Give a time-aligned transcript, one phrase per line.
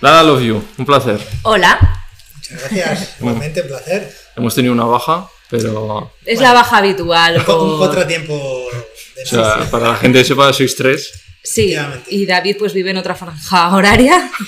[0.00, 1.18] Lara Love You, un placer.
[1.42, 2.04] Hola.
[2.36, 3.16] Muchas gracias.
[3.20, 4.14] Igualmente, un placer.
[4.36, 6.12] Hemos tenido una baja, pero.
[6.24, 7.38] Es la baja habitual.
[7.38, 8.68] Un, por- un contratiempo
[9.16, 11.10] de O sea, para la gente que sepa, sois tres.
[11.44, 11.74] Sí,
[12.08, 14.30] y David pues vive en otra franja horaria.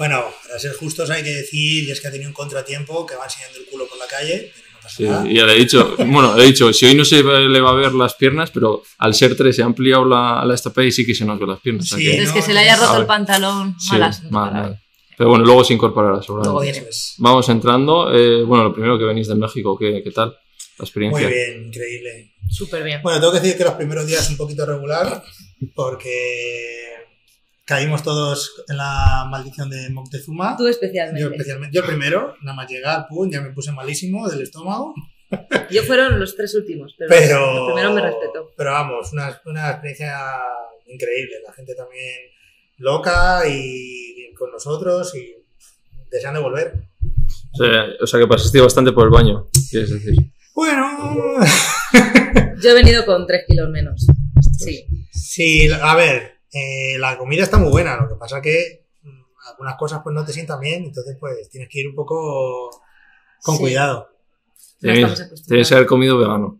[0.00, 3.16] Bueno, para ser justos hay que decir, y es que ha tenido un contratiempo que
[3.16, 4.66] va enseñando el culo por la calle, pero
[4.96, 7.70] Sí, y ya le he dicho, bueno, he dicho, si hoy no se le va
[7.70, 10.90] a ver las piernas, pero al ser tres se ha ampliado la, la estapa y
[10.92, 11.88] sí que se nos ve las piernas.
[11.88, 13.06] Sí, que- Entonces no, que se le haya roto el ver.
[13.06, 13.76] pantalón.
[13.78, 14.22] sí, malas.
[14.30, 14.80] mal, mal.
[15.16, 16.48] Pero bueno, luego se incorporará seguramente.
[16.50, 16.88] Luego Eso viene.
[16.88, 17.14] es.
[17.18, 18.10] Vamos entrando.
[18.14, 20.30] eh, bueno, lo primero que venís de México, ¿qué, qué tal?
[20.78, 21.26] La experiencia.
[21.26, 22.32] Muy bien, increíble.
[22.48, 23.00] Súper bien.
[23.02, 25.22] Bueno, tengo que decir que los primeros días un poquito regular,
[25.74, 26.10] porque
[27.70, 30.56] caímos todos en la maldición de Moctezuma.
[30.56, 31.20] Tú especialmente.
[31.20, 34.92] Yo especialmente, yo primero, nada más llegar, pum, ya me puse malísimo del estómago.
[35.70, 38.50] Yo fueron los tres últimos, pero, Pero, los primeros me respetó.
[38.56, 40.18] Pero vamos, una, una experiencia
[40.88, 41.36] increíble.
[41.46, 42.16] La gente también
[42.78, 45.36] loca y con nosotros y
[46.10, 46.74] deseando volver.
[47.52, 50.16] O sea, o sea, que pasaste bastante por el baño, quieres decir.
[50.56, 51.36] Bueno,
[52.60, 54.04] Yo he venido con tres kilos menos.
[54.58, 54.84] Sí.
[55.12, 57.96] sí, a ver, eh, la comida está muy buena.
[57.96, 61.68] Lo que pasa que mm, algunas cosas pues no te sientan bien, entonces pues tienes
[61.68, 62.70] que ir un poco
[63.42, 63.60] con Sí.
[63.62, 64.08] cuidado.
[64.82, 65.68] Acostumbrados.
[65.68, 66.58] que haber comido vegano.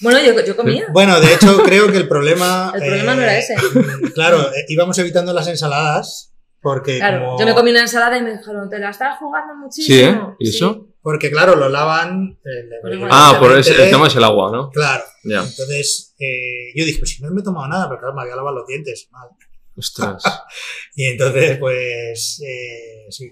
[0.00, 0.86] Bueno, yo, yo comía.
[0.92, 2.72] Bueno, de hecho creo que el problema...
[2.74, 3.54] El problema no era ese.
[3.56, 7.38] mm, Claro, eh, íbamos evitando las ensaladas porque Claro, como...
[7.38, 9.96] yo me comí una ensalada y me dijeron, te la estás jugando muchísimo.
[9.96, 10.18] Sí, ¿eh?
[10.40, 10.88] ¿Y eso?
[11.04, 12.38] Porque claro, lo lavan...
[12.46, 12.70] eh.
[13.10, 14.70] Ah, por ese, el tema es el agua, ¿no?
[14.70, 15.04] Claro.
[15.22, 18.36] Entonces, eh, yo dije, pues si no me he tomado nada, pero claro, me había
[18.36, 19.06] lavado los dientes.
[19.12, 19.28] mal.
[19.76, 20.22] Ostras.
[20.96, 23.30] Y entonces, pues, eh, sí.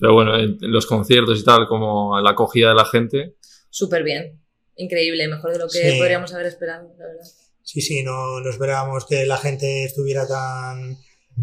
[0.00, 3.36] Pero bueno, en los conciertos y tal, como la acogida de la gente.
[3.70, 4.40] Súper bien.
[4.76, 5.98] Increíble, mejor de lo que Sí.
[5.98, 7.24] podríamos haber esperado, la verdad.
[7.62, 10.96] Sí, sí, no, no esperábamos que la gente estuviera tan,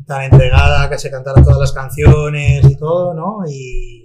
[0.06, 3.38] tan entregada, que se cantaran todas las canciones y todo, ¿no?
[3.50, 4.01] Y,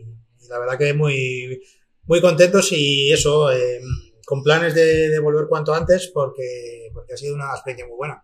[0.47, 1.61] y la verdad que muy,
[2.05, 3.81] muy contentos y eso, eh,
[4.25, 8.23] con planes de, de volver cuanto antes porque, porque ha sido una experiencia muy buena.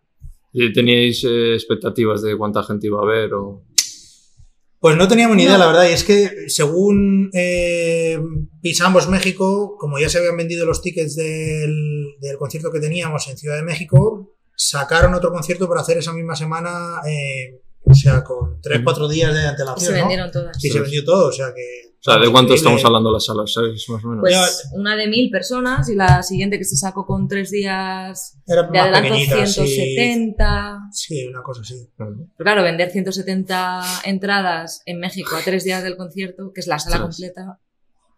[0.53, 3.33] ¿Y ¿Teníais eh, expectativas de cuánta gente iba a ver?
[3.35, 3.65] O...
[4.79, 8.19] Pues no teníamos ni idea, la verdad, y es que según eh,
[8.61, 13.39] pisamos México, como ya se habían vendido los tickets del, del concierto que teníamos en
[13.39, 18.61] Ciudad de México, sacaron otro concierto para hacer esa misma semana, eh, o sea, con
[18.61, 19.87] 3-4 días de Y antelación.
[19.87, 19.99] se ¿no?
[19.99, 20.65] vendieron todas.
[20.65, 21.93] Y se vendió todo, o sea que.
[21.95, 23.53] O sea, ¿de vamos, cuánto estamos hablando las salas?
[23.53, 23.89] ¿Sabes?
[23.89, 24.23] Más o menos.
[24.23, 28.65] Pues una de mil personas y la siguiente que se sacó con tres días Era
[28.65, 29.67] de adelanto pequeñita, sí.
[29.67, 30.79] 170.
[30.91, 31.77] Sí, una cosa así.
[31.97, 36.81] Pero claro, vender 170 entradas en México a tres días del concierto, que es la
[36.81, 37.61] sala completa.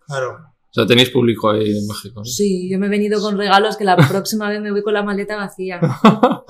[0.06, 0.30] Claro.
[0.32, 2.20] O sea, tenéis público ahí en México.
[2.20, 2.24] ¿no?
[2.24, 5.02] Sí, yo me he venido con regalos que la próxima vez me voy con la
[5.02, 5.78] maleta vacía.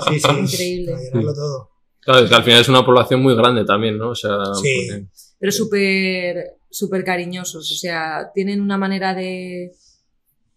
[0.09, 0.29] Sí, sí.
[0.39, 0.95] Increíble.
[0.95, 1.71] A llenarlo todo.
[2.05, 4.11] Claro, es que al final es una población muy grande también, ¿no?
[4.11, 4.87] O sea, Sí.
[4.89, 5.07] porque-
[5.39, 7.71] Pero súper, súper cariñosos.
[7.71, 9.73] O sea, tienen una manera de,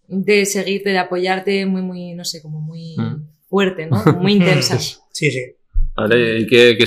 [0.07, 3.27] de seguirte, de apoyarte muy, muy, no sé, como muy Mm.
[3.49, 4.01] fuerte, ¿no?
[4.03, 4.77] Como Muy intensa.
[4.79, 5.41] Sí, sí.
[5.95, 6.77] Vale, ¿y qué,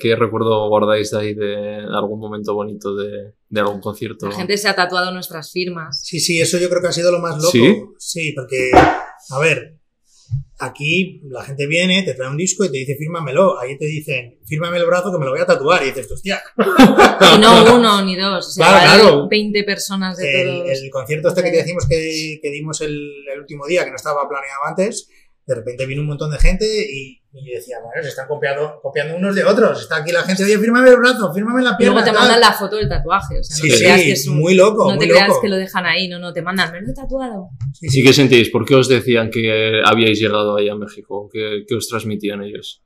[0.00, 4.28] qué recuerdo guardáis de ahí de algún momento bonito de, de algún concierto?
[4.28, 6.02] La gente se ha tatuado nuestras firmas.
[6.04, 7.50] Sí, sí, eso yo creo que ha sido lo más loco.
[7.52, 7.76] ¿Sí?
[7.98, 9.76] Sí, porque, a ver,
[10.58, 13.58] aquí la gente viene, te trae un disco y te dice fírmamelo.
[13.60, 15.82] Ahí te dicen, fírmame el brazo que me lo voy a tatuar.
[15.82, 18.46] Y dices, hostia, Y no uno ni dos.
[18.46, 19.28] O sea, Claro, claro.
[19.28, 20.68] 20 personas de el, todos.
[20.70, 22.98] el concierto este que te decimos que, que dimos el,
[23.32, 25.08] el último día, que no estaba planeado antes,
[25.46, 29.14] de repente vino un montón de gente y, y decía, bueno, se están copiando, copiando
[29.16, 29.80] unos de otros.
[29.80, 31.94] Está aquí la gente, oye, fírmame el brazo, fírmame la Y pierna.
[31.94, 32.20] luego te tal".
[32.20, 33.38] mandan la foto del tatuaje.
[33.38, 35.32] O sea, no Sí, te sí, creas que es un- muy loco, No te creas
[35.40, 37.50] que lo dejan ahí, no, no, te mandan, me lo he tatuado.
[37.74, 38.50] Sí, ¿Y qué sentíais?
[38.50, 41.28] ¿Por qué os decían que habíais llegado ahí a México?
[41.32, 42.82] ¿Qué, qué os transmitían ellos?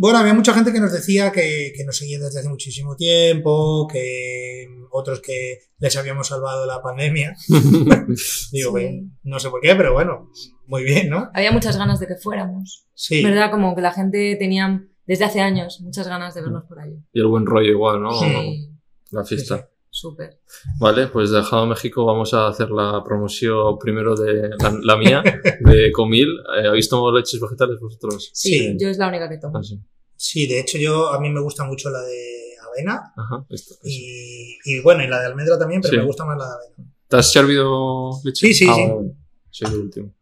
[0.00, 3.88] Bueno, había mucha gente que nos decía que, que nos seguían desde hace muchísimo tiempo,
[3.92, 7.34] que otros que les habíamos salvado la pandemia.
[8.52, 8.74] Digo, Sí.
[8.74, 10.30] "Ven, no sé por qué, pero bueno,
[10.66, 11.28] muy bien, ¿no?
[11.34, 12.86] Había muchas ganas de que fuéramos.
[12.94, 13.24] Sí.
[13.24, 13.50] ¿Verdad?
[13.50, 16.94] Como que la gente tenía, desde hace años, muchas ganas de vernos por ahí.
[17.12, 18.12] Y el buen rollo igual, ¿no?
[18.12, 18.68] Sí,
[19.10, 19.68] La fiesta.
[19.90, 20.40] Súper.
[20.78, 25.22] Vale, pues dejado México vamos a hacer la promoción primero de la, la mía,
[25.60, 26.28] de Comil.
[26.62, 28.30] Eh, ¿Habéis tomado leches vegetales vosotros?
[28.32, 28.76] Sí, Sí.
[28.80, 29.58] yo es la única que tomo.
[29.58, 29.78] Ah, sí.
[30.16, 32.34] Sí, de hecho yo, a mí me gusta mucho la de
[32.68, 35.98] avena Ajá, esto, y, y bueno, y la de almendra también, pero Sí.
[35.98, 36.92] me gusta más la de avena.
[37.08, 38.48] ¿Te has servido leche?
[38.48, 38.82] Sí, sí, Ah, sí.
[38.94, 39.12] vale.
[39.50, 40.14] Sí, el último.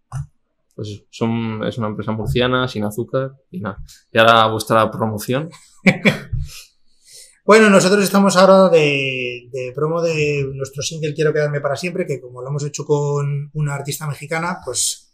[0.74, 3.78] Pues eso, son, es una empresa murciana, sin azúcar y nada.
[4.12, 5.48] Y ahora vuestra promoción.
[7.46, 12.20] Bueno, nosotros estamos ahora de, de promo de nuestro single Quiero quedarme para siempre, que
[12.20, 15.12] como lo hemos hecho con una artista mexicana, pues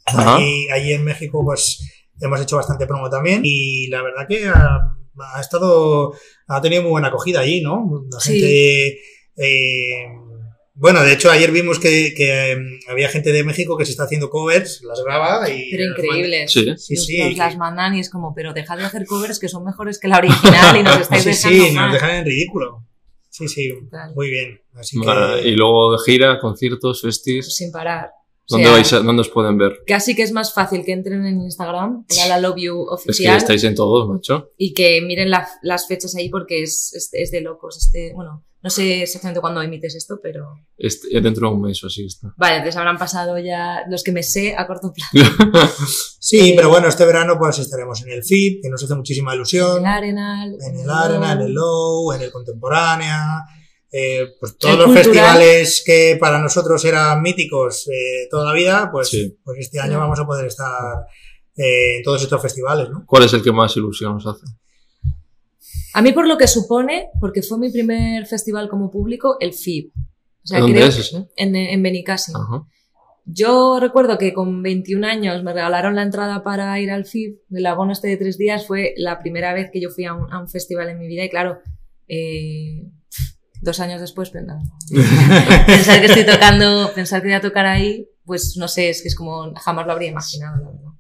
[0.73, 4.97] ahí en México, pues hemos hecho bastante promo también y la verdad que ha,
[5.35, 6.15] ha estado,
[6.49, 8.07] ha tenido muy buena acogida allí, ¿no?
[8.11, 8.33] La Sí.
[8.41, 8.99] gente,
[9.37, 10.07] eh,
[10.83, 14.03] bueno, de hecho ayer vimos que, que, em, había gente de México que se está
[14.05, 15.71] haciendo covers, las graba y...
[15.71, 16.53] Pero increíbles.
[16.53, 16.65] Sí.
[16.77, 17.19] Sí, Nos- sí.
[17.23, 20.09] nos las mandan y es como, pero dejad de hacer covers que son mejores que
[20.09, 21.93] la original y nos estáis Sí, dejando sí, nos mal.
[21.93, 22.87] dejan en ridículo.
[23.31, 24.13] Sí, sí, Total.
[24.15, 24.61] muy bien.
[24.75, 25.49] Así Vale, que...
[25.49, 27.55] Y luego de gira, conciertos, festis.
[27.55, 28.11] Sin parar.
[28.51, 29.79] O ¿Dónde, sea, vais a- ¿Dónde os pueden ver?
[29.87, 33.11] Casi que es más fácil que entren en Instagram, en la Love You Es que
[33.11, 34.51] oficial, estáis en todos, macho.
[34.59, 37.79] y que miren la- las fechas ahí porque es, es, es de locos.
[37.79, 40.55] Este, bueno, no sé exactamente cuándo emites esto, pero...
[40.79, 42.33] Este- dentro de un mes o así está.
[42.37, 45.11] Vale, entonces habrán pasado ya los que me sé a corto plazo.
[46.19, 49.33] Sí, Eh, pero bueno, este verano pues estaremos en el FIP, que nos hace muchísima
[49.33, 50.57] En ilusión, el Arenal.
[50.61, 53.41] en el Arena, en el Low, en el Contemporánea,
[53.91, 55.05] eh, pues todos El los Cultural.
[55.05, 59.37] festivales que para nosotros eran míticos eh, toda la vida, pues, Sí.
[59.45, 60.71] pues este año vamos a poder estar
[61.57, 63.05] eh, en todos estos festivales, ¿no?
[63.07, 64.47] ¿Cuál es el que más ilusión os hace?
[65.95, 69.93] A mí por lo que supone, porque fue mi primer festival como público, el FIB.
[69.95, 71.29] O sea, ¿Dónde creo es ese?
[71.37, 71.87] en, en.
[71.87, 72.67] Ajá.
[73.25, 77.67] Yo recuerdo que con 21 años me regalaron la entrada para ir al FIB, el
[77.67, 80.41] abono este de tres días, fue la primera vez que yo fui a un, a
[80.41, 81.59] un festival en mi vida y claro,
[82.09, 82.89] eh,
[83.61, 84.45] dos años después, pues,
[85.67, 89.09] pensar que estoy tocando, pensar que voy a tocar ahí, pues no sé, es que
[89.09, 90.91] es como jamás lo habría imaginado, la verdad.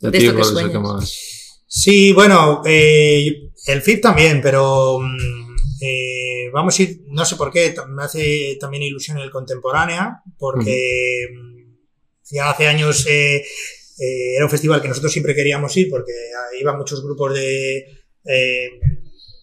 [0.00, 0.82] ¿Y a De esto que sueñas.
[0.82, 1.62] más?
[1.66, 7.50] Sí, bueno, eh, el FIP también, pero mm, eh, vamos a ir, no sé por
[7.50, 11.50] qué, me hace también ilusión el Contemporánea, porque mm,
[12.30, 16.60] ya hace años eh, eh, era un festival que nosotros siempre queríamos ir, porque ahí
[16.60, 17.86] iban muchos grupos de
[18.24, 18.70] eh,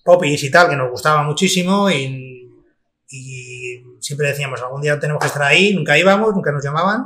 [0.03, 2.51] popis y tal, que nos gustaba muchísimo y,
[3.09, 7.05] y siempre decíamos, algún día tenemos que estar ahí, nunca íbamos, nunca nos llamaban,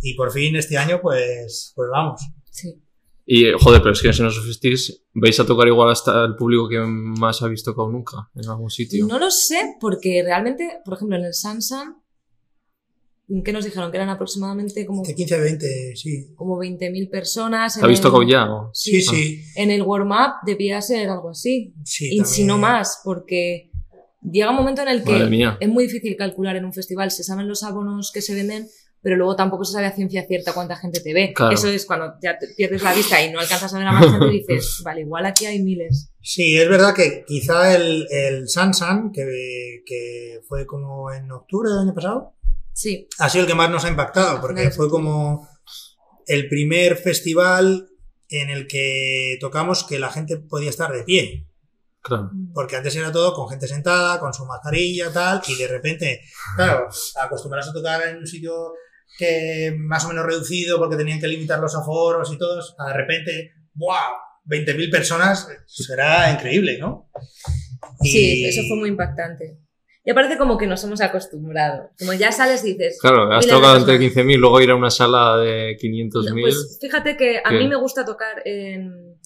[0.00, 2.20] y por fin este año, pues, pues vamos.
[2.50, 2.81] Sí.
[3.24, 6.68] Y, joder, pero es que en esos festis vais a tocar igual hasta el público
[6.68, 9.06] que más habéis tocado nunca en algún sitio.
[9.06, 12.02] No lo sé, porque realmente, por ejemplo, en el Sansan,
[13.44, 13.90] ¿qué nos dijeron?
[13.90, 16.32] Que eran aproximadamente como, De 15 a 20, sí.
[16.34, 17.76] como 20.000 personas.
[17.76, 18.52] en ¿Habéis el- tocado ya?
[18.52, 18.70] o?
[18.74, 19.14] Sí, Sí.
[19.16, 19.42] sí.
[19.56, 21.74] En el warm-up debía ser algo así.
[21.84, 23.70] sí y si no más, porque
[24.20, 27.10] llega un momento en el que es muy difícil calcular en un festival.
[27.10, 28.68] Se saben los abonos que se venden,
[29.02, 31.32] pero luego tampoco se sabe a ciencia cierta cuánta gente te ve.
[31.34, 31.52] Claro.
[31.52, 34.10] Eso es cuando ya te pierdes la vista y no alcanzas a ver a más
[34.10, 36.12] gente y dices, vale, igual aquí hay miles.
[36.22, 41.80] Sí, es verdad que quizá el, el Sansan, que, que fue como en octubre del
[41.80, 42.34] año pasado,
[42.72, 45.48] Sí, ha sido el que más nos ha impactado, porque fue como
[46.26, 47.88] el primer festival
[48.28, 51.48] en el que tocamos que la gente podía estar de pie.
[52.00, 52.30] Claro.
[52.52, 56.22] Porque antes era todo con gente sentada, con su mascarilla, tal, y de repente,
[56.56, 56.88] claro,
[57.20, 58.72] acostumbrarse a tocar en un sitio
[59.18, 62.94] que más o menos reducido porque tenían que limitar los aforos y todos, a de
[62.94, 63.94] repente, ¡wow!
[64.46, 67.08] 20.000 personas, será increíble, ¿no?
[68.02, 69.58] sí, Y- eso fue muy impactante.
[70.04, 71.90] Ya parece como que nos hemos acostumbrado.
[71.96, 74.26] Como ya sales y dices, Claro, has tocado entre personas.
[74.26, 76.34] 15.000, luego ir a una sala de 500.000.
[76.34, 77.58] No, pues fíjate que a ¿Qué?
[77.58, 79.16] mí me gusta tocar en,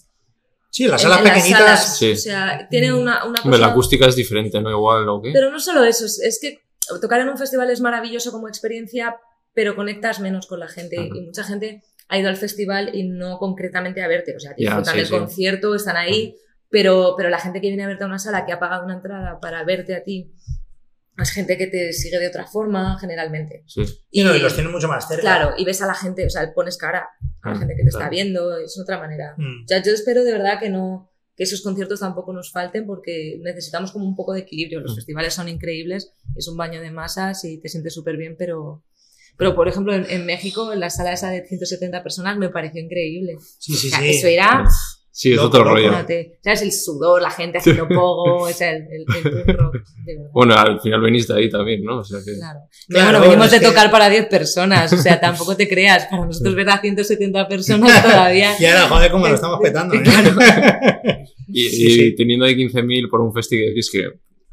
[0.70, 1.60] Sí, las en- salas en las pequeñitas.
[1.62, 1.98] salas.
[1.98, 2.12] Sí.
[2.12, 4.70] O sea, tiene una, una Hombre, la cosa- acústica es diferente, ¿no?
[4.70, 5.30] Igual, ¿o qué?
[5.32, 6.58] Pero no solo eso, es, es que
[7.00, 9.16] tocar en un festival es maravilloso como experiencia,
[9.56, 10.96] pero conectas menos con la gente.
[10.98, 11.08] Ajá.
[11.14, 14.36] Y mucha gente ha ido al festival y no concretamente a verte.
[14.36, 15.12] O sea, Ya, disfrutan sí, del sí.
[15.12, 16.36] concierto, están ahí,
[16.70, 18.94] pero, pero la gente que viene a verte a una sala, que ha pagado una
[18.94, 20.30] entrada para verte a ti,
[21.18, 23.64] es gente que te sigue de otra forma, generalmente.
[23.66, 23.82] Sí.
[24.10, 25.22] Y, no, y los tienen mucho más cerca.
[25.22, 27.08] Claro, y ves a la gente, o sea, pones cara
[27.42, 29.34] a la Ah, gente que te está viendo, es otra manera.
[29.38, 29.64] Mm.
[29.64, 33.38] O sea, yo espero de verdad que no que esos conciertos tampoco nos falten porque
[33.42, 34.80] necesitamos como un poco de equilibrio.
[34.80, 34.96] Los Mm.
[34.96, 38.84] festivales son increíbles, es un baño de masas y te sientes súper bien, pero,
[39.36, 42.80] pero por ejemplo en, en México, en la sala esa de 170 personas me pareció
[42.82, 43.36] increíble.
[43.58, 44.08] Sí, sí, O sea, sí.
[44.10, 44.64] eso era,
[45.18, 45.92] Sí, es otro rollo.
[46.44, 46.60] ¿sabes?
[46.60, 49.74] El sudor, la gente haciendo pogo, es el, el, el punk rock,
[50.04, 50.30] de verdad.
[50.34, 52.00] Bueno, al final venís de ahí también, ¿no?
[52.00, 52.34] O sea que...
[52.34, 52.58] Claro.
[52.86, 56.26] Claro, bueno, venimos de que- tocar para 10 personas, o sea, tampoco te creas, para
[56.26, 58.52] nosotros ver a 170 personas todavía.
[58.60, 60.02] Y ahora, joder, cómo lo estamos petando, ¿eh?
[61.48, 62.14] Y, Sí, y sí.
[62.16, 64.02] teniendo ahí 15.000 por un festival, es que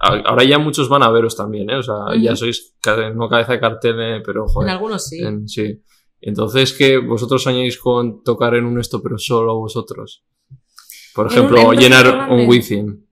[0.03, 1.77] ahora ya muchos van a veros también, ¿eh?
[1.77, 2.75] O sea, ya sois
[3.15, 4.69] no cabeza de cartel, eh, pero En joder.
[4.69, 5.19] algunos sí.
[5.23, 5.81] en- sí.
[6.21, 10.23] Entonces, que vosotros soñáis con tocar en un esto, pero solo vosotros.
[11.13, 12.47] Por En ejemplo, en un llenar un.
[12.47, 13.05] Wizzing.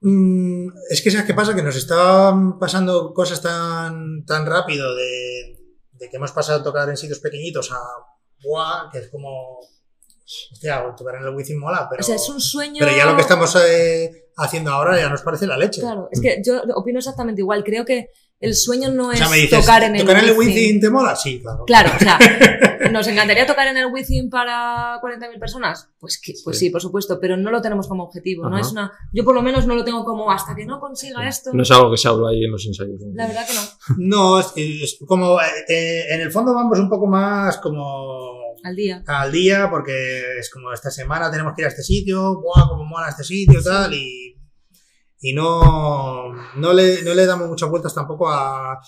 [0.00, 1.54] Mm, es que ¿sabes qué pasa?
[1.54, 5.58] Que nos están pasando cosas tan, tan rápido de,
[5.92, 7.78] de que hemos pasado a tocar en sitios pequeñitos a
[8.42, 8.90] ¡buah!
[8.90, 9.60] que es como
[10.52, 12.76] hostia, tocar en el Wizzing mola, pero, O sea, es un sueño.
[12.80, 15.80] pero ya lo que estamos eh, haciendo ahora ya nos parece la leche.
[15.80, 17.64] Claro, es que yo opino exactamente igual.
[17.64, 18.10] Creo que
[18.42, 20.54] el sueño no O es sea, me dices, tocar en el ¿tocar en el Wizzing.
[20.54, 21.14] Wizzing te mola?
[21.14, 21.64] Sí, claro.
[21.64, 22.18] Claro, o sea,
[22.90, 25.88] ¿nos encantaría tocar en el Wizzing para 40.000 personas?
[26.00, 26.66] Pues, que, pues sí.
[26.66, 26.70] Sí.
[26.70, 28.50] por supuesto, pero no lo tenemos como objetivo.
[28.50, 31.26] No es una, yo por lo menos no lo tengo como hasta que no consiga
[31.26, 31.50] esto.
[31.54, 33.00] No es algo que se habla ahí en los ensayos.
[33.00, 33.14] ¿no?
[33.14, 33.62] La verdad que no.
[33.98, 38.74] No, es, es como, eh, eh, en el fondo vamos un poco más como Al
[38.74, 39.04] día.
[39.06, 42.84] al día, porque es como esta semana tenemos que ir a este sitio, ¡buah, cómo
[42.84, 44.36] mola este sitio, tal, y,
[45.22, 48.78] y no, no, le, no le damos muchas vueltas tampoco a...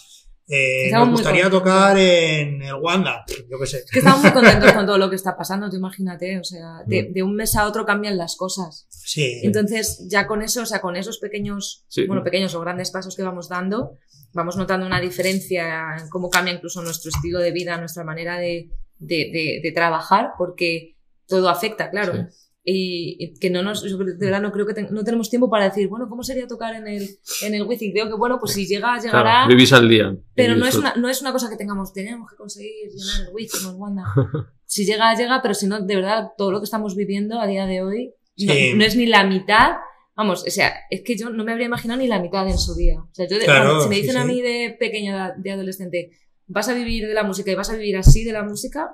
[0.47, 3.79] eh, nos gustaría tocar en el Wanda, yo qué sé.
[3.79, 6.39] Es que estamos muy contentos con todo lo que está pasando, tú imagínate.
[6.39, 7.13] O sea, de, Mm.
[7.15, 8.87] de un mes a otro cambian las cosas.
[8.91, 12.07] Sí, Entonces, ya con eso, o sea, con esos pequeños, Sí.
[12.07, 13.97] bueno, pequeños o grandes pasos que vamos dando,
[14.33, 18.69] vamos notando una diferencia en cómo cambia incluso nuestro estilo de vida, nuestra manera de,
[18.99, 22.13] de, de- de trabajar, porque todo afecta, claro.
[22.15, 22.21] Sí.
[22.67, 25.51] Y, y que no nos, yo de verdad no creo que ten- no tenemos tiempo
[25.51, 27.09] para decir, bueno, ¿cómo sería tocar en el,
[27.43, 27.93] en el Wizzing?
[27.93, 29.23] Creo que, bueno, pues si llega, llegará.
[29.23, 30.17] Claro, vivís al día.
[30.35, 33.35] Pero no es, una, no es una cosa que tengamos, tenemos que conseguir llenar el
[33.35, 34.05] Wizzing o el Wanda.
[34.67, 37.67] Si llega, llega, pero si no, de verdad, todo lo que estamos viviendo a día
[37.67, 38.73] de hoy no, Sí.
[38.75, 39.73] no es ni la mitad.
[40.17, 42.75] Vamos, o sea, es que yo no me habría imaginado ni la mitad en su
[42.75, 42.99] día.
[42.99, 44.29] O sea, yo de- Claro, si me sí, dicen a sí.
[44.33, 46.11] mí de pequeña, de adolescente,
[46.47, 48.89] vas a vivir de la música y vas a vivir así de la música,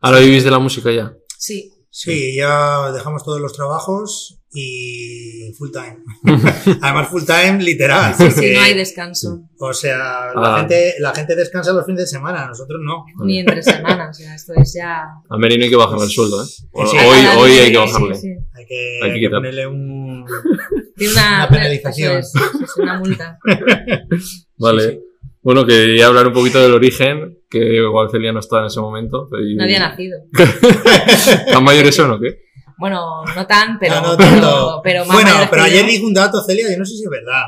[0.00, 1.14] Ahora vivís de la música ya.
[1.38, 1.72] sí.
[1.96, 5.98] Sí, ya dejamos todos los trabajos y full time.
[6.82, 8.14] Además full time literal.
[8.16, 9.42] Sí, porque, no hay descanso.
[9.58, 9.96] O sea,
[10.34, 10.58] la, Ah.
[10.60, 13.04] gente, la gente descansa los fines de semana, nosotros no.
[13.24, 14.16] Ni entre semanas.
[14.18, 15.02] O sea, esto es ya.
[15.30, 16.46] A Meri no hay que bajarle el sueldo, ¿eh?
[16.46, 16.96] Sí.
[17.38, 18.14] Hoy, hay que bajarle.
[18.16, 18.28] sí.
[18.54, 19.38] Hay que, Hay que hay que quitar.
[19.38, 20.24] ponerle un...
[20.96, 22.16] Tiene una, Una penalización.
[22.18, 23.38] eso es, eso es una multa.
[24.58, 24.82] Vale.
[24.82, 25.00] Sí, sí.
[25.42, 29.28] Bueno, quería hablar un poquito del origen, que igual Celia no estaba en ese momento.
[29.42, 30.18] y- No había nacido.
[31.52, 32.40] ¿Tan mayores son o qué?
[32.78, 34.80] Bueno, no tan, pero, No, no pero, tanto.
[34.82, 37.44] pero más bueno, pero ayer dijo un dato, Celia, yo no sé si es verdad.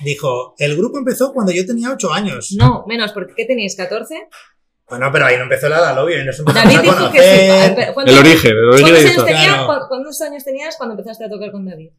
[0.00, 2.54] Dijo, el grupo empezó cuando yo tenía 8 años.
[2.58, 3.78] No, menos, porque ¿qué teníais?
[3.78, 4.06] ¿14?
[4.88, 7.46] Bueno, pero ahí no empezó la lobby, ahí nos empezamos David a dijo que sí.
[7.48, 9.66] conocer, Pero, ¿cuántos- El origen, el origen ¿Cuántos de años, tenías, Claro.
[9.80, 11.90] cu- ¿Cuántos años tenías cuando empezaste a tocar con David?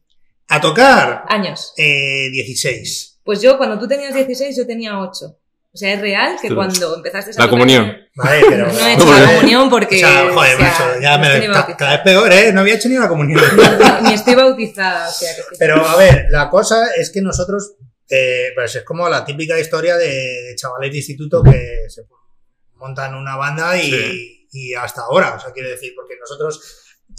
[0.48, 1.72] a tocar Años.
[1.78, 3.20] eh, 16.
[3.24, 5.38] Pues yo, cuando tú tenías 16, yo tenía 8.
[5.74, 7.92] O sea, es real que cuando empezaste a La comunión.
[8.14, 8.72] Vale, pero...
[8.72, 9.96] No he hecho la comunión porque...
[9.96, 11.76] O sea, joder, o sea, macho, ya no me...
[11.76, 12.52] cada vez peor, ¿eh?
[12.52, 13.42] No había hecho ni una comunión.
[14.02, 15.42] Ni, ni estoy bautizada, o sea que...
[15.42, 15.56] sí.
[15.58, 17.74] Pero a ver, la cosa es que nosotros,
[18.08, 22.02] eh, pues es como la típica historia de, de chavales de instituto que se
[22.76, 24.48] montan una banda y, Sí.
[24.52, 26.60] y hasta ahora, o sea, quiero decir, porque nosotros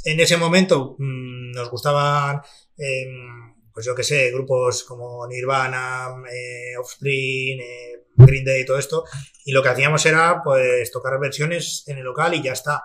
[0.05, 2.41] en ese momento mm, nos gustaban,
[2.77, 8.79] em, pues yo qué sé, grupos como Nirvana, eh, Offspring, eh, Green Day y todo
[8.79, 9.03] esto,
[9.43, 12.81] y lo que hacíamos era pues tocar versiones en el local y ya está.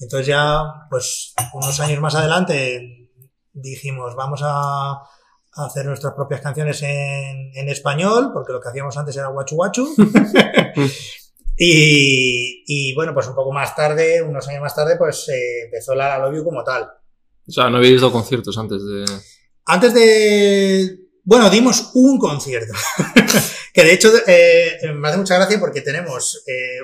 [0.00, 3.10] Entonces ya, pues unos años más adelante
[3.52, 5.00] dijimos, vamos a
[5.56, 9.56] a hacer nuestras propias canciones en, en español, porque lo que hacíamos antes era guachu
[9.56, 9.94] guachu.
[11.56, 15.94] y, y bueno, pues un poco más tarde, unos años más tarde, pues eh, empezó
[15.94, 16.84] la Love You como tal.
[17.48, 19.04] O sea, no habéis dado conciertos antes de.
[19.66, 20.98] Antes de...
[21.24, 22.72] Bueno, dimos un concierto.
[23.74, 26.78] que de hecho eh, me hace mucha gracia porque tenemos eh,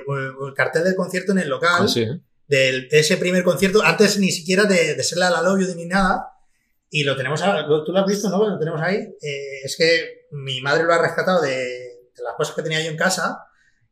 [0.47, 1.83] el cartel del concierto en el local.
[1.83, 2.19] Ah, sí, ¿eh?
[2.47, 5.85] del- de ese primer concierto, antes ni siquiera de, de ser la La Love ni
[5.85, 6.27] nada,
[6.89, 7.41] y lo tenemos,
[7.85, 8.47] tú lo has visto, ¿no?
[8.47, 8.97] Lo tenemos ahí.
[8.97, 12.91] Eh, es que mi madre lo ha rescatado de, de las cosas que tenía yo
[12.91, 13.39] en casa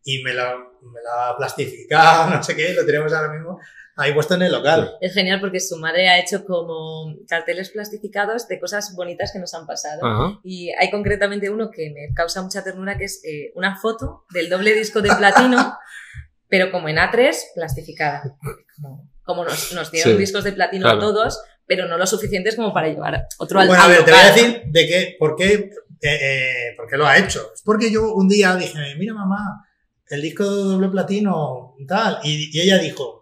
[0.03, 3.57] y me la, me la plastificado, no sé qué, lo tenemos ahora mismo
[3.97, 4.95] ahí puesto en el local.
[5.01, 9.53] Es genial porque su madre ha hecho como carteles plastificados de cosas bonitas que nos
[9.53, 10.05] han pasado.
[10.05, 10.39] Ajá.
[10.43, 14.49] Y hay concretamente uno que me causa mucha ternura, que es eh, una foto del
[14.49, 15.77] doble disco de platino,
[16.47, 18.37] pero como en A3, plastificada.
[18.75, 20.97] Como, como nos, nos dieron Sí, discos de platino claro.
[20.97, 24.11] a todos, pero no lo suficientes como para llevar otro al Bueno, a ver, te
[24.11, 25.69] voy a decir de qué, por qué, eh,
[26.01, 27.51] eh, por qué lo ha hecho.
[27.53, 29.65] Es porque yo un día dije, mira mamá,
[30.09, 33.20] el disco de doble platino y tal, y, y ella dijo,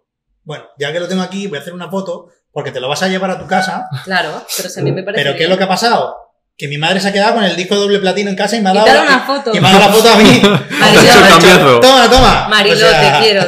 [0.49, 3.03] bueno, ya que lo tengo aquí, voy a hacer una foto porque te lo vas
[3.03, 3.85] a llevar a tu casa.
[4.03, 5.51] Claro, pero si a mí me parece Pero ¿qué es bien.
[5.51, 6.15] lo que ha pasado?
[6.57, 8.61] Que mi madre se ha quedado con el disco de doble platino en casa y
[8.61, 9.51] me ha Y dado, la, una foto.
[9.55, 10.23] y me ha dado la foto a mí.
[10.33, 11.79] Dicho, cambiazo.
[11.81, 12.47] Toma, toma.
[12.49, 13.41] Marilo, O sea, te quiero.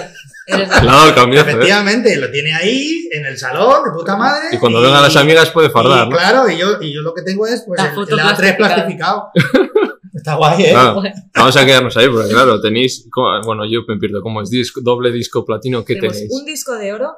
[0.46, 0.70] Eres
[1.08, 1.52] el cambiazo, ¿eh?
[1.54, 4.50] Efectivamente, lo tiene ahí en el salón de puta madre.
[4.52, 6.16] Y cuando vengan las amigas puede fardar, y, ¿no?
[6.16, 8.58] Claro, y yo, y yo lo que tengo es pues La el, foto el A3
[8.58, 9.32] plastificado.
[10.14, 10.70] Está guay, ¿eh?
[10.72, 11.02] Claro.
[11.36, 13.08] Vamos a quedarnos ahí, porque claro, tenéis.
[13.46, 14.22] Bueno, yo me pierdo.
[14.22, 14.50] ¿Cómo es?
[14.50, 16.34] Disco, doble disco platino, ¿qué Tenemos tenéis?
[16.34, 17.12] un disco de oro,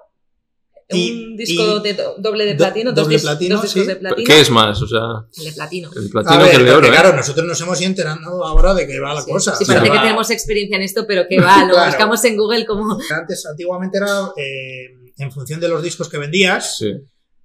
[0.90, 3.64] Y- un disco y- de do- doble de do- platino, dos, doble dis- platino, dos
[3.64, 3.88] discos sí.
[3.88, 4.28] de platino.
[4.28, 4.80] ¿Qué es más?
[4.82, 5.00] O sea,
[5.38, 5.90] El de platino.
[5.96, 6.92] el A platino ver, que el de oro, ¿eh?
[6.92, 9.56] claro, nosotros nos hemos ido enterando ahora de que va la Sí, cosa.
[9.56, 11.88] sí, parece que va- tenemos experiencia en esto, pero que va, lo Claro.
[11.90, 12.98] buscamos en Google como...
[13.10, 16.92] Antes, antiguamente era eh, en función de los discos que vendías, Sí.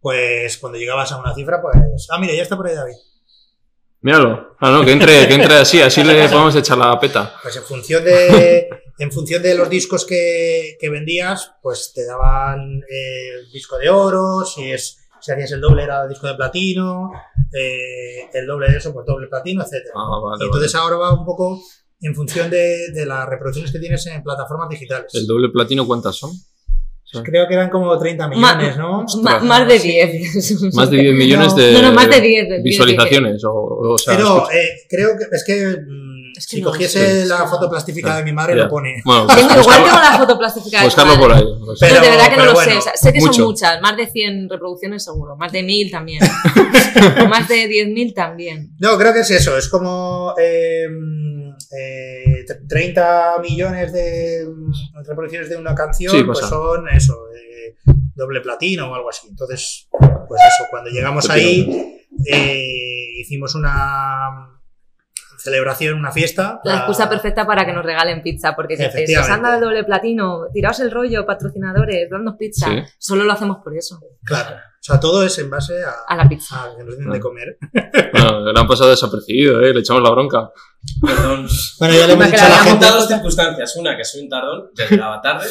[0.00, 2.06] pues cuando llegabas a una cifra, pues.
[2.10, 2.94] Ah, mira, ya está por ahí David.
[4.00, 4.56] Míralo.
[4.60, 7.34] Ah, no, que entre, que entre así, así le podemos echar la peta.
[7.42, 12.80] Pues en función de, en función de los discos que, que vendías, pues te daban
[12.88, 17.10] eh, disco de oro, si es si hacías el doble era disco de platino,
[17.52, 19.94] eh, el doble de eso, pues doble platino, etcétera.
[19.96, 21.60] Ah, vale, y entonces ahora va un poco
[22.00, 25.12] en función de, de las reproducciones que tienes en plataformas digitales.
[25.14, 26.30] ¿El doble platino cuántas son?
[27.24, 29.04] Creo que eran como 30 millones, ¿no?
[29.22, 30.72] Ma- más de 10.
[30.74, 32.48] Más de 10 millones de No, no, más de 10.
[32.48, 33.42] de 10, visualizaciones.
[33.44, 33.50] O,
[33.92, 35.54] o sea, Pero eh, creo que es que
[35.88, 37.26] mm, Es que si no cogiese sé.
[37.26, 38.64] la foto plastificada de mi madre Ya.
[38.64, 39.00] lo pone.
[39.06, 40.84] bueno, Tengo, igual buscarlo, tengo la foto plastificada.
[40.84, 41.44] de tu buscarlo por madre.
[41.46, 41.52] ahí.
[41.64, 41.78] pues.
[41.80, 42.78] Pero- no, de verdad que no pero lo bueno, sé.
[42.78, 43.32] O sea, sé que mucho.
[43.32, 43.80] son muchas.
[43.80, 45.36] Más de 100 reproducciones seguro.
[45.36, 46.20] Más de 1000 también.
[47.30, 48.70] más de 10.000 también.
[48.80, 50.86] No, creo que es eso, es como eh,
[51.70, 57.76] eh, 30 millones de mm, reproducciones de una canción, Sí, pues son eso, eh,
[58.14, 59.28] doble platino o algo así.
[59.28, 64.57] Entonces, pues eso, cuando llegamos ahí, eh, hicimos una
[65.38, 66.60] celebración, una fiesta.
[66.64, 68.54] La para- excusa perfecta para que nos regalen pizza.
[68.56, 72.66] Porque si os han dado el doble platino, tiraos el rollo, patrocinadores, dadnos pizza.
[72.66, 72.82] Sí.
[72.98, 74.00] Solo lo hacemos por eso.
[74.24, 76.64] Claro, o sea, todo es en base a, A la pizza.
[76.64, 77.58] a que nos den de comer.
[78.12, 79.72] Bueno, le han pasado desapercibido, ¿eh?
[79.72, 80.50] Le echamos la bronca.
[81.04, 81.46] Perdón.
[81.78, 82.86] Bueno, ya le hemos Que dicho a la gente.
[82.86, 83.76] Dos circunstancias.
[83.76, 85.46] Una, que soy un tardón, ya llegaba tarde.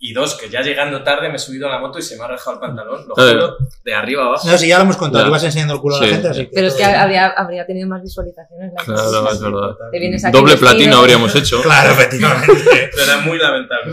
[0.00, 2.22] Y dos, que ya llegando tarde me he subido a la moto y se me
[2.22, 3.08] ha rajado el pantalón.
[3.08, 3.32] Lo Claro.
[3.56, 4.46] juro, de arriba abajo.
[4.48, 5.28] No, si ya lo hemos contado, Ya.
[5.28, 6.04] ibas enseñando el culo a Sí.
[6.06, 6.50] la gente, así que.
[6.54, 8.72] Pero es que habría, habría tenido más visualizaciones.
[8.76, 9.34] la Claro, cosa.
[9.34, 9.70] es verdad.
[9.90, 11.60] Te vienes aquí Doble platino habríamos hecho.
[11.62, 12.52] Claro, efectivamente.
[12.92, 13.92] Pero era muy lamentable.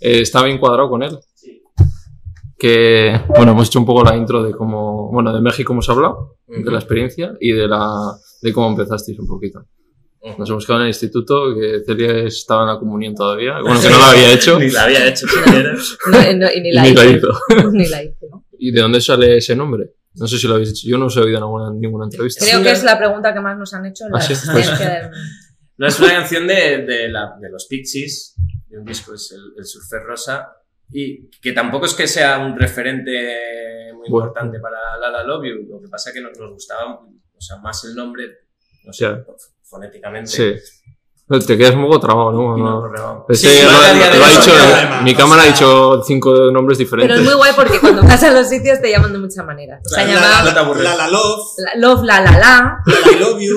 [0.00, 1.16] Eh, está bien cuadrado con él.
[2.58, 6.36] Que, bueno, hemos hecho un poco la intro de cómo, bueno, de México hemos hablado,
[6.46, 7.88] de la experiencia y de la,
[8.40, 9.64] de cómo empezasteis un poquito.
[10.38, 13.88] Nos hemos quedado en el instituto, que Celia estaba en la comunión todavía, bueno, que
[13.90, 15.72] no la había hecho, Ni la había hecho siquiera.
[15.72, 17.28] No, no, y ni y la ni la hizo.
[17.72, 18.44] Ni la hice, ¿no?
[18.58, 19.94] ¿Y de dónde sale ese nombre?
[20.14, 22.44] No sé si lo habéis hecho, yo no os he oído en ninguna, ninguna entrevista.
[22.44, 24.34] Creo que es la pregunta que más nos han hecho en la Ah, sí,
[24.84, 25.10] del-
[25.78, 28.36] No, es una canción de, de, la- de los Pixies,
[28.68, 30.52] de un disco, es el, el Surfer Rosa,
[30.92, 34.26] y que tampoco es que sea un referente muy Bueno.
[34.28, 37.40] importante para La La Love You, lo que pasa es que nos, nos gustaba o
[37.40, 38.24] sea, más el nombre,
[38.84, 39.24] no sé, Ya.
[39.72, 40.30] Fonéticamente.
[40.30, 40.54] Sí.
[41.46, 42.56] Te quedas un poco trabado, ¿no?
[42.58, 43.26] No.
[43.28, 43.78] Ese Sí, lo, lo
[44.24, 44.50] ha dicho,
[44.90, 47.18] no mi O cámara ha dicho cinco nombres Pero diferentes.
[47.20, 49.80] es muy guay porque cuando vas a los sitios te llaman de muchas maneras.
[49.86, 50.82] O sea, La- te aburres.
[50.84, 53.56] La La Love, la- love, la, la, la, la I Love You,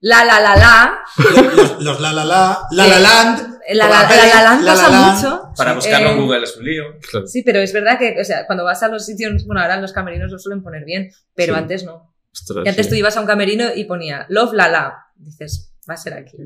[0.00, 3.58] la, la, la, la, los, los- los La La La, La La Land.
[3.72, 5.16] la, la, la, la, la, La pasa La Land.
[5.22, 5.42] mucho.
[5.56, 6.84] Para buscarlo Eh, en Google es un lío.
[7.08, 7.26] Claro.
[7.28, 9.92] Sí, pero es verdad que, o sea, cuando vas a los sitios, bueno, ahora los
[9.92, 11.58] camerinos lo suelen poner bien, pero Sí.
[11.60, 12.15] antes no.
[12.40, 12.90] Ostras, Que antes sí.
[12.90, 14.94] tú ibas a un camerino y ponía love, la, la.
[15.16, 16.36] Dices, va a ser aquí.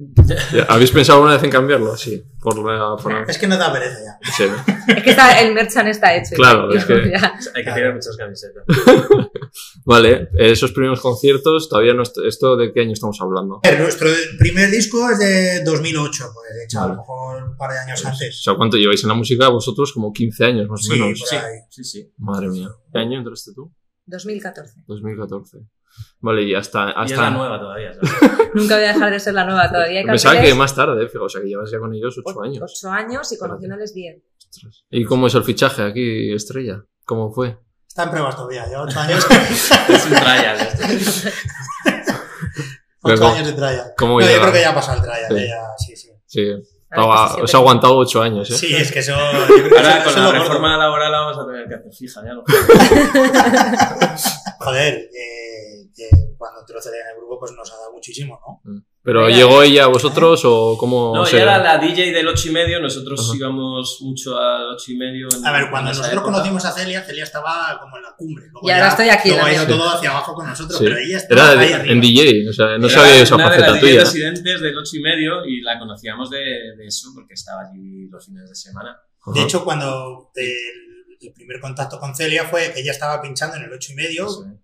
[0.68, 1.96] ¿Habéis pensado alguna vez en cambiarlo?
[1.96, 2.96] Sí, por la...
[3.02, 4.32] por la- Es que no da pereza ya.
[4.32, 4.44] sí.
[4.96, 6.36] Es que está, el merchan está hecho.
[6.36, 6.92] Claro, es que-
[7.54, 8.64] Hay que tener muchas camisetas.
[9.84, 12.02] Vale, esos primeros conciertos, todavía no...
[12.02, 13.60] est- ¿Esto de qué año estamos hablando?
[13.78, 17.78] Nuestro primer disco es de 2008, pues de hecho, a lo mejor un par de
[17.80, 18.42] años O antes.
[18.42, 19.92] sea, ¿cuánto lleváis en la música vosotros?
[19.92, 21.18] Como 15 años, más o Sí, menos.
[21.18, 21.58] por Sí, ahí.
[21.70, 22.12] sí, sí.
[22.18, 22.68] Madre mía.
[22.92, 23.72] ¿Qué año entraste tú?
[24.06, 24.82] 2014.
[24.86, 25.58] 2014.
[26.20, 26.88] Vale, y hasta...
[26.88, 27.22] Y es hasta...
[27.22, 27.92] la nueva todavía.
[27.94, 28.10] ¿sabes?
[28.54, 30.02] Nunca voy a dejar de ser la nueva todavía.
[30.04, 32.62] Pensaba que más tarde, fíjate, o sea, que llevas ya con ellos 8 años.
[32.62, 34.22] Ocho años y conociéndoles bien.
[34.90, 36.84] ¿Y cómo es el fichaje aquí, Estrella?
[37.04, 37.58] ¿Cómo fue?
[37.88, 39.26] Está en pruebas todavía, lleva 8 años.
[39.88, 40.68] es un trial.
[43.02, 43.92] 8 Luego, años de trial.
[43.96, 45.34] ¿cómo No, yo creo que ya ha pasado el trial, Sí.
[45.36, 46.10] eh, ya, sí, sí.
[46.26, 46.52] Sí,
[46.90, 48.58] estaba- os ha aguantado 8 años, ¿eh?
[48.58, 49.14] Sí, es que eso.
[49.14, 52.44] Ahora con la reforma laboral la vamos a tener que hacer fija, ya lo
[54.60, 58.82] Joder, eh, que cuando ceden en el grupo, pues nos ha dado muchísimo, ¿no?
[59.02, 59.36] ¿Pero Mira.
[59.36, 62.80] llegó ella a vosotros o cómo No, ya era la DJ del 8 y medio,
[62.80, 63.36] nosotros Ajá.
[63.36, 65.28] íbamos mucho al 8 y medio.
[65.34, 66.30] en- A ver, cuando nosotros época.
[66.32, 68.46] conocimos a Celia, Celia estaba como en la cumbre.
[68.50, 70.84] Luego Y ahora ya- estoy aquí, Luego ha ido todo hacia abajo con nosotros, Sí.
[70.84, 71.92] pero ella estaba Era ahí arriba.
[71.94, 74.00] en DJ, o sea, no Era sabía esa una de faceta las tuya.
[74.00, 76.38] Residentes del 8 y medio y la conocíamos de,
[76.76, 78.98] de eso porque estaba allí los fines de semana.
[79.34, 80.48] De hecho, cuando el,
[81.20, 84.26] el primer contacto con Celia fue que ella estaba pinchando en el 8 y medio,
[84.44, 84.58] ¿eh?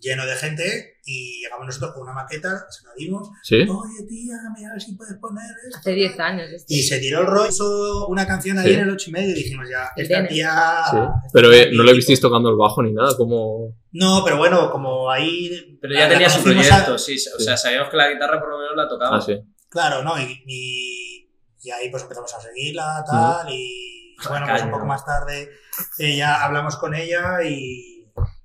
[0.00, 3.28] Lleno de gente, y llegamos nosotros con una maqueta, se la dimos.
[3.42, 3.56] ¿Sí?
[3.62, 5.78] Oye, tía, mira a ver si puedes poner esto.
[5.78, 6.50] Hace 10 años.
[6.50, 6.66] esto.
[6.68, 8.74] Y se tiró el rollo, una canción ahí Sí.
[8.74, 10.50] en el 8 y medio y dijimos ya, El esta tía.
[10.90, 10.96] Sí.
[10.96, 13.74] esta Pero tía eh, no le visteis tocando el bajo ni nada, como...
[13.92, 15.78] No, pero bueno, como ahí.
[15.80, 17.16] Pero ya tenía su a- proyecto, sí.
[17.36, 19.16] O sea, sabíamos que la guitarra por lo menos la tocaba.
[19.16, 19.38] Ah, sí.
[19.68, 20.18] Claro, ¿no?
[20.20, 21.30] Y, y,
[21.62, 25.50] y ahí pues empezamos a seguirla, tal, y bueno, pues un poco más tarde
[25.98, 27.95] ella, hablamos con ella y...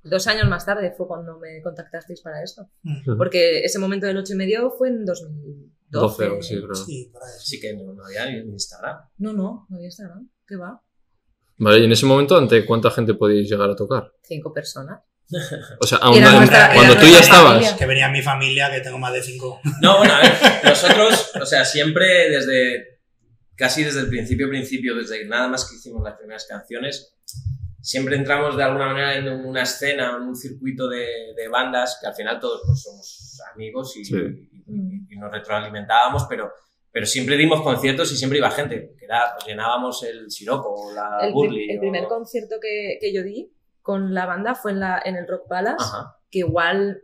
[0.03, 2.69] Dos años más tarde fue cuando me contactasteis para esto.
[3.17, 5.71] Porque ese momento del 8 y medio fue en 2012.
[5.89, 6.75] 12 o sí, creo.
[6.75, 7.11] Sí.
[7.37, 8.97] Así que no, no había ni Instagram.
[9.17, 10.29] No, no, no había Instagram.
[10.47, 10.81] ¿Qué va?
[11.57, 14.11] Vale, y en ese momento, ¿ante cuánta gente podíais llegar a tocar?
[14.23, 15.01] Cinco personas.
[15.79, 17.53] O sea, aún nuestra- cuando tú ya estabas.
[17.53, 17.77] familia.
[17.77, 19.59] Que venía mi familia, que tengo más de cinco.
[19.81, 20.31] No, bueno, a ver,
[20.63, 22.99] nosotros, o sea, siempre desde,
[23.55, 27.15] casi desde el principio, principio, desde nada más que hicimos las primeras canciones,
[27.81, 32.07] siempre entramos de alguna manera en una escena, en un circuito de, de bandas, que
[32.07, 34.15] al final todos pues, somos amigos y, Sí.
[34.67, 36.51] y- y nos retroalimentábamos, pero,
[36.91, 40.93] pero siempre dimos conciertos y siempre iba gente, que era, pues, llenábamos el Siroco o
[40.93, 41.69] la El, Burley.
[41.71, 45.15] el o- primer concierto que, que yo di con la banda fue en, la, en
[45.15, 46.15] el Rock Palace, Ajá.
[46.29, 47.01] que igual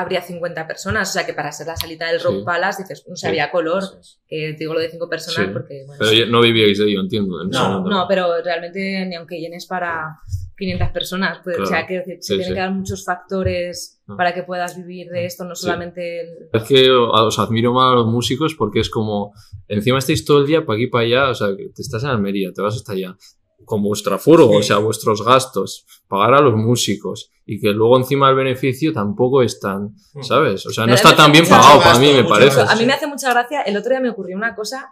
[0.00, 1.10] habría 50 personas.
[1.10, 2.42] O sea, que para ser la salita del Rock Sí.
[2.44, 3.26] Palace, dices, no sé, Sí.
[3.28, 3.82] había color.
[4.26, 5.52] Que digo lo de cinco personas Sí.
[5.52, 7.42] porque, bueno, Pero no vivíais de ello, entiendo.
[7.42, 7.80] en No.
[7.84, 10.18] No, pero realmente ni aunque llenes para
[10.56, 11.86] 500 personas, pues, o sea, Claro.
[11.88, 12.54] que decir, se Sí, tienen sí.
[12.54, 14.14] que dar muchos factores Ah.
[14.16, 15.62] para que puedas vivir de esto, no Sí.
[15.66, 16.28] solamente el...
[16.52, 19.32] Es que os admiro más a los músicos porque es como,
[19.68, 22.50] encima estáis todo el día para aquí para allá, o sea, te estás en Almería,
[22.52, 23.16] te vas hasta allá,
[23.64, 28.28] con vuestra furgo, o sea, vuestros gastos, pagar a los músicos y que luego encima
[28.30, 30.64] el beneficio tampoco es tan, ¿sabes?
[30.66, 32.56] O sea, no Me está tan bien pagado gasto, para mí, me parece.
[32.56, 32.72] gasto.
[32.72, 34.90] A mí me hace mucha gracia, el otro día me ocurrió una cosa,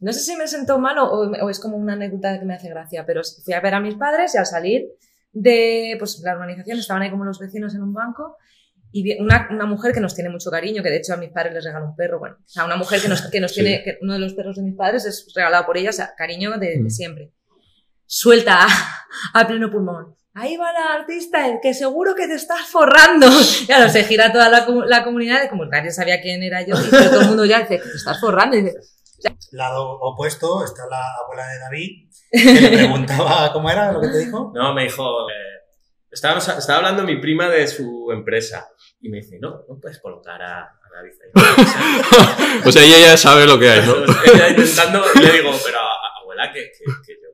[0.00, 2.68] no sé si me sentó mal o, o es como una anécdota que me hace
[2.68, 4.86] gracia, pero fui a ver a mis padres y al salir
[5.32, 8.36] de pues, la urbanización estaban ahí como los vecinos en un banco
[8.90, 11.30] y vi una, una mujer que nos tiene mucho cariño, que de hecho a mis
[11.30, 13.60] padres les regaló un perro, bueno, o sea, una mujer que nos, que nos Sí.
[13.60, 16.14] tiene, que uno de los perros de mis padres es regalado por ella, o sea,
[16.16, 16.90] cariño de, de Mm.
[16.90, 17.32] siempre.
[18.10, 18.68] Suelta a,
[19.40, 20.16] a pleno pulmón.
[20.34, 23.26] Ahí va la artista, el que seguro que te estás forrando.
[23.66, 27.10] Claro, se gira toda la, la comunidad, como nadie sabía quién era yo, y pero
[27.10, 28.56] todo el mundo ya dice que te estás forrando.
[28.56, 28.76] Y dice,
[29.52, 34.18] Lado opuesto está la abuela de David, que le preguntaba cómo era lo que te
[34.18, 34.52] dijo.
[34.54, 35.34] No, me dijo, eh,
[36.10, 38.68] estábamos- estaba hablando mi prima de su empresa
[39.00, 42.62] y me dice, no, no puedes colocar a, a David ahí.
[42.68, 43.94] O sea, ella ya sabe lo que hay, ¿no?
[44.24, 45.78] Ella intentando, y le digo, pero
[46.22, 47.27] abuela, que, que, que yo,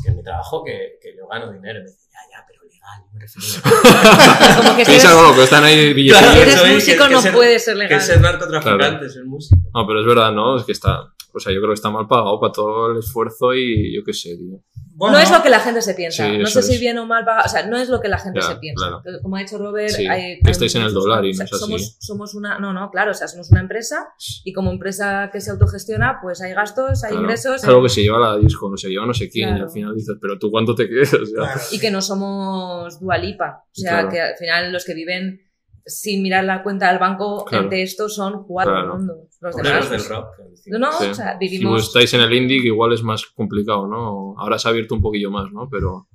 [0.00, 1.78] que, que en mi trabajo, que, que yo gano dinero.
[1.80, 3.62] Y me dice, ya, ya, pero legal, me refiero
[4.62, 6.18] como que si Piensa eres, con lo que están ahí billetes.
[6.20, 7.98] Claro, si eres músico que- que no ser- puede ser que legal.
[7.98, 9.60] es ser narcotraficante, ser músico.
[9.74, 10.56] No, pero es verdad, ¿no?
[10.56, 11.00] Es que está,
[11.32, 14.12] o sea, yo creo que está mal pagado para todo el esfuerzo y yo qué
[14.12, 14.60] sé, tío.
[15.00, 16.26] Bueno, no es lo que la gente se piensa.
[16.26, 17.46] Sí, no sé si bien o mal pagado.
[17.46, 18.86] O sea, no es lo que la gente Ya, se piensa.
[19.02, 19.18] claro.
[19.22, 21.46] Como ha dicho Robert, Sí, hay, que estáis en el dólar y o sea, no
[21.46, 21.60] es así.
[21.64, 22.58] somos, somos una.
[22.58, 23.10] No, no, claro.
[23.12, 24.08] O sea, somos una empresa
[24.44, 27.22] y como empresa que se autogestiona, pues hay gastos, hay Claro.
[27.24, 27.56] ingresos.
[27.62, 29.64] Es algo que se lleva la disco, no se lleva no sé quién, y Claro.
[29.66, 33.00] al final dices, pero tú cuánto te quedas, o sea, Claro, y que no somos
[33.00, 33.64] dualipa.
[33.64, 34.08] O sea, Claro.
[34.10, 35.40] que al final los que viven
[35.86, 37.68] sin mirar la cuenta del banco Claro.
[37.68, 38.96] de esto son cuatro Claro.
[38.98, 39.29] mundos.
[39.40, 39.90] Los demás.
[39.90, 40.26] del rock.
[40.66, 41.06] no, no, Sí.
[41.06, 41.82] o sea, Si vivimos.
[41.84, 44.34] estáis en el indie, que igual es más complicado, ¿no?
[44.38, 45.68] Ahora se ha abierto un poquillo más, ¿no?
[45.70, 46.08] Pero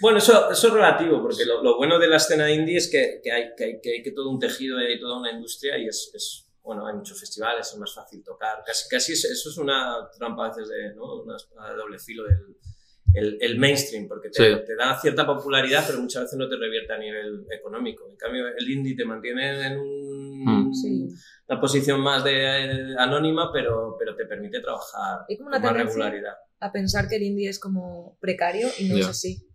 [0.00, 3.20] Bueno, eso, eso es relativo, porque lo, lo bueno de la escena indie es que,
[3.22, 5.78] que hay, que, hay, que hay que todo un tejido y hay toda una industria
[5.78, 8.62] y es, es- bueno, hay muchos festivales, es más fácil tocar.
[8.66, 11.22] Casi, casi es- eso es una trampa a veces de, ¿no?
[11.22, 12.56] Una de doble filo del
[13.14, 14.60] el, el mainstream, porque te, Sí.
[14.66, 18.08] te da cierta popularidad, pero muchas veces no te revierte a nivel económico.
[18.10, 20.03] En cambio, el indie te mantiene en un-
[20.44, 20.72] Mm.
[20.72, 21.08] Sí.
[21.48, 25.74] una posición más de eh, anónima, pero, pero te permite trabajar Hay como una con
[25.76, 26.34] más regularidad.
[26.60, 29.46] a pensar que el indie es como precario y no es así.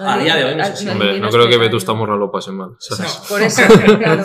[0.00, 0.84] A día de hoy no es así.
[0.84, 1.58] el hombre, indie no creo que.
[1.58, 2.76] Vetusta Morla lo pase mal.
[2.78, 3.20] ¿sabes?
[3.22, 3.22] No.
[3.28, 3.62] Por eso,
[3.98, 4.24] claro.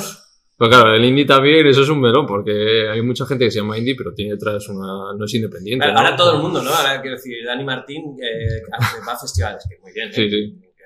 [0.57, 3.59] Pero claro, el indie también, eso es un melón, porque hay mucha gente que se
[3.59, 5.13] llama indie, pero tiene detrás una.
[5.17, 5.85] no es independiente.
[5.85, 5.99] Ahora, ¿no?
[6.01, 6.69] ahora todo el mundo, ¿no?
[6.69, 8.61] Ahora quiero decir, Dani Martín eh,
[9.07, 10.13] va a festivales, que muy bien, ¿eh?
[10.13, 10.27] Sí,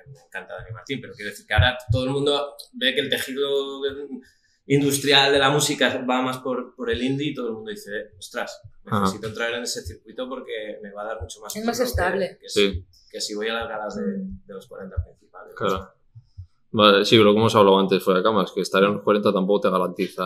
[0.06, 3.08] Me encanta Dani Martín, pero quiero decir que ahora todo el mundo ve que el
[3.10, 3.80] tejido
[4.66, 8.12] industrial de la música va más por, por el indie y todo el mundo dice,
[8.18, 9.00] ostras, Ajá.
[9.02, 11.54] necesito entrar en ese circuito porque me va a dar mucho más.
[11.54, 12.38] Es más que- estable.
[12.40, 12.86] Que, Sí.
[13.10, 15.54] que si voy a las galas de, de los 40 principales.
[15.54, 15.90] Claro.
[16.76, 19.32] Vale, sí, pero como hemos hablado antes fuera de camas, que estar en los 40
[19.32, 20.24] tampoco te garantiza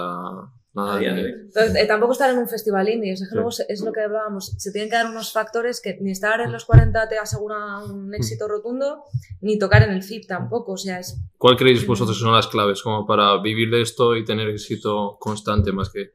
[0.72, 0.94] nada.
[0.96, 1.04] Hoy.
[1.04, 3.34] Entonces, eh, tampoco estar en un festival indie, es que Sí.
[3.34, 6.40] luego se- es lo que hablábamos, se tienen que dar unos factores que ni estar
[6.40, 9.02] en los 40 te asegura un éxito rotundo,
[9.42, 12.46] ni tocar en el FIP tampoco, o sea, es ¿Cuál creéis vosotros que son las
[12.48, 16.12] claves como para vivir de esto y tener éxito constante más que...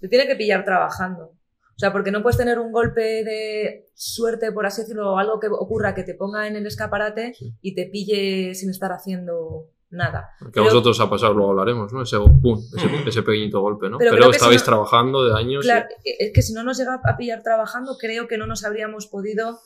[0.00, 1.32] te tiene que pillar trabajando.
[1.78, 5.38] O sea, porque no puedes tener un golpe de suerte, por así decirlo, o algo
[5.38, 7.54] que ocurra que te ponga en el escaparate Sí.
[7.62, 10.30] y te pille sin estar haciendo nada.
[10.52, 12.02] Que a vosotros ha pasado, luego hablaremos, ¿no?
[12.02, 13.08] Ese, pum, ese, Ujú.
[13.08, 13.96] ese pequeñito golpe, ¿no?
[13.98, 15.64] Pero Pero, si estabais no- trabajando de años.
[15.64, 18.64] y- Claro, es que si no nos llega a pillar trabajando, creo que no nos
[18.64, 19.60] habríamos podido,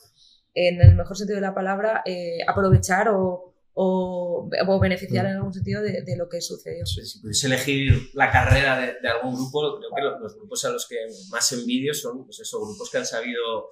[0.53, 5.53] en el mejor sentido de la palabra, eh, aprovechar o, o, o beneficiar en algún
[5.53, 6.85] sentido de, de lo que sucedió.
[6.85, 10.69] Si pudiese elegir la carrera de, de algún grupo, creo que los, los grupos a
[10.69, 10.97] los que
[11.29, 13.69] más envidio son pues eso, grupos que han sabido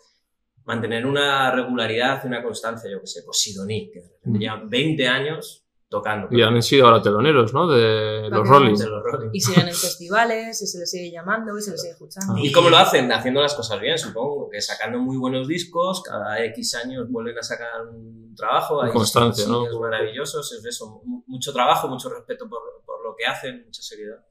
[0.65, 4.39] mantener una regularidad y una constancia, yo que sé, pues Sidoní, que repente Mm.
[4.39, 5.61] llevan 20 años
[5.91, 6.30] tocando.
[6.32, 7.67] Y han sido ahora teloneros, ¿no?
[7.67, 8.75] De los Rolling.
[8.75, 9.30] De los Rolling.
[9.34, 12.38] Y siguen en festivales, y se les sigue llamando, y se les sigue escuchando.
[12.38, 13.12] ¿Y cómo lo hacen?
[13.12, 17.43] Haciendo las cosas bien, supongo, que sacando muy buenos discos, cada X años vuelven a
[17.43, 18.82] sacar un trabajo.
[18.82, 19.65] hay Constancia, ¿no?
[19.82, 24.25] maravillosos, es eso, mu- mucho trabajo, mucho respeto por, por lo que hacen, mucha seriedad.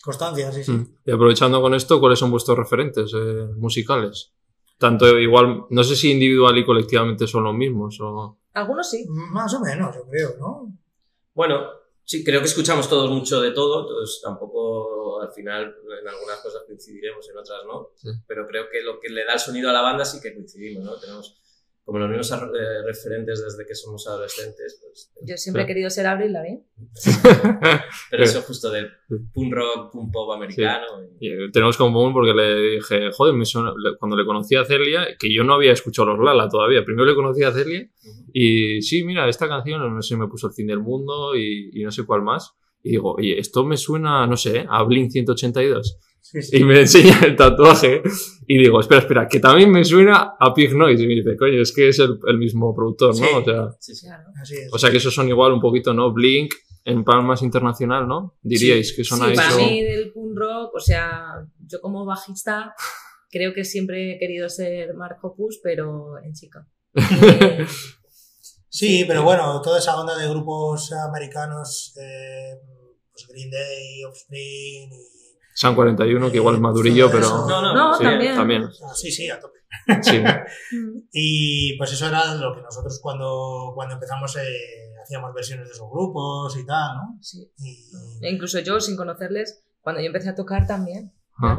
[0.00, 0.70] Constancia, sí, sí.
[0.70, 0.94] Mm.
[1.06, 4.32] Y aprovechando con esto, ¿cuáles son vuestros referentes eh, musicales?
[4.78, 8.38] Tanto igual, no sé si individual y colectivamente son los mismos o...
[8.54, 9.04] Algunos sí.
[9.08, 10.72] Más o menos, yo creo, ¿no?
[11.34, 11.68] Bueno,
[12.04, 16.62] sí, creo que escuchamos todos mucho de todo, entonces tampoco al final en algunas cosas
[16.66, 18.08] coincidiremos, en otras no, Sí.
[18.26, 20.84] pero creo que lo que le da el sonido a la banda sí que coincidimos,
[20.84, 20.96] ¿no?
[20.98, 21.40] Tenemos
[21.88, 25.68] como los mismos eh, referentes desde que somos adolescentes, pues, Yo siempre he Claro.
[25.74, 26.62] querido ser Avril Lavigne.
[28.10, 28.90] pero eso justo del
[29.32, 30.84] punk rock, punk pop americano.
[31.18, 34.54] y- Y, eh, tenemos como común porque le dije, joder, me suena- cuando le conocí
[34.54, 37.88] a Celia, que yo no había escuchado los Lala todavía, primero le conocí a Celia
[38.34, 41.82] y sí, mira, esta canción, no sé, me puso el fin del mundo y, y
[41.84, 42.52] no sé cuál más.
[42.82, 45.98] Y digo, oye, esto me suena, no sé, a Blink 182.
[46.30, 46.56] Sí, sí.
[46.58, 48.02] Y me enseña el tatuaje
[48.46, 51.02] y digo, espera, espera, que también me suena a Pig Noise.
[51.04, 53.26] Y me dice, coño, es que es el, el mismo productor, ¿no?
[53.26, 53.34] Sí.
[53.34, 54.06] O, sea, Sí, sí.
[54.06, 54.24] Claro.
[54.40, 54.68] Así es.
[54.72, 56.12] o sea, que esos son igual un poquito, ¿no?
[56.12, 56.52] Blink
[56.84, 58.36] en plan más internacional, ¿no?
[58.42, 59.34] Diríais que son ahí.
[59.34, 62.74] para son- mí del punk rock, o sea, yo como bajista
[63.30, 66.66] creo que siempre he querido ser Mark Hoppus, pero en chica.
[67.60, 67.66] Eh,
[68.70, 72.54] Sí, pero bueno, toda esa onda de grupos americanos, eh,
[73.10, 75.17] pues Green Day, Offspring y...
[75.58, 77.26] San 41, que igual es madurillo, pero...
[77.48, 78.36] No, no, No, sí, también.
[78.36, 78.68] también.
[78.94, 79.58] Sí, sí, a tope.
[80.02, 80.22] Sí.
[81.12, 84.40] Y pues eso era lo que nosotros cuando, cuando empezamos eh,
[85.02, 87.18] hacíamos versiones de esos grupos y tal, ¿no?
[87.20, 87.50] sí.
[87.58, 87.88] Y,
[88.24, 91.12] E incluso yo, sin conocerles, cuando yo empecé a tocar también.
[91.42, 91.58] Ah.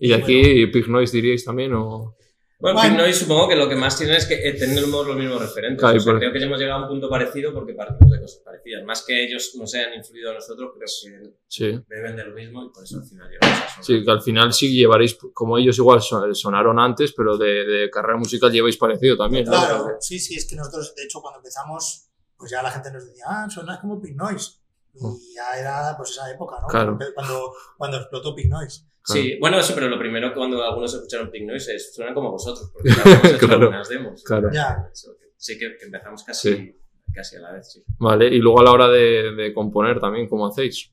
[0.00, 2.16] Y aquí Pig Noise diríais también, o...
[2.60, 3.12] Bueno, Bueno.
[3.12, 5.78] Supongo que lo que más tiene es que eh, tenemos los mismos referentes.
[5.80, 8.10] Claro, O sea, por- Creo que ya hemos llegado a un punto parecido porque partimos
[8.12, 8.82] de cosas parecidas.
[8.84, 11.80] Más que ellos nos hayan influido a nosotros, creo que Sí.
[11.86, 13.82] beben de lo mismo y por eso al final llegamos a eso.
[13.82, 17.90] Sí, que al final sí llevaréis, como ellos igual son- sonaron antes, pero de, de
[17.90, 19.52] carrera musical lleváis parecido también, ¿no?
[19.52, 23.06] Claro, sí, sí, es que nosotros, de hecho, cuando empezamos, pues ya la gente nos
[23.06, 24.58] decía, ah, sonas como Pink Noise.
[24.94, 26.66] Y ya era pues esa época, ¿no?
[26.66, 26.70] Oh.
[26.70, 26.98] Claro.
[27.14, 28.84] Cuando, cuando explotó Pink Noise.
[29.04, 32.30] Sí, bueno, sí, pero lo primero que cuando algunos escucharon Pink Noise es suenan como
[32.30, 33.00] vosotros, porque hecho
[33.46, 33.54] Claro.
[33.62, 34.22] algunas demos.
[34.22, 34.50] Claro.
[34.52, 34.88] Ya.
[34.92, 36.76] Eso, que- Sí, que, que empezamos casi, Sí.
[37.14, 37.84] casi a la vez, sí.
[37.98, 40.92] Vale, y luego a la hora de, de componer también, ¿cómo hacéis?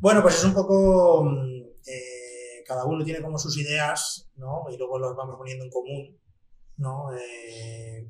[0.00, 1.24] Bueno, pues es un poco.
[1.24, 4.66] mm, eh, cada uno tiene como sus ideas, ¿no?
[4.70, 6.18] Y luego los vamos poniendo en común,
[6.76, 7.06] ¿no?
[7.16, 8.06] Eh,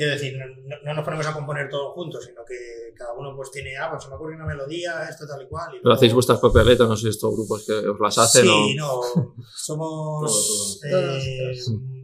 [0.00, 2.56] quiero decir, no, no- no nos ponemos a componer todos juntos, sino que
[2.96, 5.68] cada uno pues tiene, ah, pues se me ocurre una melodía, esto tal y cual.
[5.68, 6.88] Y ¿Pero luego- hacéis vuestras propias letras?
[6.88, 8.74] No sé si estos grupos que os las hacen Sí, o...
[8.76, 11.52] no, somos eh,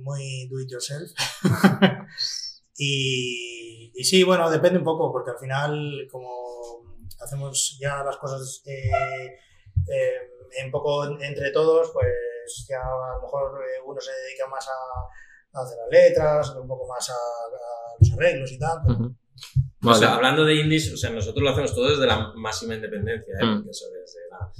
[0.02, 1.10] muy do it yourself.
[2.76, 6.28] y, y sí, bueno, depende un poco, porque al final, como
[7.20, 8.90] hacemos ya las cosas eh,
[9.88, 14.72] eh, un poco entre todos, pues ya a lo mejor uno se dedica más a,
[15.60, 18.78] a hacer las letras, un poco más a, a los arreglos y tal.
[18.86, 19.14] pero- Ujú.
[19.82, 19.98] O Vale.
[19.98, 23.44] sea, hablando de indies, o sea, nosotros lo hacemos todo desde la máxima independencia, ¿eh?
[23.44, 23.68] Mm.
[23.68, 24.50] Eso desde la,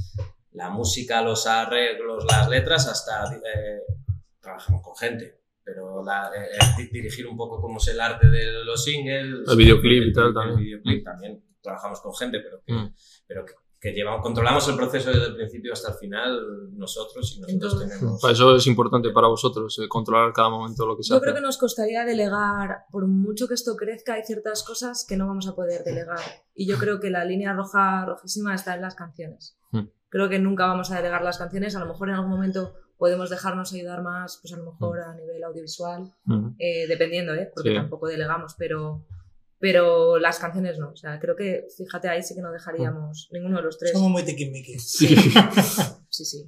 [0.53, 3.81] la música, los arreglos, las letras, hasta eh,
[4.41, 5.41] trabajamos con gente.
[5.65, 9.49] Pero la- eh, eh, di- dirigir un poco cómo es el arte de los singles,
[9.49, 10.57] El videoclip y el- tal el también.
[10.59, 12.95] videoclip también trabajamos con gente, pero que, Mm.
[13.27, 17.57] pero que, que llevamos, controlamos el proceso desde el principio hasta el final nosotros y
[17.57, 18.21] nosotros tenemos.
[18.21, 21.23] Para eso es importante para vosotros, eh, controlar cada momento lo que se Yo hace.
[21.25, 25.27] creo que nos costaría delegar, por mucho que esto crezca, hay ciertas cosas que no
[25.27, 26.19] vamos a poder delegar.
[26.55, 29.59] Y yo creo que la línea roja, rojísima está en las canciones.
[29.73, 29.89] Hmm.
[30.09, 31.77] Creo que nunca vamos a delegar las canciones.
[31.77, 35.15] A lo mejor en algún momento podemos dejarnos ayudar más, pues a lo mejor a
[35.15, 36.55] nivel audiovisual, Ujú.
[36.59, 37.51] eh, dependiendo, ¿eh?
[37.55, 37.75] porque Sí.
[37.77, 39.05] tampoco delegamos, pero,
[39.59, 40.91] pero las canciones no.
[40.91, 43.93] O sea, creo que, fíjate, ahí sí que no dejaríamos ninguno de los tres.
[43.93, 44.93] Somos muy tiquismiquis.
[44.93, 45.15] Sí.
[46.09, 46.47] Sí, sí.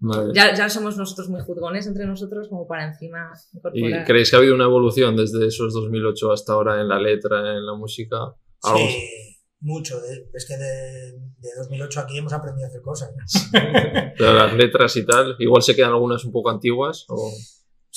[0.00, 0.32] Vale.
[0.32, 4.06] Ya, ya somos nosotros muy juzgones entre nosotros como para encima ¿Y incorporar.
[4.06, 7.66] creéis que ha habido una evolución desde esos 2008 hasta ahora en la letra, en
[7.66, 8.16] la música?
[8.62, 9.96] Algo- Sí, mucho.
[10.32, 13.10] es que de, de 2008 aquí hemos aprendido a hacer cosas.
[13.52, 14.24] ¿no?
[14.26, 15.34] de las letras y tal.
[15.40, 17.04] Igual se quedan algunas un poco antiguas.
[17.08, 17.32] O...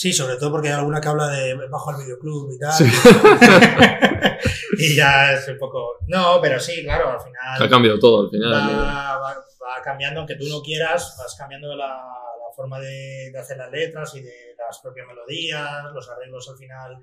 [0.01, 2.73] Sí, sobre todo porque hay alguna que habla de bajo al videoclub y tal.
[2.73, 2.85] Sí.
[4.79, 5.97] y ya es un poco.
[6.07, 7.61] No, pero sí, claro, al final.
[7.63, 8.51] Ha cambiado todo al final.
[8.51, 13.39] va, va- va cambiando, aunque tú no quieras, vas cambiando la, la forma de, de
[13.39, 16.97] hacer las letras y de las propias melodías, los arreglos al final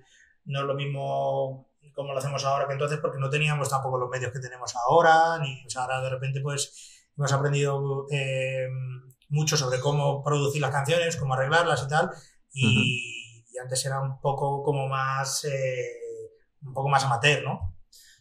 [0.46, 4.08] no es lo mismo como lo hacemos ahora que entonces porque no teníamos tampoco los
[4.10, 8.66] medios que tenemos ahora, ni o sea, ahora de repente pues hemos aprendido eh,
[9.28, 12.10] mucho sobre cómo producir las canciones, cómo arreglarlas y tal,
[12.52, 15.86] y, y antes era un poco como más, eh,
[16.62, 17.74] un poco más amateur, ¿no?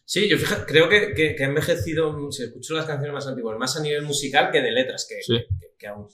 [0.04, 3.58] Sí, yo fija, creo que, que, que, ha envejecido, si escucho las canciones más antiguas,
[3.58, 5.44] más a nivel musical que de letras, que, Sí.
[5.60, 6.08] que, que aún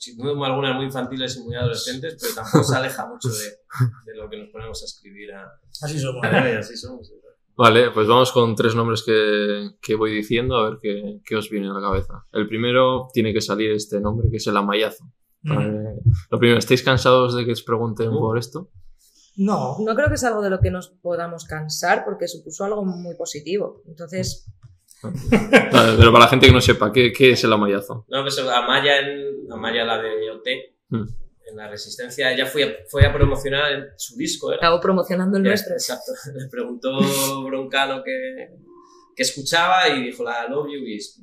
[0.45, 3.45] algunas muy infantiles y muy adolescentes, pero tampoco se aleja mucho de,
[4.07, 5.45] de lo que nos ponemos a escribir a,
[5.83, 6.25] Así somos.
[6.25, 7.13] a así somos.
[7.57, 11.49] Vale, pues vamos con tres nombres que, que voy diciendo a ver qué, qué os
[11.49, 12.27] viene a la cabeza.
[12.33, 15.05] El primero tiene que salir este nombre, que es el amayazo.
[15.45, 15.95] Eh,
[16.31, 18.19] lo primero, ¿estáis cansados de que os pregunten Uh.
[18.19, 18.71] por esto?
[19.37, 22.85] No, No creo que es algo de lo que nos podamos cansar porque supuso algo
[22.85, 23.83] muy positivo.
[23.87, 24.47] Entonces,
[25.03, 28.07] Vale, pero para la gente que no sepa, ¿qué, qué es el amayazo?
[28.09, 30.49] No, pues Amaya, en, Amaya la de OT,
[30.89, 31.03] Mm.
[31.51, 34.59] en la Resistencia, ella fue a, fue a promocionar en su disco, ¿era?
[34.59, 35.75] acabo promocionando el Ya, nuestro.
[35.75, 36.13] Exacto.
[36.35, 36.91] Le preguntó
[37.45, 38.49] Broncano que,
[39.15, 41.21] que escuchaba y dijo la Love You y es-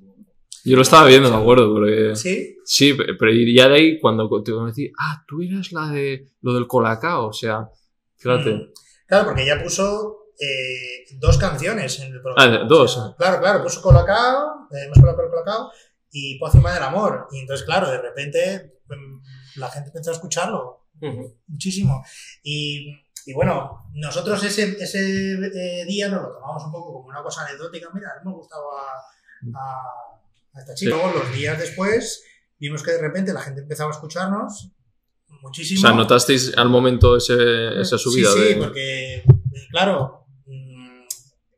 [0.63, 2.15] Yo lo estaba viendo, me acuerdo, porque...
[2.15, 2.57] sí.
[2.63, 6.67] Sí, pero ya de ahí cuando te conocí, ah, tú eras la de lo del
[6.67, 7.67] colacao, o sea,
[8.17, 8.53] fíjate.
[8.53, 8.71] Mm.
[9.07, 12.59] Claro, porque ella puso eh, dos canciones en el programa.
[12.61, 12.97] Ah, dos.
[12.97, 15.71] O sea, claro, claro, puso Colacao, eh, hemos colocado el Colacao
[16.11, 17.27] y Pócima del Amor.
[17.31, 20.85] Y entonces, claro, de repente mm, la gente empezó a escucharlo
[21.47, 22.05] muchísimo.
[22.43, 22.89] Y,
[23.25, 27.45] y bueno, nosotros ese, ese eh, día nos lo tomamos un poco como una cosa
[27.45, 27.89] anecdótica.
[27.93, 30.20] Mira, hemos gustado a, a-
[30.53, 30.91] a esta chica.
[30.95, 32.23] Luego, los días después,
[32.59, 34.69] vimos que de repente la gente empezaba a escucharnos
[35.29, 35.81] O muchísimo.
[35.81, 38.55] sea, ¿notasteis al momento ese, esa subida Sí, sí, de...
[38.57, 39.23] porque,
[39.71, 41.03] claro, mm,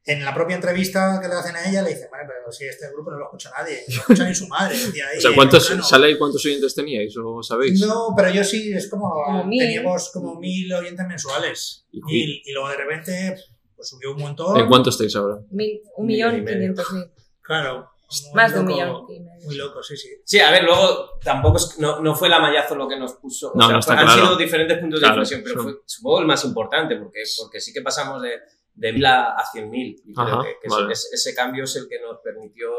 [0.06, 2.88] en la propia entrevista que le hacen a ella le dicen, vale, pero si este
[2.94, 4.78] grupo no lo escucha nadie, no lo escucha ni su madre.
[4.78, 5.84] decía O sea, ¿cuántos, plano.
[5.84, 7.80] ¿sale ahí cuántos oyentes teníais o sabéis?
[7.82, 9.60] No, pero yo sí, es como, Como mil.
[9.60, 11.86] teníamos como mil oyentes mensuales.
[11.92, 13.36] Y- Mil, y luego de repente
[13.76, 14.56] pues subió un montón.
[14.58, 15.40] ¿En cuánto estáis ahora?
[15.50, 17.06] Mil, un millón quinientos mil.
[17.42, 17.90] Claro.
[18.24, 19.20] Muy Más de un millón y.
[19.46, 20.10] Muy loco, sí, sí.
[20.26, 23.52] Sí, a ver, luego tampoco es, no, no fue la mayazo lo que nos puso.
[23.52, 24.22] o No, sea, no está han claro.
[24.22, 25.70] sido diferentes puntos de Claro, inflexión, pero sí.
[25.70, 28.40] fue supongo el más importante, porque, porque sí que pasamos de,
[28.76, 30.02] de 1000 a, a 100.000.
[30.06, 30.94] Y creo Ajá, que, que vale.
[30.94, 32.70] ese, ese cambio es el que nos permitió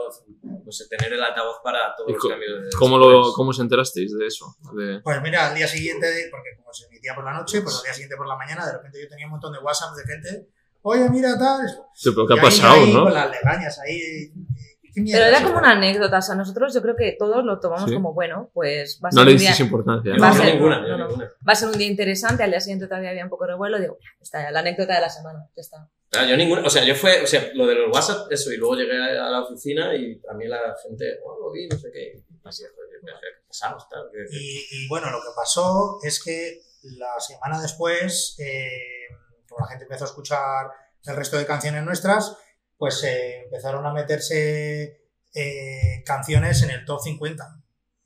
[0.64, 2.62] pues, tener el altavoz para todos ¿Y los cambios.
[2.62, 3.33] de ¿Cómo, lo.
[3.35, 4.57] ¿Cómo os enterasteis de eso?
[4.75, 7.83] De- Pues mira, al día siguiente, porque como se emitía por la noche, pues al
[7.83, 10.49] día siguiente por la mañana, de repente yo tenía un montón de WhatsApp de gente,
[10.81, 11.66] oye, mira, tal.
[11.94, 13.03] Sí, pero ¿qué Y ha ahí- pasado, ahí, no?
[13.05, 13.99] Con las legañas ahí.
[13.99, 14.33] ¿qué
[15.02, 16.18] mierda Pero era es como una anécdota.
[16.18, 17.94] O sea, nosotros yo creo que todos lo tomamos Sí.
[17.96, 20.12] como bueno, pues va a ser, No un, le día, disteis importancia.
[20.20, 21.09] Va a no, ser- ninguna, no, no.
[21.09, 21.24] ninguna.
[21.46, 22.42] va a ser un día interesante.
[22.42, 23.78] Al día siguiente todavía había un poco de revuelo.
[23.80, 25.46] Digo, está ya, la anécdota de la semana.
[25.57, 25.88] Ya está.
[26.16, 28.57] Ah, yo ninguna, o sea, yo fue, o sea, lo de los WhatsApp, eso, y
[28.57, 31.90] luego llegué a, a la oficina y también la gente, oh, lo vi, no sé
[31.92, 32.88] qué, así, joder,
[33.20, 33.88] ¿qué pasamos?
[33.88, 36.61] Tal, Y, y bueno, lo que pasó es que
[36.96, 38.68] la semana después, eh,
[39.48, 40.66] como la gente empezó a escuchar
[41.04, 42.37] el resto de canciones nuestras,
[42.76, 45.02] pues eh, empezaron a meterse
[45.34, 47.44] eh, canciones en el top 50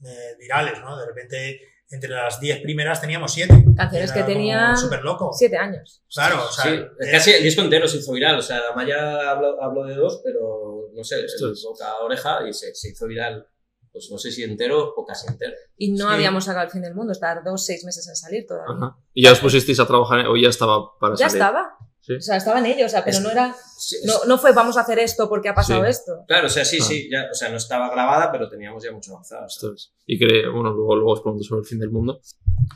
[0.05, 0.97] eh, virales, ¿no?
[0.99, 3.65] De repente, entre las 10 primeras teníamos 7.
[3.77, 5.31] Canciones que tenían Súper loco.
[5.33, 6.03] Siete años.
[6.15, 8.39] Claro, o sea, sí, era- casi el disco entero se hizo viral.
[8.39, 11.63] O sea, Maya habló, habló de dos, pero no sé, el Ostras.
[11.65, 13.47] boca a oreja y se, se hizo viral.
[13.91, 15.55] Pues no sé si entero o casi entero.
[15.79, 16.15] Y no Sí.
[16.15, 17.13] habíamos sacado el fin del mundo.
[17.13, 18.77] Estar dos, seis meses en salir todavía.
[18.77, 18.97] Ajá.
[19.15, 21.43] ¿Y ya os pusisteis a trabajar o ya estaba para Ya salir?
[21.43, 21.77] estaba.
[22.09, 22.15] Sí.
[22.15, 22.87] O sea, estaban ellos.
[22.87, 23.55] O sea, pero Es- no era.
[23.77, 25.91] Sí, es- No, no fue vamos a hacer esto porque ha pasado Sí.
[25.91, 26.25] esto.
[26.27, 26.85] Claro, o sea, sí, Ah.
[26.85, 29.45] sí, ya, o sea, no estaba grabada, pero teníamos ya mucho avanzado.
[29.45, 29.57] o sea.
[29.69, 29.93] Esto es.
[30.07, 32.21] Y que, bueno, luego, luego os pregunto sobre el fin del mundo.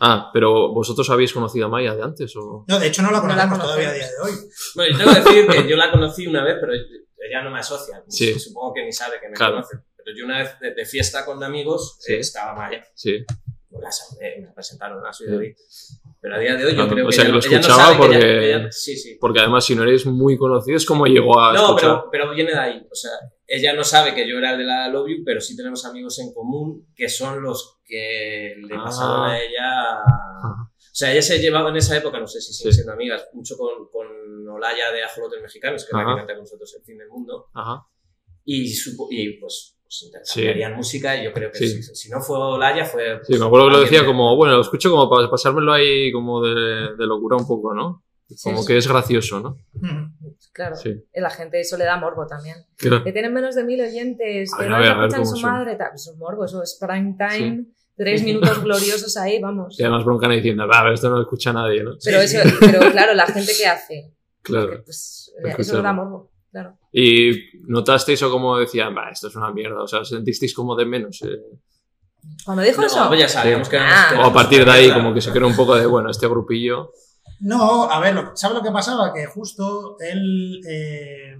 [0.01, 2.65] Ah, pero ¿vosotros habéis conocido a Maya de antes o...?
[2.69, 4.33] No, de hecho no la No la conocemos todavía a día de hoy.
[4.75, 7.59] Bueno, yo tengo que decir que yo la conocí una vez, pero ella no me
[7.61, 8.03] asocia.
[8.09, 8.39] Sí.
[8.39, 9.55] Supongo que ni sabe que me Claro.
[9.57, 9.79] conoce.
[10.05, 12.13] Pero yo una vez de, de fiesta con amigos Sí.
[12.15, 12.85] eh, estaba Maya.
[12.95, 13.25] Sí.
[13.71, 15.55] La saludé, me presentaron a su hoy.
[16.23, 17.57] Pero a día de hoy yo Ah, creo o que, sea, ella, que lo no
[17.57, 19.19] escuchaba sabe que ella- porque- ella- sí, sí.
[19.21, 21.91] Porque además si no eres muy conocido es como llegó a No, escuchar.
[21.91, 22.87] pero, pero viene de ahí.
[22.89, 23.11] O sea,
[23.47, 26.19] ella no sabe que yo era el de la Love You, pero sí tenemos amigos
[26.21, 28.85] en común que son los que le Ah.
[28.85, 29.93] pasaron a ella.
[30.01, 30.69] Ajá.
[30.71, 32.77] O sea, ella se llevaba en esa época, no sé si siguen Sí.
[32.77, 34.07] siendo amigas, mucho con, con
[34.49, 36.11] Olaya de Ajolotes Mexicanos, que es la Ajá.
[36.13, 37.49] que canta con nosotros El Fin del Mundo.
[37.53, 37.85] Ajá.
[38.45, 40.03] Y, supo- y pues, pues
[40.37, 41.83] intercambiarían música y yo creo que Sí.
[41.83, 43.21] si, si no fue Olaya fue...
[43.25, 46.11] Sí, me acuerdo que lo decía de- como, bueno, lo escucho como para pasármelo ahí
[46.13, 48.05] como de, de locura un poco, ¿no?
[48.43, 48.67] Como sí.
[48.69, 49.57] que es gracioso, ¿no?
[50.55, 50.77] Claro.
[51.15, 52.57] La gente eso le da morbo también.
[52.77, 53.05] Claro.
[53.05, 55.77] Que tienen menos de mil oyentes, que no escuchan su madre.
[55.77, 55.91] tal.
[55.95, 57.67] Eso es morbo, eso es prime time.
[57.95, 59.79] Tres minutos gloriosos ahí, vamos.
[59.79, 61.93] Y además broncana diciendo, va, a ver, esto no lo escucha nadie, ¿no?
[62.03, 64.83] Pero, eso, pero claro, la gente que hace, Claro.
[64.85, 65.61] pues Escucharlo.
[65.63, 66.31] eso le da morbo.
[66.51, 66.79] Claro.
[66.93, 70.85] Y notasteis o como decían, va, esto es una mierda, o sea, sentisteis como de
[70.87, 71.21] menos.
[71.23, 71.39] eh?
[72.45, 74.21] Cuando dijo No, eso, pues ya sabíamos que Ah.
[74.21, 76.93] O a partir de ahí como que se creó un poco de, bueno, este grupillo.
[77.41, 79.13] No, a ver, lo- ¿sabes lo que pasaba?
[79.13, 81.37] Que justo él eh,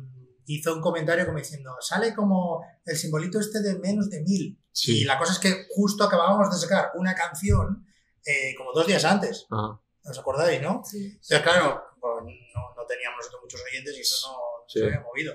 [0.47, 4.59] hizo un comentario como diciendo, sale como el simbolito este de menos de mil.
[4.73, 5.03] Sí.
[5.03, 7.87] Y la cosa es que justo acabábamos de sacar una canción
[8.27, 9.47] eh, como dos días antes.
[9.51, 9.79] Ajá.
[10.05, 10.83] ¿Os acordáis, no?
[10.85, 11.05] Sí.
[11.13, 14.79] Entonces, claro, pues, no, no teníamos nosotros muchos oyentes y eso no, no Sí.
[14.81, 15.33] se había movido.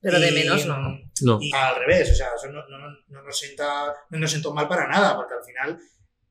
[0.00, 0.76] Pero de Y- menos no.
[1.22, 1.38] No.
[1.40, 4.68] Y al revés, o sea, eso no, no- no nos sienta, no nos sentó mal
[4.68, 5.78] para nada, porque al final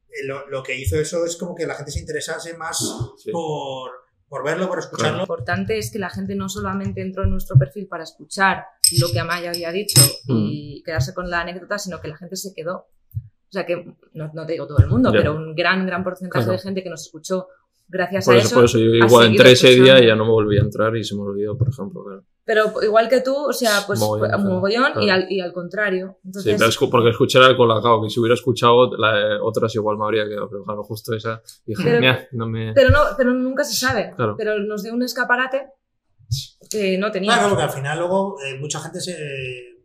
[0.10, 2.78] eh, lo, lo que hizo eso es como que la gente se interesase más
[3.18, 3.30] Sí.
[3.32, 3.92] por,
[4.30, 5.18] por verlo, por escucharlo.
[5.18, 8.64] Lo importante es que la gente no solamente entró en nuestro perfil para escuchar
[9.02, 12.54] lo que Amaya había dicho y quedarse con la anécdota, sino que la gente se
[12.54, 12.88] quedó.
[13.16, 15.20] O sea que, no, no te digo todo el mundo, Ya.
[15.20, 16.58] pero un gran, gran porcentaje Claro.
[16.58, 17.48] de gente que nos escuchó
[17.90, 18.56] gracias Por a eso, eso.
[18.56, 21.04] por eso yo igual entré ese día y ya no me volví a entrar y
[21.04, 22.04] se me olvidó, por ejemplo.
[22.04, 22.24] claro.
[22.48, 26.18] Pero igual que tú, o sea, pues Mogollón, un mogollón y, al, y al contrario.
[26.24, 29.20] Sí, Entonces, pero es cu- porque escuché la de Colacao, que si hubiera escuchado la,
[29.20, 32.72] eh, otras igual me habría quedado, pero claro, justo esa, dije, Pero- "Mira, no me...
[32.74, 34.14] pero, no, pero nunca se sabe.
[34.16, 34.36] Claro.
[34.38, 35.68] Pero nos dio un escaparate
[36.70, 37.38] que no teníamos.
[37.40, 39.16] Claro, porque al final luego eh, mucha gente se,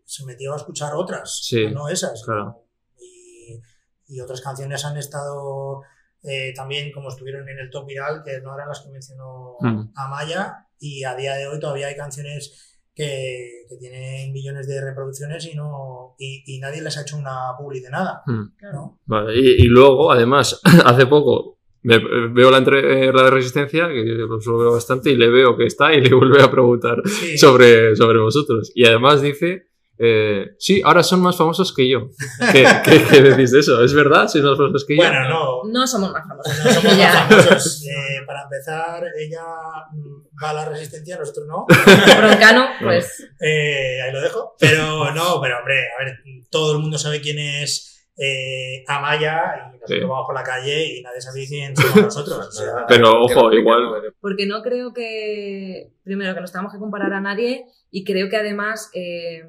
[0.05, 2.23] se metió a escuchar otras, Sí, no esas.
[2.25, 2.65] claro.
[3.01, 3.61] Y,
[4.07, 5.83] y otras canciones han estado
[6.23, 9.93] eh, también como estuvieron en el top viral, que no eran las que mencionó Mm.
[9.97, 15.47] Amaya, y a día de hoy todavía hay canciones que, que tienen millones de reproducciones
[15.47, 18.23] y no y, y nadie les ha hecho una publi de nada.
[18.27, 18.43] Mm.
[18.73, 18.99] ¿no?
[19.07, 21.99] Vale, y, y luego, además, hace poco me-
[22.33, 25.57] veo la, entre- eh, la de Resistencia, que lo suelo ver bastante, y le veo
[25.57, 27.39] que está y le vuelve a preguntar Sí.
[27.39, 28.71] sobre, sobre vosotros.
[28.75, 29.69] Y además dice,
[30.05, 32.09] eh, sí, ahora son más famosos que yo.
[32.51, 33.85] ¿Qué, qué, qué decís de eso?
[33.85, 34.27] ¿Es verdad?
[34.27, 35.03] ¿Sois más famosos que yo?
[35.03, 36.65] Bueno, no, No somos más famosos.
[36.65, 37.13] no somos Ya.
[37.31, 37.83] más famosos.
[37.87, 39.45] Eh, para empezar, ella
[39.93, 41.67] mm, va a la resistencia, nosotros no.
[42.19, 44.55] Broncano, pues Eh, ahí lo dejo.
[44.59, 46.17] Pero no, pero hombre, a ver,
[46.51, 47.89] todo el mundo sabe quién es
[48.19, 50.01] eh, Amaya y nosotros Sí.
[50.01, 52.47] vamos por la calle y nadie sabe quién somos nosotros.
[52.49, 57.13] O sea, Pero, ojo, igual- porque no creo que, primero, que nos tengamos que comparar
[57.15, 59.45] a nadie y creo que además eh,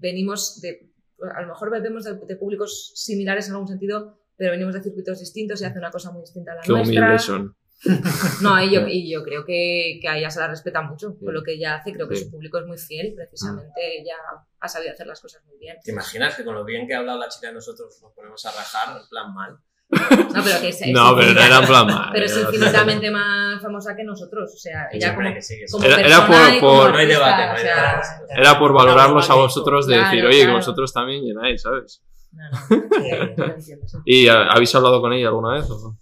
[0.00, 0.90] venimos de,
[1.34, 5.18] a lo mejor bebemos de, de públicos similares en algún sentido, pero venimos de circuitos
[5.18, 7.00] distintos y hace una cosa muy distinta a la Qué nuestra.
[7.00, 7.56] humildes son.
[8.42, 11.30] No, y yo, y yo creo que, que a ella se la respeta mucho por
[11.30, 11.34] Sí.
[11.34, 11.92] lo que ella hace.
[11.92, 12.24] Creo que Sí.
[12.24, 14.16] su público es muy fiel, precisamente ella
[14.58, 15.76] ha sabido hacer las cosas muy bien.
[15.84, 18.44] ¿Te imaginas que con lo bien que ha hablado la chica de nosotros nos ponemos
[18.46, 19.58] a rajar en plan mal?
[19.90, 22.10] No, pero que es, es No, pero no era en plan mal.
[22.12, 24.52] pero es era- infinitamente más famosa que nosotros.
[24.54, 27.46] O sea, ella Siempre como, Era- era por- y como por- No hay artista, debate,
[27.46, 28.34] no o hay sea, debate.
[28.40, 32.02] Era por valorarlos a vosotros de decir, claro, oye, que vosotros también llenáis, ¿sabes?
[32.32, 32.58] No, no.
[34.04, 35.70] ¿Y habéis hablado con ella alguna vez?
[35.70, 35.98] o no?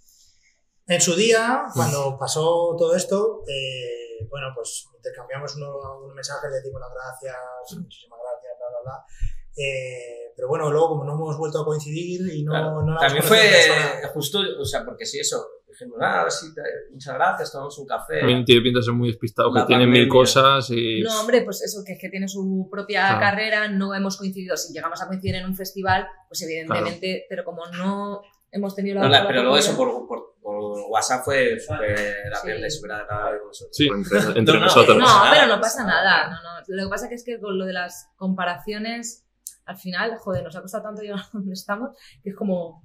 [0.89, 6.61] En su día, cuando pasó todo esto, eh, bueno, pues intercambiamos uno- unos mensajes, le
[6.61, 7.35] dimos las gracias,
[7.77, 9.05] muchísimas gracias, bla, bla, bla.
[9.57, 12.81] Eh, pero bueno, luego como no hemos vuelto a coincidir y no, Claro.
[12.83, 14.07] no la También fue persona.
[14.13, 15.45] justo, o sea, porque sí, eso.
[15.67, 16.47] Dijimos, ah, sí,
[16.91, 18.19] muchas gracias, tomamos un café.
[18.19, 21.01] También tiene pinta de ser muy despistado, que tiene mil cosas y...
[21.01, 23.19] No, hombre, pues eso, que es que tiene su propia Claro.
[23.19, 24.57] carrera, no hemos coincidido.
[24.57, 29.01] Si llegamos a coincidir en un festival, pues evidentemente, pero como no hemos tenido la
[29.03, 32.47] No, la- pero luego eso por, por, por WhatsApp fue súper la Sí.
[32.49, 33.69] nosotros.
[33.71, 34.97] Sí, entre, entre No, no, nosotros.
[34.97, 36.27] No, pero no pasa nada.
[36.31, 36.65] No, no.
[36.69, 39.26] Lo que pasa que es que con lo de las comparaciones,
[39.67, 42.83] al final, joder, nos ha costado tanto llegar a donde estamos, que es como,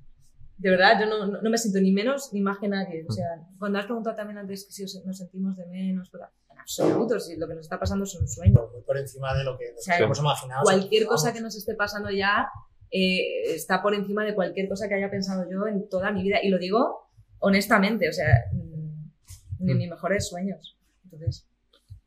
[0.59, 3.05] de verdad, yo no, no, no me siento ni menos ni más que nadie.
[3.09, 3.27] O sea,
[3.59, 6.11] cuando has preguntado también antes que si os- nos sentimos de menos,
[6.51, 8.69] en absoluto, si lo que nos está pasando es un sueño.
[8.73, 10.63] Muy por encima de lo que sea, hemos imaginado.
[10.63, 12.49] Cualquier cosa que nos esté pasando ya
[12.91, 16.37] eh, está por encima de cualquier cosa que haya pensado yo en toda mi vida.
[16.43, 17.09] Y lo digo
[17.39, 19.79] honestamente, o sea, mm, ni Mm.
[19.79, 20.77] mis mejores sueños.
[21.05, 21.47] Entonces,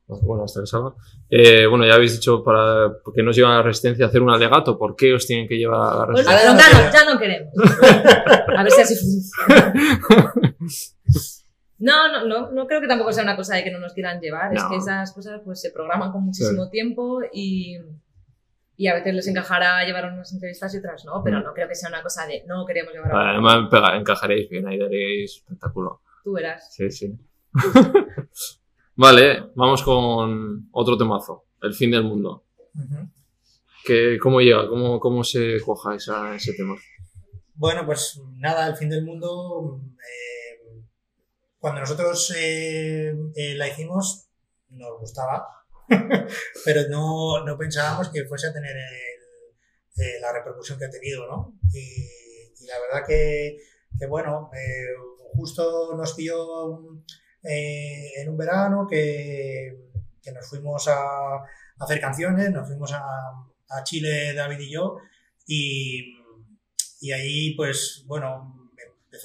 [0.07, 0.93] Bueno, hasta que salga.
[1.29, 4.29] Eh, bueno, ya habéis dicho para que nos llevan a la resistencia a hacer un
[4.29, 4.77] alegato.
[4.77, 6.49] ¿Por qué os tienen que llevar a la Pues, resistencia?
[6.51, 7.53] Ahora no, no ya, no, queremos.
[8.57, 9.73] A ver si así funciona.
[11.77, 14.19] No, no, no, no creo que tampoco sea una cosa de que no nos quieran
[14.21, 14.53] llevar.
[14.55, 17.77] Es que esas cosas pues se programan con muchísimo tiempo y,
[18.77, 21.43] y a veces les encajará llevar unas entrevistas y otras no, pero Mm.
[21.43, 24.67] no creo que sea una cosa de no queremos llevar a Vale, Además, encajaréis bien,
[24.67, 26.01] ahí daréis espectáculo.
[26.23, 26.73] Tú verás.
[26.73, 27.17] Sí, sí.
[28.95, 31.45] vale, vamos con otro temazo.
[31.61, 32.45] El fin del mundo.
[32.73, 33.09] Ujú.
[33.85, 34.67] ¿Qué, ¿Cómo llega?
[34.67, 36.75] ¿Cómo, ¿Cómo se coja esa, ese tema?
[37.53, 39.79] Bueno, pues nada, el fin del mundo.
[39.93, 40.81] eh,
[41.59, 44.27] cuando nosotros eh, eh, la hicimos,
[44.69, 45.47] nos gustaba,
[46.65, 51.57] pero no, no pensábamos que fuese a tener el- la repercusión que ha tenido, ¿no?
[51.73, 53.57] Y, y la verdad que,
[53.97, 54.49] que bueno,
[55.35, 56.79] justo nos pilló
[57.47, 59.89] eh, en un verano que,
[60.21, 61.45] que nos fuimos a, a
[61.79, 64.97] hacer canciones, nos fuimos a, a Chile, David y yo,
[65.47, 66.17] y,
[67.01, 68.71] y ahí, pues, bueno,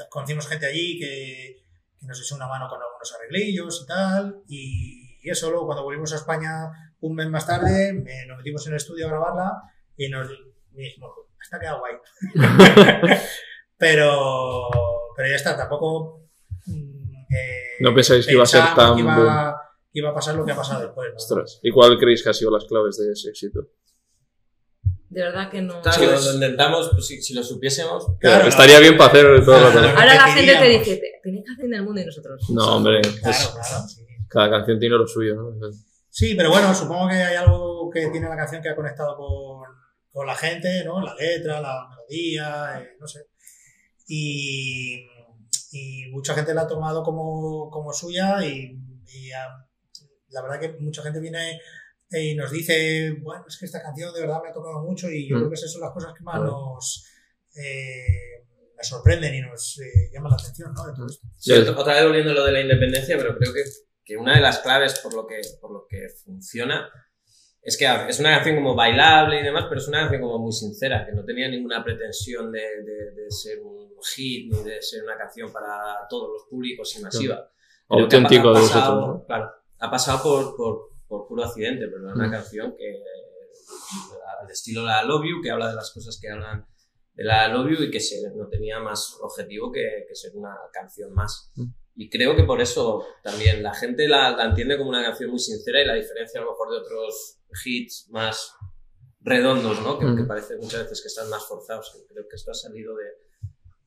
[0.08, 1.62] conocimos gente allí que,
[1.98, 4.42] que nos echó una mano con algunos arreglillos y tal.
[4.48, 8.66] Y, y eso, luego cuando volvimos a España un mes más tarde, eh, nos metimos
[8.66, 9.62] en el estudio a grabarla
[9.96, 10.28] y nos
[10.72, 11.10] y dijimos,
[11.40, 11.94] está quedado guay.
[13.78, 14.68] pero,
[15.16, 16.28] pero ya está, tampoco.
[17.30, 19.56] Eh, No pensáis que iba a ser tan que iba,
[19.92, 21.08] que iba a pasar lo que ha pasado después.
[21.10, 21.16] ¿no?
[21.16, 21.60] Ostras.
[21.62, 23.68] ¿Y cuál creéis que ha sido las claves de ese éxito?
[25.08, 25.80] De verdad que no.
[25.82, 28.06] Claro, lo intentamos, pues, si, si lo supiésemos.
[28.20, 29.78] Claro, Estaría bien para hacer todo lo que...
[29.88, 32.48] Ahora la gente te dice, "Te- tenéis que hacer en el mundo y nosotros.
[32.50, 33.00] No, hombre.
[33.00, 34.06] Claro, es- claro, sí.
[34.28, 35.50] cada canción tiene lo suyo, ¿no?
[36.08, 39.68] Sí, pero bueno, supongo que hay algo que tiene la canción que ha conectado con,
[40.12, 41.00] con la gente, ¿no?
[41.00, 43.26] La letra, la melodía, eh, no sé.
[44.06, 45.08] Y,
[45.70, 49.66] y mucha gente la ha tomado como, como suya y, y, ah,
[50.30, 51.60] la verdad que mucha gente viene
[52.12, 55.28] y nos dice, bueno, es que esta canción de verdad me ha tocado mucho y
[55.28, 55.38] yo Mm.
[55.40, 57.04] creo que esas son las cosas que más nos,
[57.56, 58.46] eh,
[58.76, 60.82] nos sorprenden y nos eh, llaman la atención, ¿no?
[60.94, 61.28] Todo esto.
[61.36, 63.62] Sí, otra otra vez volviendo a lo de la independencia, pero creo que,
[64.04, 66.88] que una de las claves por lo que, por lo que funciona
[67.62, 70.52] es que es una canción como bailable y demás, pero es una canción como muy
[70.52, 75.04] sincera, que no tenía ninguna pretensión de, de- de ser un hit ni de ser
[75.04, 77.36] una canción para todos los públicos y masiva.
[77.88, 79.26] Ha- Auténtico ha de pasado- vosotros, ¿no?
[79.26, 82.30] Claro, ha pasado por, por, por puro accidente, pero es una Mm.
[82.30, 83.02] canción que
[84.40, 86.66] al estilo La Love You, que habla de las cosas que hablan
[87.14, 90.56] de La Love You y que se- no tenía más objetivo que, que ser una
[90.72, 91.52] canción más.
[91.56, 91.64] Mm.
[92.00, 95.38] Y creo que por eso también la gente la, la entiende como una canción muy
[95.38, 98.54] sincera y la diferencia a lo mejor de otros hits más
[99.20, 99.98] redondos, ¿no?
[99.98, 100.16] Que, Mm.
[100.16, 101.92] que parece muchas veces que están más forzados.
[102.08, 103.04] Creo que esto ha salido de,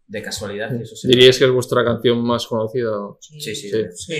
[0.06, 0.70] de casualidad.
[0.78, 2.92] Y eso ¿Diríais que es vuestra canción más conocida?
[3.20, 3.72] Sí, sí.
[3.72, 3.84] Sí.
[3.96, 4.16] Sí,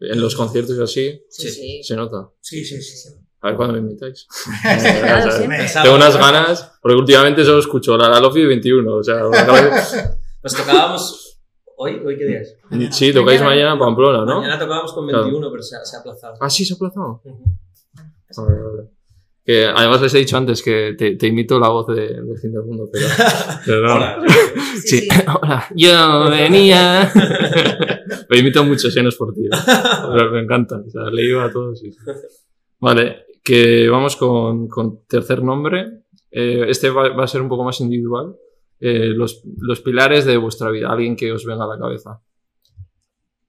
[0.00, 1.82] En los conciertos y así, Sí, sí.
[1.82, 2.28] se nota.
[2.40, 2.82] sí, sí.
[2.82, 3.08] sí.
[3.40, 4.26] A ver cuándo me invitáis.
[4.62, 5.58] Claro, O sea, siempre.
[5.58, 9.22] Pensaba- Tengo unas ganas, porque últimamente solo escucho la, la Lofi 21, o sea,
[10.42, 11.31] Pues tocábamos.
[11.84, 12.00] ¿Hoy?
[12.06, 12.56] ¿Hoy qué día es?
[12.96, 14.36] sí, tocáis mañana en Pamplona, ¿no?
[14.40, 15.24] Mañana tocábamos con Claro.
[15.24, 16.34] 21, pero se ha, se ha aplazado.
[16.40, 17.20] Ah, sí, se ha aplazado.
[17.24, 17.44] Ujú.
[18.36, 18.88] Vale, vale.
[19.44, 22.52] Que además les he dicho antes que te, te imito la voz de, del fin
[22.52, 23.06] del mundo, pero,
[23.66, 23.94] pero no.
[23.96, 24.22] Hola.
[24.76, 25.08] Sí, Sí, sí.
[25.42, 27.10] hola, yo venía.
[28.30, 29.42] Me imito mucho, si no es por ti.
[29.46, 29.50] ¿eh?
[30.14, 31.82] Pero me encanta, o sea, le iba a todos.
[31.82, 31.90] y-
[32.78, 36.02] Vale, que vamos con, con tercer nombre.
[36.30, 38.34] Eh, este va, va a ser un poco más individual.
[38.84, 42.20] Eh, los, los pilares de vuestra vida, alguien que os venga a la cabeza.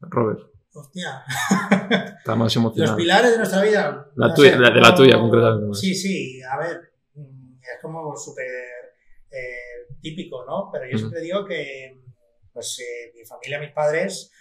[0.01, 0.39] Robert,
[0.73, 1.23] Hostia.
[2.19, 2.97] está más Los emocionado.
[2.97, 4.11] pilares de nuestra vida.
[4.15, 5.77] La no tuya- sé, la de la como- tuya, concretamente.
[5.77, 8.45] Sí, sí, a ver, mm, es como súper
[9.31, 10.69] eh, típico, ¿no?
[10.71, 11.99] Pero yo siempre digo que,
[12.51, 14.31] pues, eh, mi familia, mis padres,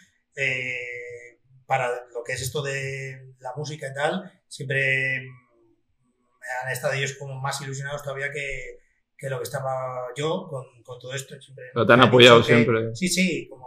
[1.67, 7.15] para lo que es esto de la música y tal, siempre mm, han estado ellos
[7.19, 8.81] como más ilusionados todavía que,
[9.23, 11.41] que lo que estaba yo con, con todo esto.
[11.41, 12.93] Siempre Pero te han apoyado que- siempre.
[12.97, 13.65] Sí, sí, como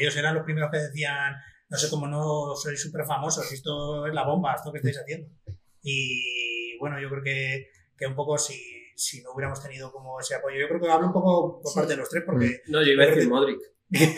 [0.00, 1.34] ellos eran los primeros que decían,
[1.68, 5.28] no sé cómo no sois súper famosos, esto es la bomba, esto que estáis haciendo.
[5.82, 7.66] Y bueno, yo creo que,
[7.98, 8.54] que un poco si,
[8.96, 11.78] si no hubiéramos tenido como ese apoyo, yo creo que hablo un poco por Sí.
[11.78, 13.58] parte de los tres, porque No, yo iba a decir Modric.
[13.90, 14.10] ¿Quién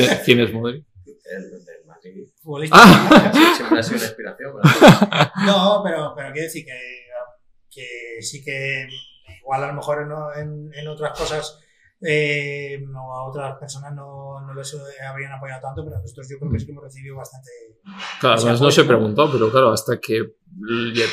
[0.00, 0.84] es- ¿Quién es Modric?
[1.06, 2.26] El del Madrid.
[2.42, 2.76] futbolista.
[2.80, 3.30] Ah.
[3.34, 4.52] Sí, siempre ha sido una inspiración.
[4.56, 5.30] ¿verdad?
[5.46, 6.80] No, pero, pero quiero decir que,
[7.70, 8.86] que sí que
[9.48, 10.02] igual a lo mejor
[10.36, 11.58] en, en otras cosas
[12.00, 14.76] eh, no, a otras personas no, no les
[15.08, 17.48] habrían apoyado tanto, pero nosotros yo creo que sí que hemos recibido bastante.
[18.20, 20.34] Claro, además no se preguntó, pero claro, hasta que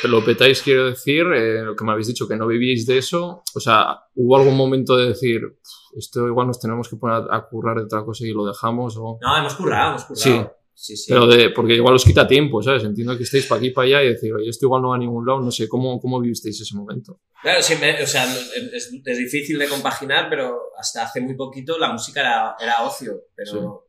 [0.08, 3.42] lo petáis, quiero decir, eh, lo que me habéis dicho, que no vivíais de eso,
[3.56, 7.36] o sea, ¿hubo algún momento de decir, "Pff, esto igual nos tenemos que poner a,
[7.36, 8.96] a currar de otra cosa y lo dejamos?
[8.98, 9.18] O...
[9.22, 10.22] No, hemos currado, hemos currado.
[10.24, 10.46] Sí.
[10.78, 11.06] Sí, sí.
[11.14, 12.84] Pero de, porque igual os quita tiempo, ¿sabes?
[12.84, 15.00] Entiendo que estéis para aquí para allá y decir, oye, esto igual no va a
[15.00, 17.22] ningún lado, no sé, ¿cómo, cómo vivisteis ese momento?
[17.42, 18.26] Claro, sí, me- o sea,
[18.74, 23.22] es, es difícil de compaginar, pero hasta hace muy poquito la música era, era ocio,
[23.34, 23.88] pero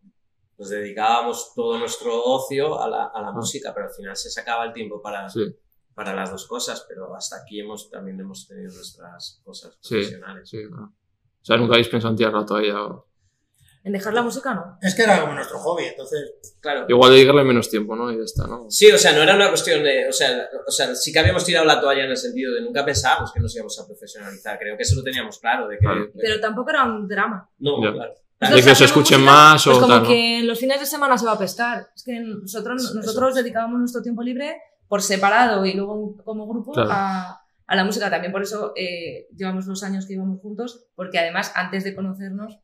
[0.59, 4.65] nos dedicábamos todo nuestro ocio a la, a la música, pero al final se sacaba
[4.65, 5.29] el tiempo para, Ah.
[5.29, 5.45] Sí,
[5.95, 9.95] para las dos cosas, pero hasta aquí hemos también hemos tenido nuestras cosas Sí.
[9.97, 10.49] profesionales.
[10.49, 10.93] sí, claro.
[11.41, 12.81] O sea, nunca habéis pensado en tirarla todavía.
[12.83, 13.06] o-
[13.87, 14.79] En dejar la música, no.
[14.83, 16.35] Es que era como nuestro hobby, entonces.
[16.61, 16.87] Claro.
[16.89, 18.11] Igual dedicarle menos tiempo, ¿no?
[18.13, 18.67] Y ya está, ¿no?
[18.69, 21.45] Sí, o sea, no era una cuestión de, o sea, o sea, sí que habíamos
[21.45, 24.77] tirado la toalla en el sentido de nunca pensábamos que nos íbamos a profesionalizar, creo
[24.77, 26.11] que eso lo teníamos claro, de que, Claro.
[26.21, 27.49] Pero tampoco era un drama.
[27.59, 27.93] no, Ya.
[27.93, 28.15] claro.
[28.39, 30.09] De que hacemos escuchen más Pues o como tal, ¿no?
[30.09, 31.87] que en los fines de semana se va a pescar.
[31.95, 32.95] Es que nosotros, Eso.
[32.95, 34.57] nosotros dedicábamos nuestro tiempo libre
[34.89, 36.91] por separado y luego como grupo Claro.
[36.93, 38.11] a, a la música.
[38.11, 42.59] También por eso eh, llevamos los años que íbamos juntos, porque además antes de conocernos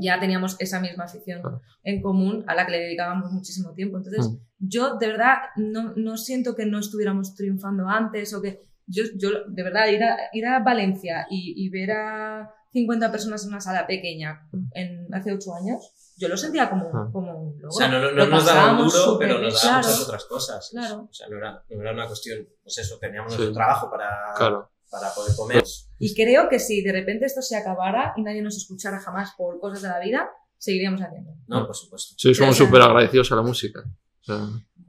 [0.00, 1.40] ya teníamos esa misma afición
[1.82, 3.96] en común a la que le dedicábamos muchísimo tiempo.
[3.98, 4.36] Entonces, Mm.
[4.58, 9.44] yo de verdad no, no siento que no estuviéramos triunfando antes o que yo, yo
[9.48, 13.60] de verdad ir a, ir a Valencia y, y ver a 50 personas en una
[13.60, 17.08] sala pequeña en, hace 8 años, yo lo sentía como, Ah.
[17.12, 17.68] como un logro.
[17.68, 20.02] O sea, no, no, no nos daban duro, pero bien, nos daban claro.
[20.02, 20.68] otras cosas.
[20.70, 21.08] Claro.
[21.10, 23.38] O sea, no era, no era una cuestión, pues eso, teníamos Sí.
[23.38, 24.70] nuestro trabajo para, Claro.
[24.90, 25.64] Para poder comer.
[25.98, 29.58] Y creo que si de repente esto se acabara y nadie nos escuchara jamás por
[29.60, 31.32] cosas de la vida, seguiríamos haciendo.
[31.46, 32.14] No, por supuesto.
[32.16, 33.80] O sea, súper agradecidos a la música.
[34.20, 34.38] O sea,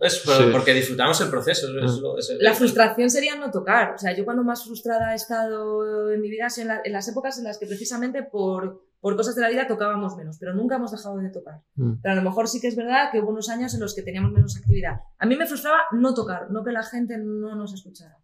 [0.02, 0.44] Es por- Sí.
[0.52, 1.68] porque disfrutamos el proceso.
[1.68, 3.96] es lo- es el- La frustración sería no tocar.
[3.96, 6.94] O sea, yo cuando más frustrada he estado en mi vida es en, la- en
[6.94, 10.54] las épocas en las que precisamente por, por cosas de la vida tocábamos menos, pero
[10.54, 11.62] nunca hemos dejado de tocar.
[11.76, 11.94] Mm.
[12.02, 14.02] Pero a lo mejor sí que es verdad que hubo unos años en los que
[14.02, 15.02] teníamos menos actividad.
[15.18, 18.18] A mí me frustraba no tocar, no que la gente no nos escuchara.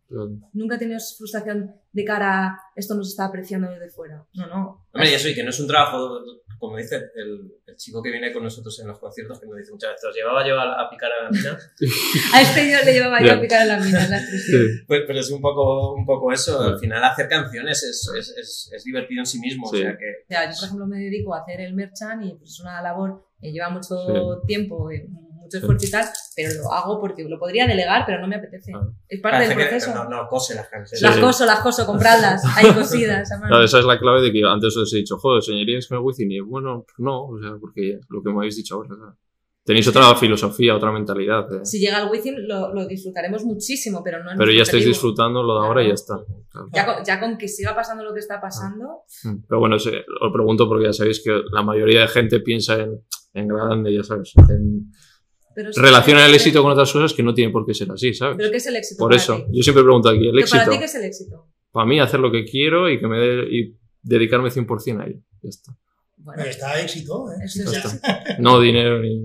[0.53, 4.23] Nunca he tenido frustración de cara a esto nos está apreciando desde fuera.
[4.33, 4.85] No, no.
[4.93, 6.19] Hombre, y eso, y que no es un trabajo,
[6.59, 9.71] como dice el, el chico que viene con nosotros en los conciertos, que nos dice
[9.71, 11.57] muchas veces, llevaba yo a, a picar a la mina.
[12.33, 13.33] A este yo le llevaba yo Ya.
[13.35, 14.19] a picar en la mina, la.
[14.87, 16.57] Pues, pero es un poco, un poco eso.
[16.63, 16.69] Sí.
[16.73, 19.67] Al final, hacer canciones es, es, es, es divertido en sí mismo.
[19.69, 19.77] Sí.
[19.77, 20.05] O sea que.
[20.23, 22.81] O sea, yo, por ejemplo, me dedico a hacer el merchan y pues, es una
[22.81, 25.07] labor que lleva mucho tiempo, eh,
[25.45, 28.71] mucho esfuerzo y tal, pero lo hago porque lo podría delegar, pero no me apetece.
[28.75, 28.85] Ah.
[29.07, 29.95] Es parte del parece que proceso.
[29.95, 31.01] no, no cose las canciones.
[31.01, 31.21] Las Sí.
[31.21, 33.31] coso, las coso, compradlas, ahí cosidas.
[33.31, 33.47] a mano.
[33.49, 36.03] Claro, esa es la clave de que antes os he dicho, joder, señorías con el
[36.03, 36.31] Wizzing.
[36.31, 39.17] Y bueno, no, o sea, porque lo que me habéis dicho ahora, claro.
[39.67, 41.51] Tenéis otra filosofía, otra mentalidad.
[41.51, 41.65] eh.
[41.65, 45.41] Si llega el Wizzing lo, lo disfrutaremos muchísimo, pero no en Pero ya estáis disfrutando
[45.41, 46.13] lo de ahora y ya está.
[46.51, 46.67] Claro.
[46.71, 49.37] Ya con, ya con que siga pasando lo que está pasando, Mm.
[49.49, 49.89] Pero bueno, sí,
[50.21, 53.01] lo pregunto porque ya sabéis que la mayoría de gente piensa en,
[53.33, 54.33] en grande, ya sabes.
[54.49, 54.91] En,
[55.55, 55.79] pero sí-
[56.11, 58.35] el éxito con otras cosas que no tiene por qué ser así, ¿sabes?
[58.37, 58.99] ¿Pero qué es el éxito?
[58.99, 59.57] Por para eso, ti?
[59.57, 61.47] yo siempre pregunto aquí, el ¿Que éxito, ¿Para ti qué es el éxito?
[61.71, 65.19] para mí hacer lo que quiero y que me dé, y dedicarme 100% a ello.
[65.41, 65.75] Ya está.
[66.17, 67.35] Bueno, Pero está éxito, ¿eh?
[67.45, 68.23] eso Ya está.
[68.39, 69.21] No dinero ni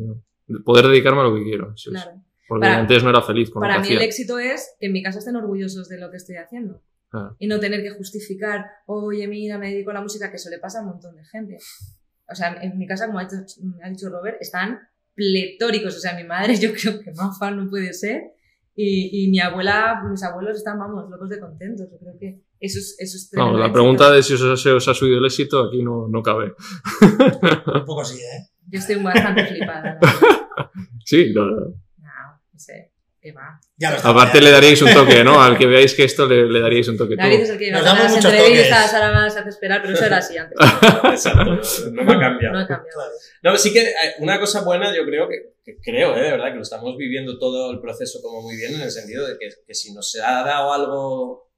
[0.65, 1.73] poder dedicarme a lo que quiero.
[1.75, 2.03] eso es.
[2.03, 2.21] claro.
[2.49, 4.07] Porque Para- antes no era feliz con Para lo mí que el hacía.
[4.09, 6.83] éxito es que en mi casa estén orgullosos de lo que estoy haciendo.
[7.09, 7.37] Claro.
[7.39, 10.59] Y no tener que justificar, oye, mira, me dedico a la música, que eso le
[10.59, 11.59] pasa a un montón de gente.
[12.29, 13.37] O sea, en mi casa, como ha dicho,
[13.85, 14.79] ha dicho Robert, están
[15.21, 15.97] pletóricos.
[15.97, 18.23] O sea, mi madre, yo creo que más fan no puede ser.
[18.75, 21.87] Y, y mi abuela, mis abuelos están, vamos, locos de contentos.
[21.91, 24.71] Yo creo que eso es, eso es No, tremendo la pregunta de si os, se
[24.71, 26.55] os ha subido el éxito aquí no, no cabe.
[27.75, 28.49] Un poco sí, ¿eh?
[28.69, 29.99] Yo estoy bastante flipada.
[31.05, 31.57] Sí, no, no.
[31.57, 33.59] No, no sé, qué va.
[33.81, 33.97] Ya.
[34.05, 35.41] Aparte le daríais un toque, ¿no?
[35.43, 37.43] Al que veáis que esto le, le daríais un toque David tú.
[37.45, 38.95] es el que Nos damos las muchos entrevistas, toques.
[38.95, 40.59] ahora más hace esperar, pero eso era así antes.
[41.05, 41.61] Exacto, no,
[41.93, 42.55] no me ha cambiado.
[42.55, 42.93] No ha cambiado.
[42.95, 43.11] Claro.
[43.43, 46.21] No, sí que hay una cosa buena, yo creo que, que creo, ¿eh?
[46.25, 49.27] de verdad, que lo estamos viviendo todo el proceso como muy bien en el sentido
[49.27, 51.51] de que, que si nos ha dado algo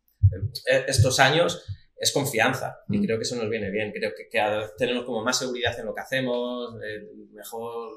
[0.71, 1.65] eh, estos años
[1.97, 3.05] es confianza y Mm.
[3.05, 3.91] creo que eso nos viene bien.
[3.93, 4.41] Creo que, que
[4.79, 7.03] tenemos como más seguridad en lo que hacemos, eh,
[7.33, 7.91] mejor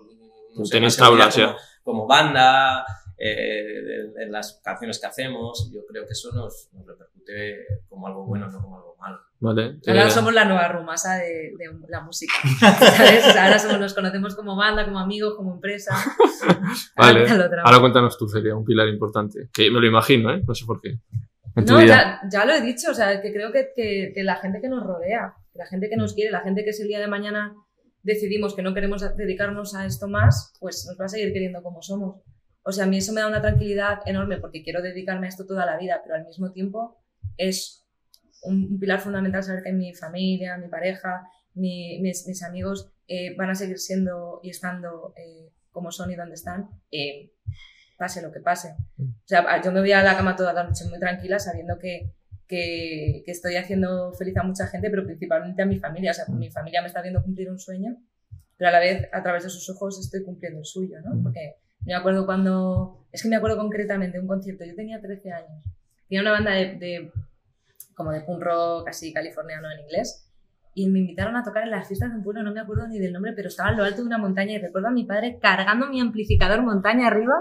[0.55, 1.45] no sé, tablas ya.
[1.83, 2.85] como, como banda,
[3.17, 5.67] eh, en, en las canciones que hacemos.
[5.69, 9.19] y Yo creo que eso nos, nos repercute como algo bueno, no como algo malo.
[9.39, 9.77] Vale.
[9.87, 12.33] Ahora eh, somos la nueva rumasa de, de la música.
[12.59, 13.27] ¿Sabes?
[13.27, 15.93] O sea, ahora somos, nos conocemos como banda, como amigos, como empresa.
[16.95, 17.25] Vale.
[17.63, 19.49] Ahora cuéntanos tú, Celia, un pilar importante.
[19.53, 20.41] Que me lo imagino, ¿eh?
[20.47, 20.97] No sé por qué.
[21.55, 24.59] No, ya, ya lo he dicho, o sea, que creo que, que- que la gente
[24.59, 25.99] que nos rodea, que la gente que Mm.
[25.99, 27.55] nos quiere, la gente que si el día de mañana
[28.03, 31.81] decidimos que no queremos dedicarnos a esto más, pues nos va a seguir queriendo como
[31.81, 32.17] somos.
[32.67, 35.45] O sea, a mí eso me da una tranquilidad enorme porque quiero dedicarme a esto
[35.45, 36.97] toda la vida, pero al mismo tiempo
[37.37, 37.85] es
[38.43, 43.35] un, un pilar fundamental saber que mi familia, mi pareja, mi- mis, mis amigos eh,
[43.37, 47.31] van a seguir siendo y estando eh, como son y donde están, eh,
[47.97, 48.75] pase lo que pase.
[48.99, 52.13] O sea, yo me voy a la cama toda la noche muy tranquila sabiendo que,
[52.47, 56.11] que, que estoy haciendo feliz a mucha gente, pero principalmente a mi familia.
[56.11, 57.95] O sea, mi familia me está viendo cumplir un sueño,
[58.57, 61.11] pero a la vez, a través de sus ojos, estoy cumpliendo el suyo, ¿no?
[61.23, 63.05] Porque me acuerdo cuando...
[63.11, 64.65] Es que me acuerdo concretamente un concierto.
[64.65, 65.63] Yo tenía 13 años.
[66.09, 67.11] Tenía una banda de, de
[67.95, 70.21] como de punk rock así californiano en inglés.
[70.77, 72.99] Y me invitaron a tocar en las fiestas de un pueblo, no me acuerdo ni
[72.99, 75.39] del nombre, pero estaba en lo alto de una montaña y recuerdo a mi padre
[75.41, 77.33] cargando mi amplificador montaña arriba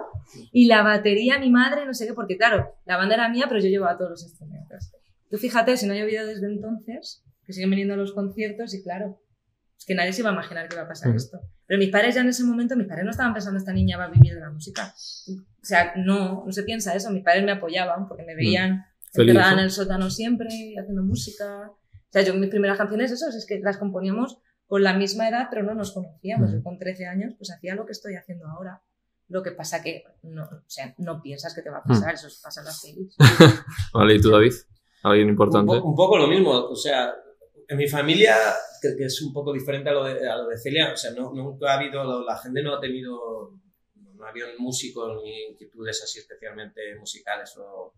[0.53, 3.61] y la batería mi madre, no sé qué, porque claro, la banda era mía, pero
[3.61, 4.93] yo llevaba todos los instrumentos.
[5.29, 8.85] Tú fíjate, si no ha llovido desde entonces, que siguen viniendo a los conciertos y
[8.85, 9.19] claro,
[9.79, 11.17] es que nadie se iba a imaginar que iba a pasar Ujú.
[11.19, 11.41] esto.
[11.67, 14.05] Pero mis padres ya en ese momento, mis padres no estaban pensando esta niña va
[14.05, 14.93] a vivir de la música.
[14.93, 17.11] O sea, no, no se piensa eso.
[17.11, 19.59] Mis padres me apoyaban porque me veían Feliz, encerrada ¿no?
[19.59, 20.49] en el sótano siempre,
[20.79, 21.71] haciendo música.
[21.71, 25.49] O sea, yo mis primeras canciones, eso, es que las componíamos con la misma edad,
[25.51, 26.49] pero no nos conocíamos.
[26.51, 26.59] Ujú.
[26.59, 28.83] Yo con 13 años, pues hacía lo que estoy haciendo ahora.
[29.29, 32.29] Lo que pasa que no, o sea, no piensas que te va a pasar, eso
[32.43, 33.17] pasa en las pelis.
[33.95, 34.53] Vale, ¿y tú, David?
[35.03, 35.67] ¿Alguien Un, importante?
[35.81, 37.13] po- un poco lo mismo, o sea,
[37.69, 38.37] en mi familia,
[38.81, 41.11] que, que es un poco diferente a lo de, a lo de Celia, o sea,
[41.13, 43.53] no, nunca ha habido, la gente no ha tenido,
[44.15, 47.95] no ha habido músicos ni inquietudes así especialmente musicales o,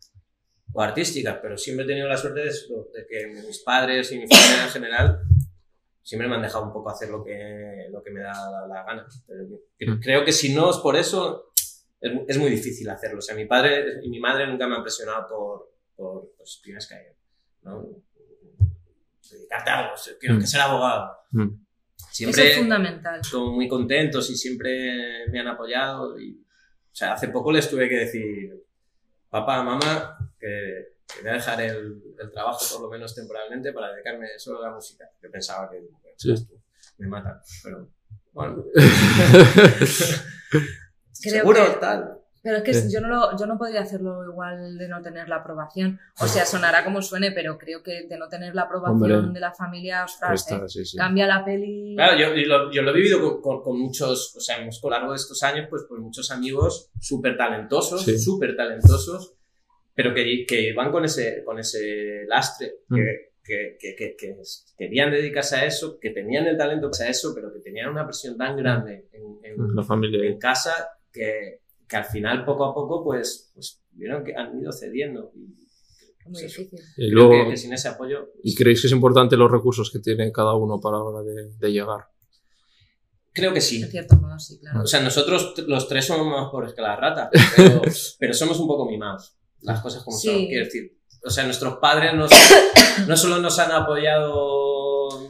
[0.73, 4.19] o artísticas, pero siempre he tenido la suerte de, eso, de que mis padres y
[4.19, 5.21] mi familia en general
[6.03, 8.85] siempre me han dejado un poco hacer lo que, lo que me da la, la
[8.85, 9.07] gana.
[9.27, 9.47] Pero
[9.79, 11.51] cre- creo que si no es por eso,
[12.01, 13.19] es, es muy difícil hacerlo.
[13.19, 16.87] O sea, mi padre y mi madre nunca me han presionado por, por pues tienes
[16.87, 17.17] que,
[17.63, 17.89] ¿no?
[19.31, 21.11] Dedicarte a algo, o sea, tienes que ser abogado.
[21.33, 21.43] Mm.
[21.99, 23.25] Eso Siempre es fundamental.
[23.25, 26.43] son muy contentos y siempre me han apoyado y
[26.93, 28.65] sea, hace poco les tuve que decir,
[29.29, 33.93] papá, mamá, que, que voy a dejar el, el trabajo por lo menos temporalmente para
[33.93, 35.05] dedicarme solo a la música.
[35.23, 35.83] Yo pensaba que
[36.17, 36.35] Sí.
[36.99, 37.91] me matan, pero
[38.33, 38.65] bueno.
[40.51, 40.63] Creo
[41.13, 42.19] Seguro, que- tal.
[42.47, 42.93] Pero es que Sí.
[42.95, 45.99] yo no, lo, yo no podría hacerlo igual de no tener la aprobación.
[46.21, 49.33] O sea, sonará como suene, pero creo que de no tener la aprobación Hombre.
[49.35, 50.97] de la familia, ostras, Está, eh, sí, sí.
[50.97, 51.95] cambia la peli.
[51.97, 54.79] Claro, yo, yo lo, yo lo he vivido con, con- con muchos, o sea, hemos,
[54.81, 58.17] a lo largo de estos años, pues, pues muchos amigos súper talentosos, Sí.
[58.17, 59.35] súper talentosos,
[59.93, 62.95] pero que, que van con ese, con ese lastre, Mm.
[62.95, 64.37] que, que, que, que- que
[64.77, 68.37] querían dedicarse a eso, que tenían el talento para eso, pero que tenían una presión
[68.37, 70.25] tan grande en, en- La familia.
[70.29, 70.73] en casa
[71.13, 75.31] que, que al final, poco a poco, pues, pues vieron que han ido cediendo.
[75.35, 76.63] Y, Muy pues eso.
[76.63, 76.81] difícil.
[76.97, 78.31] Y Creo luego, que, que sin ese apoyo...
[78.43, 81.53] ¿y creéis que es importante los recursos que tiene cada uno para la hora de,
[81.57, 82.07] de llegar?
[83.33, 83.83] Creo que sí.
[83.83, 84.83] En cierto modo, sí, claro.
[84.83, 87.83] O sea, nosotros los tres somos más pobres que la rata, pero,
[88.19, 89.37] pero somos un poco mimados.
[89.61, 90.29] Las cosas como Sí.
[90.29, 90.97] son, quiero decir.
[91.25, 92.31] O sea, nuestros padres nos,
[93.07, 94.56] no solo nos han apoyado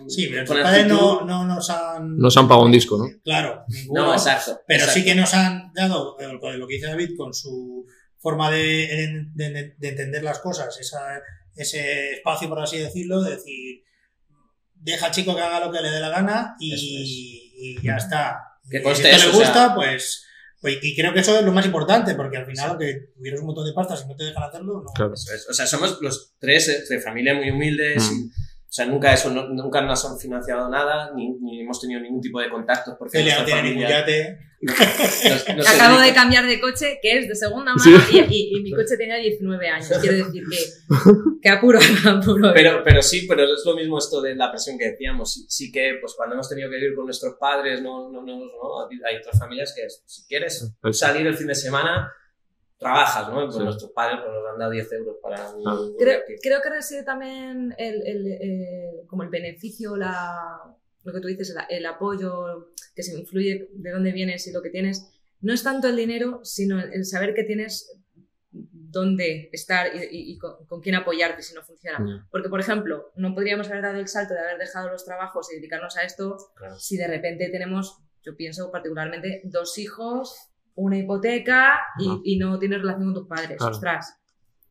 [0.09, 2.17] Sí, pero tus padres no, no nos han.
[2.19, 3.07] Nos han pagado un disco, ¿no?
[3.25, 4.07] Claro, ninguno.
[4.07, 4.61] No, exacto.
[4.67, 4.99] Pero exacto.
[5.01, 7.87] sí que nos han dado, eh, lo que dice David, con su
[8.19, 11.21] forma de, de- de entender las cosas, esa-
[11.55, 13.83] ese espacio, por así decirlo, de decir,
[14.75, 18.39] deja al chico que haga lo que le dé la gana y, y ya está.
[18.71, 20.25] Que si esto eso, le o gusta, sea- pues,
[20.61, 23.47] pues- Y creo que eso es lo más importante, porque al final, aunque tuvieras un
[23.47, 24.93] montón de pastas y no te dejan hacerlo, no.
[24.95, 25.15] Claro.
[25.15, 25.49] Eso es.
[25.49, 28.11] O sea, somos los tres eh, de familia muy humildes.
[28.11, 28.31] Mm.
[28.69, 32.21] O sea, nunca eso, no- nunca nos han financiado nada, ni, ni hemos tenido ningún
[32.21, 34.39] tipo de contactos porque Celia no tiene ningún yate.
[35.57, 38.19] no Acabo de cambiar de coche, que es de segunda mano, Sí.
[38.29, 39.89] y, y- y mi coche tenía 19 años.
[40.01, 40.57] Quiero decir que,
[41.43, 42.53] que apuro, apuro.
[42.55, 45.33] Pero, pero sí, pero es lo mismo esto de la presión que decíamos.
[45.33, 48.37] Sí, sí que, pues cuando hemos tenido que vivir con nuestros padres, no, no, no,
[48.39, 52.11] no, hay otras familias que si quieres salir el fin de semana,
[52.79, 53.43] trabajas, ¿no?
[53.45, 53.63] Pues Sí.
[53.63, 55.51] nuestros padres pues, nos han dado 10 euros para...
[55.51, 55.79] un- Ah.
[55.99, 60.59] Creo, creo que reside también el, el, eh, como el beneficio, la,
[61.05, 64.63] lo que tú dices, el, el apoyo, que se influye de dónde vienes y lo
[64.63, 65.11] que tienes.
[65.41, 67.93] No es tanto el dinero, sino el, el saber que tienes
[68.51, 71.99] dónde estar y, y- y con, con quién apoyarte si no funciona.
[71.99, 72.27] Ya.
[72.31, 75.57] Porque, por ejemplo, no podríamos haber dado el salto de haber dejado los trabajos y
[75.57, 76.79] dedicarnos a esto Claro.
[76.79, 82.81] si de repente tenemos, yo pienso particularmente, dos hijos, una hipoteca y, y no tienes
[82.81, 83.59] relación con tus padres.
[83.59, 83.73] Claro.
[83.73, 84.15] Ostras.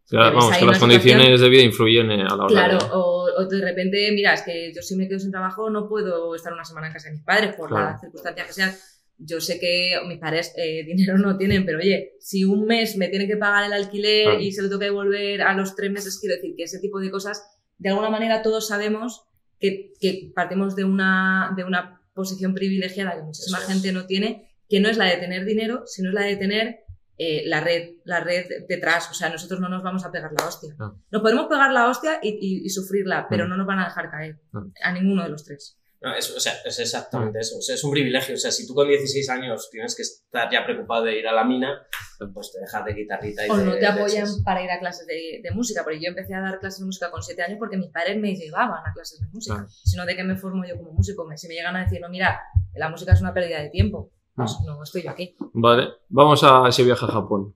[0.08, 2.86] Claro, vamos, que las condiciones de vida influyen eh, a la hora Claro, de...
[2.94, 6.36] o, o de repente, mira, es que yo si me quedo sin trabajo no puedo
[6.36, 7.86] estar una semana en casa de mis padres por Claro.
[7.92, 8.72] las circunstancias que sean.
[9.18, 13.08] Yo sé que mis padres eh, dinero no tienen, pero oye, si un mes me
[13.08, 14.40] tienen que pagar el alquiler Claro.
[14.42, 17.00] y se lo tengo que devolver a los tres meses, quiero decir que ese tipo
[17.00, 17.44] de cosas,
[17.80, 19.26] de alguna manera todos sabemos
[19.60, 23.74] que, que partimos de una, de una posición privilegiada que muchísima Eso es.
[23.74, 26.80] gente no tiene, que no es la de tener dinero, sino es la de tener
[27.18, 29.10] eh, la red, la red detrás.
[29.10, 30.76] O sea, nosotros no nos vamos a pegar la hostia.
[30.78, 31.02] No.
[31.12, 33.50] Nos podemos pegar la hostia y, y- y sufrirla, pero Mm.
[33.50, 34.40] no nos van a dejar caer.
[34.52, 34.72] No.
[34.84, 35.78] A ninguno de los tres.
[36.02, 37.58] No, es, o sea, es exactamente eso.
[37.58, 38.36] O sea, es un privilegio.
[38.36, 41.32] O sea, si tú con 16 años tienes que estar ya preocupado de ir a
[41.32, 41.88] la mina,
[42.34, 44.42] pues te dejas de guitarrita y O de no te apoyan leches.
[44.44, 47.10] para ir a clases de, de música, porque yo empecé a dar clases de música
[47.10, 49.56] con 7 años porque mis padres me llevaban a clases de música.
[49.56, 49.70] Claro.
[49.84, 51.26] Sino de que me formo yo como músico.
[51.26, 52.42] Me- Si me llegan a decir, no, mira,
[52.76, 54.64] la música es una pérdida de tiempo, pues Ah.
[54.66, 55.36] no estoy yo aquí.
[55.54, 57.56] Vale, vamos a ese viaje a Japón.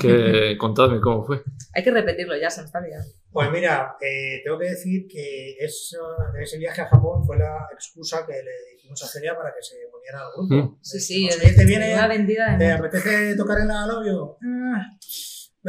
[0.00, 1.42] Que contadme cómo fue.
[1.74, 3.08] Hay que repetirlo, ya se me está olvidando.
[3.32, 5.98] Pues mira, eh, tengo que decir que eso-
[6.40, 9.74] ese viaje a Japón fue la excusa que le dijimos a Celia para que se
[9.92, 10.54] uniera al grupo.
[10.54, 10.78] Mm.
[10.80, 14.36] Sí, sí, "Oye, ¿te una viene, vendida de ¿Te apetece tocar en la novio?
[14.44, 14.86] Ah,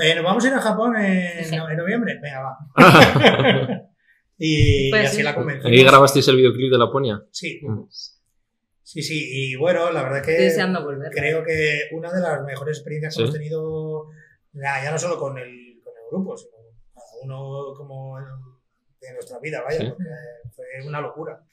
[0.03, 1.55] eh, nos vamos a ir a Japón en, Sí.
[1.55, 2.19] en noviembre.
[2.21, 2.57] Venga, va.
[4.37, 5.23] y, Pues y así sí.
[5.23, 5.71] la convencimos.
[5.71, 7.23] Ahí grabasteis el videoclip de Laponia.
[7.31, 7.87] Sí, Mm.
[8.93, 9.51] Sí, sí.
[9.51, 11.11] Y bueno, la verdad que deseando volver.
[11.11, 13.21] creo que una de las mejores experiencias que Sí.
[13.23, 14.07] hemos tenido,
[14.53, 16.51] ya, no solo con el, con el grupo, sino
[16.93, 19.85] cada uno como de nuestra vida, vaya, Sí.
[19.89, 20.03] porque
[20.55, 21.43] fue una locura.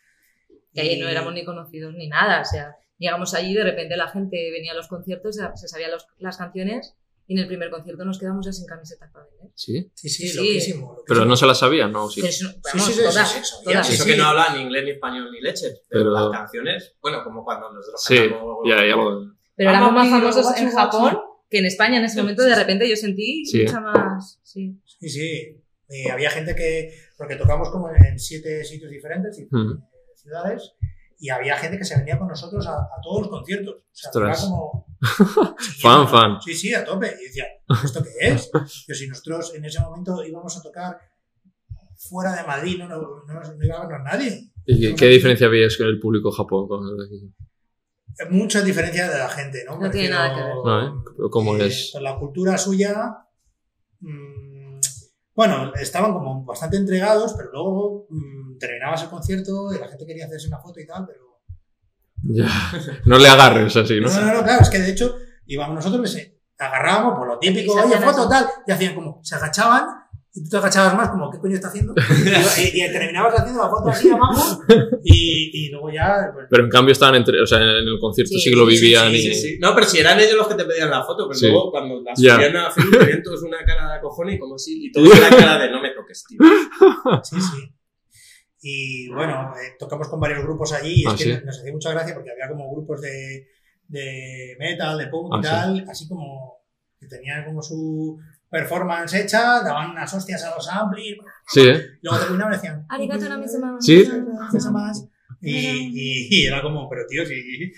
[0.75, 2.43] que ahí Y- no éramos ni conocidos ni nada.
[2.43, 5.67] O sea, llegamos allí y de repente la gente venía a los conciertos, se se
[5.67, 6.95] sabía los- las canciones
[7.29, 9.51] y en el primer concierto nos quedamos ya sin camisetas para vender.
[9.55, 9.89] Sí.
[9.95, 10.37] Sí, sí, Sí.
[10.37, 10.87] loquísimo.
[10.89, 11.05] loquísimo.
[11.07, 12.09] Pero no se la sabían, ¿no?
[12.11, 12.21] Sí.
[12.23, 13.87] Pero eso- Sí, vamos, sí, sí, todas, sí, sí, sabía, todas.
[13.87, 15.67] sí, Eso que no habla ni inglés, ni español, ni leche.
[15.89, 19.35] Pero, Pero- las canciones, bueno, como cuando nosotros Sí, cantamos- ya, ya lo...
[19.55, 20.71] Pero éramos más famosos en.
[20.71, 21.19] Japón
[21.51, 23.63] que en España en ese momento de repente yo sentí Sí.
[23.63, 24.39] mucha más...
[24.43, 24.79] Sí.
[25.01, 25.57] Sí, sí.
[25.89, 29.73] Y había gente que, porque tocamos como en siete sitios diferentes, Mm.
[29.73, 29.77] eh,
[30.15, 30.73] ciudades,
[31.19, 33.75] y había gente que se venía con nosotros a, a todos los conciertos.
[33.77, 34.87] O sea, era como...
[35.81, 36.41] Fan, no, fan.
[36.41, 37.15] Sí, sí, a tope.
[37.21, 37.45] Y decía,
[37.85, 38.51] ¿esto qué es?
[38.53, 40.99] Pero si nosotros en ese momento íbamos a tocar
[41.97, 44.51] fuera de Madrid, no, no, no, no iba a vernos nadie.
[44.67, 46.67] ¿Y qué, qué diferencia veías con el público Japón?
[46.67, 47.35] con el de aquí?
[48.31, 49.79] mucha diferencia de la gente, ¿no?
[49.79, 50.55] No tiene nada que ver.
[50.65, 51.03] No, ¿eh?
[51.17, 51.97] Pero ¿Cómo eh, es?
[52.01, 53.19] la cultura suya,
[54.01, 54.81] mm,
[55.35, 60.27] bueno, estaban como bastante entregados, pero luego mm, terminabas el concierto y la gente quería
[60.27, 61.21] hacerse una foto y tal, pero...
[62.25, 62.49] Ya.
[63.05, 64.09] No le agarres así, ¿no?
[64.11, 67.75] No, no, no, claro, es que de hecho íbamos nosotros, les agarrábamos por lo típico,
[67.75, 69.85] oye, foto, tal, y hacían como, se agachaban,
[70.35, 71.95] y tú te agachabas más, como, ¿qué coño está haciendo?
[72.59, 74.61] y, y terminabas haciendo la foto así abajo,
[75.05, 78.33] y, y luego ya, pues, Pero en cambio estaban entre, o sea, en el concierto
[78.35, 79.23] sí, Sí, que lo sí, vivían sí, y...
[79.23, 79.59] Sí, sí.
[79.61, 81.47] No, pero si eran ellos los que te pedían la foto, pero Sí.
[81.47, 82.35] luego cuando las Ya.
[82.35, 85.31] subían a Facebook tenían todos una cara de cojones y como así, y todos una
[85.31, 86.39] cara de no me toques, tío.
[87.23, 87.73] Sí, sí.
[88.71, 91.39] Y bueno, eh, tocamos con varios grupos allí y es Ah, que ¿sí?
[91.45, 93.47] nos hacía mucha gracia porque había como grupos de,
[93.89, 95.49] de metal, de punk Ah, y sí.
[95.51, 96.59] tal, así como
[97.01, 98.19] que tenían como su
[98.51, 101.17] performance hecha, daban unas hostias a los amplis,
[101.47, 101.81] Sí, ¿eh?
[102.03, 103.77] luego terminaban y decían, Arigato no misama.
[103.81, 104.05] Sí.
[104.05, 105.07] "Gracias más.
[105.41, 107.73] Y, y, y era como, pero tío, si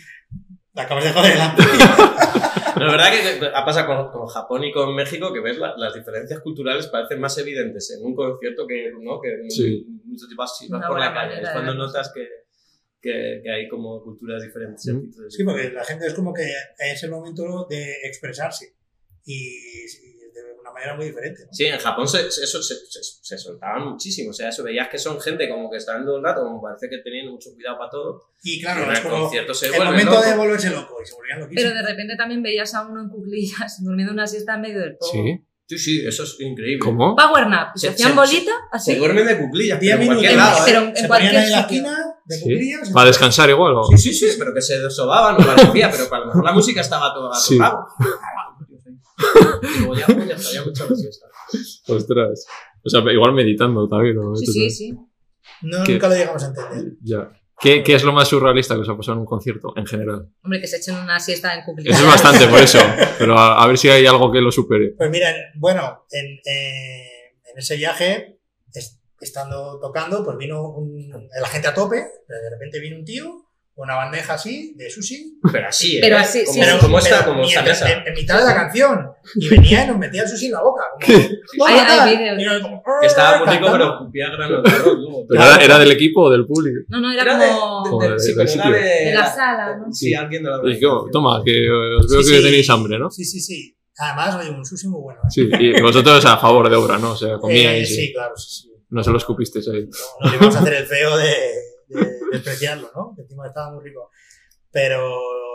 [0.81, 1.37] te acabas de joder.
[2.76, 5.95] La verdad que ha pasado con, con Japón y con México que ves la- las
[5.95, 9.20] diferencias culturales parecen más evidentes en un concierto que, ¿no?
[9.20, 9.87] que en Sí.
[10.37, 11.43] vas, si vas por la calle.
[11.43, 12.26] Es cuando notas que,
[13.01, 14.87] que, que hay como culturas diferentes.
[14.87, 15.11] Mm.
[15.28, 16.45] Sí, porque la gente es como que
[16.78, 18.74] es el momento de expresarse
[19.24, 19.49] y,
[20.81, 21.43] manera muy diferente.
[21.47, 21.53] ¿no?
[21.53, 24.31] Sí, en Japón se, se- eso se, se, se soltaban muchísimo.
[24.31, 26.89] O sea, eso veías que son gente como que están todo el rato, como parece
[26.89, 28.24] que tenían mucho cuidado para todo.
[28.43, 31.07] Y y claro, en es el como concierto se el momento de volverse loco y
[31.07, 31.72] se volvían loquísimos.
[31.72, 34.97] Pero de repente también veías a uno en cuclillas durmiendo una siesta en medio del
[34.97, 35.12] pogo.
[35.12, 35.45] sí.
[35.70, 36.81] Sí, sí, eso es increíble.
[36.81, 37.14] ¿Cómo?
[37.14, 37.76] Power nap.
[37.76, 38.91] Se, Se- hacían se- bolita, así.
[38.93, 40.57] Se duermen de cuclillas, pero en cualquier lado.
[40.59, 40.62] ¿eh?
[40.66, 42.43] Pero en se cualquier en la esquina de Sí.
[42.43, 42.91] cuclillas.
[42.91, 43.85] ¿Para descansar igual o...?
[43.85, 46.81] Sí, sí, Sí, pero que se desobaban o parecía, pero para lo mejor la música
[46.81, 47.57] estaba toda a Sí.
[49.79, 51.27] luego ya, pues, ya estaría mucho la siesta.
[51.89, 52.47] Ostras.
[52.85, 54.35] O sea, igual meditando también, ¿no?
[54.37, 54.93] Sí, sí, sí.
[55.62, 55.93] No, ¿Qué?
[55.93, 56.93] nunca lo llegamos a entender.
[57.03, 57.31] Ya.
[57.61, 60.31] ¿Qué, ¿Qué es lo más surrealista que os ha pasado en un concierto, en general?
[60.43, 61.95] Hombre, que se echen una siesta en cuclillas.
[61.99, 62.79] Eso es bastante, por eso.
[63.18, 64.95] Pero a, a ver si hay algo que lo supere.
[64.97, 68.39] Pues mira, bueno, en, eh, en ese viaje,
[68.73, 73.05] es- estando tocando, pues vino un, la gente a tope, pero de repente vino un
[73.05, 73.50] tío,
[73.83, 76.01] una bandeja así, de sushi, Pero así, ¿eh?
[76.03, 76.81] Pero así, como, sí, pero, sí.
[76.85, 77.93] como esta, pero como esta mientras- mesa.
[77.93, 79.07] en, en mitad de la canción,
[79.37, 80.83] y venía y nos metía el sushi en la boca.
[81.05, 82.11] Como, "Toma, Hay- hay tal".
[82.18, 82.39] vídeos.
[82.39, 84.62] Y yo como, Que estaba muy rico, pero escupía de arroz,
[84.99, 85.26] luego.
[85.28, 86.81] ¿Pero era, era del equipo o del público?
[86.89, 87.85] No, no, era, Era de, como...
[87.85, 88.18] de- Joder, de-
[88.49, 89.93] sí, era de, De la sala, ¿no?
[89.93, 91.11] Sí, alguien de la organización.
[91.12, 92.45] toma, que os veo Sí, que sí.
[92.45, 93.11] tenéis hambre, ¿no?
[93.11, 93.76] Sí, sí, sí.
[93.97, 95.20] Además, oye, un sushi muy bueno.
[95.22, 95.26] ¿eh?
[95.31, 97.12] Sí, y vosotros a favor de obra, ¿no?
[97.12, 98.72] O sea, comíais Eh, y sí, claro, sí, sí.
[98.91, 99.87] no se lo escupisteis ahí.
[100.20, 101.35] No, no íbamos a hacer el feo de,
[101.91, 103.12] de despreciarlo, ¿no?
[103.14, 104.11] Que encima estaba muy rico.
[104.72, 105.11] Pero,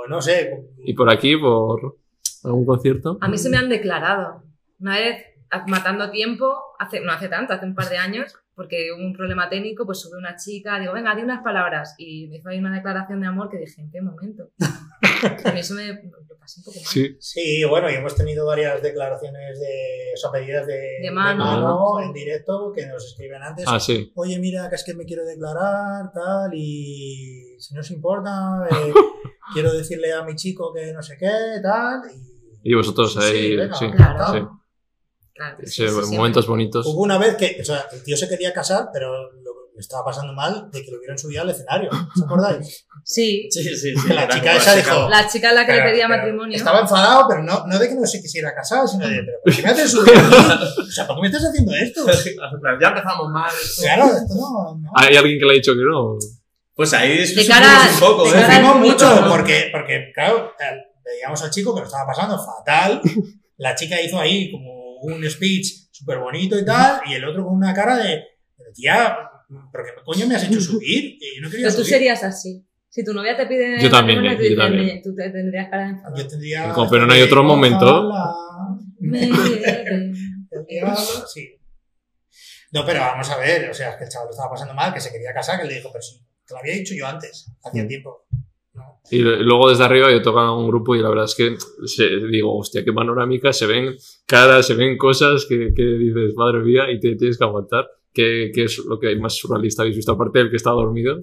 [0.10, 0.52] no sé.
[0.84, 1.98] Y por aquí, por
[2.44, 3.18] algún concierto.
[3.22, 4.44] A mí se me han declarado.
[4.80, 8.90] Una vez, a- matando tiempo, hace, no hace tanto, hace un par de años, porque
[8.94, 11.96] hubo un problema técnico, pues sube una chica, digo, venga, di unas palabras.
[11.98, 14.50] Y me hizo ahí una declaración de amor que dije, ¿en qué momento?
[15.54, 16.86] Mí eso me lo pasé un poco mal.
[16.88, 17.16] Sí.
[17.20, 21.70] Sí, bueno, y hemos tenido varias declaraciones de, o sea, pedidas de, De mano, mano
[22.00, 22.02] ¿no?
[22.04, 23.66] en directo que nos escriben antes.
[23.68, 24.12] Ah, sí.
[24.16, 28.94] Oye, mira, que es que me quiero declarar, tal, y si no os importa, eh,
[29.54, 31.32] quiero decirle a mi chico que no sé qué,
[31.62, 32.02] tal.
[32.64, 33.92] Y, Y vosotros sí, ahí, venga, sí.
[33.92, 34.26] Claro.
[34.34, 34.40] sí.
[35.34, 36.18] Claro, sí, Sí, sí, siempre.
[36.18, 36.86] momentos bonitos.
[36.88, 39.12] Hubo una vez que, o sea, el tío se quería casar, pero
[39.76, 41.90] lo, le estaba pasando mal de que lo hubieran subido al escenario.
[41.92, 42.86] ¿Os acordáis?
[43.04, 44.14] Sí, Sí, sí, sí.
[44.14, 46.58] La chica esa chica- dijo, la chica a la que Pero- le pedía pero matrimonio.
[46.58, 49.56] Estaba enfadado, pero no, no de que no se quisiera casar, sino de, pero ¿por
[49.56, 50.14] qué me haces subir?
[50.80, 52.06] O sea, ¿por qué me estás haciendo esto?
[52.82, 53.52] Ya empezamos mal.
[53.62, 53.82] esto.
[53.84, 54.78] Claro, esto no.
[54.82, 54.92] no.
[54.96, 56.18] ¿Hay alguien que le ha dicho que no?
[56.76, 58.62] Pues ahí cara- un poco, de ¿eh?
[58.80, 63.02] mucho porque, porque, claro, eh, veíamos al chico que lo estaba pasando fatal.
[63.58, 67.56] La chica hizo ahí como un speech súper bonito y tal, y el otro con
[67.56, 68.22] una cara de,
[68.58, 69.18] pero tía,
[69.72, 71.18] ¿pero qué coño me has hecho subir?
[71.20, 71.94] Y yo no quería Pero tú subir.
[71.98, 72.66] serías así.
[72.90, 74.86] Si tu novia te pide Yo también, tú, yo dices, también.
[74.86, 76.18] "Me- tú te tendrías cara de enfadado.
[76.22, 76.74] Yo tendría.
[76.74, 78.10] Como, pero no hay otro momento.
[81.34, 81.50] Sí.
[82.72, 84.94] No, pero vamos a ver, o sea, es que el chaval lo estaba pasando mal,
[84.94, 87.50] que se quería casar, que le dijo, pero sí, te lo había dicho yo antes,
[87.64, 87.88] hacía Mm.
[87.88, 88.26] tiempo.
[88.74, 89.00] No.
[89.10, 92.58] Y luego desde arriba yo tocaba un grupo y la verdad es que se- digo,
[92.58, 97.00] hostia, qué panorámica, se ven caras, se ven cosas que, que dices, madre mía, y
[97.00, 97.88] te tienes que aguantar.
[98.16, 100.14] ¿Qué, qué es lo que más surrealista habéis visto?
[100.14, 101.18] Aparte del que está dormido.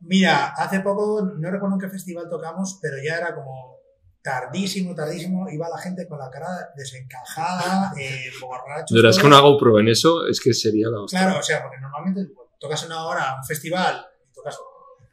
[0.00, 3.80] Mira, hace poco, no recuerdo en qué festival tocamos, pero ya era como
[4.22, 8.94] tardísimo, tardísimo, iba la gente con la cara desencajada, eh, borrachos.
[8.94, 11.20] Verás que una GoPro en eso es que sería la hostia.
[11.20, 14.58] Claro, o sea, porque normalmente tocas una hora un festival y tocas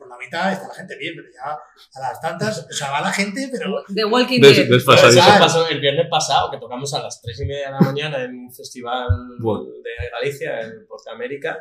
[0.08, 3.02] por la mitad, está la gente bien, pero ya a las tantas, o sea, va
[3.02, 4.78] la gente, pero The Walking Des- Dead.
[4.78, 8.24] Eso pasó el viernes pasado, que tocamos a las 3 y media de la mañana
[8.24, 9.08] en un festival
[9.40, 9.66] Bueno.
[9.84, 11.58] de Galicia, en Portamérica.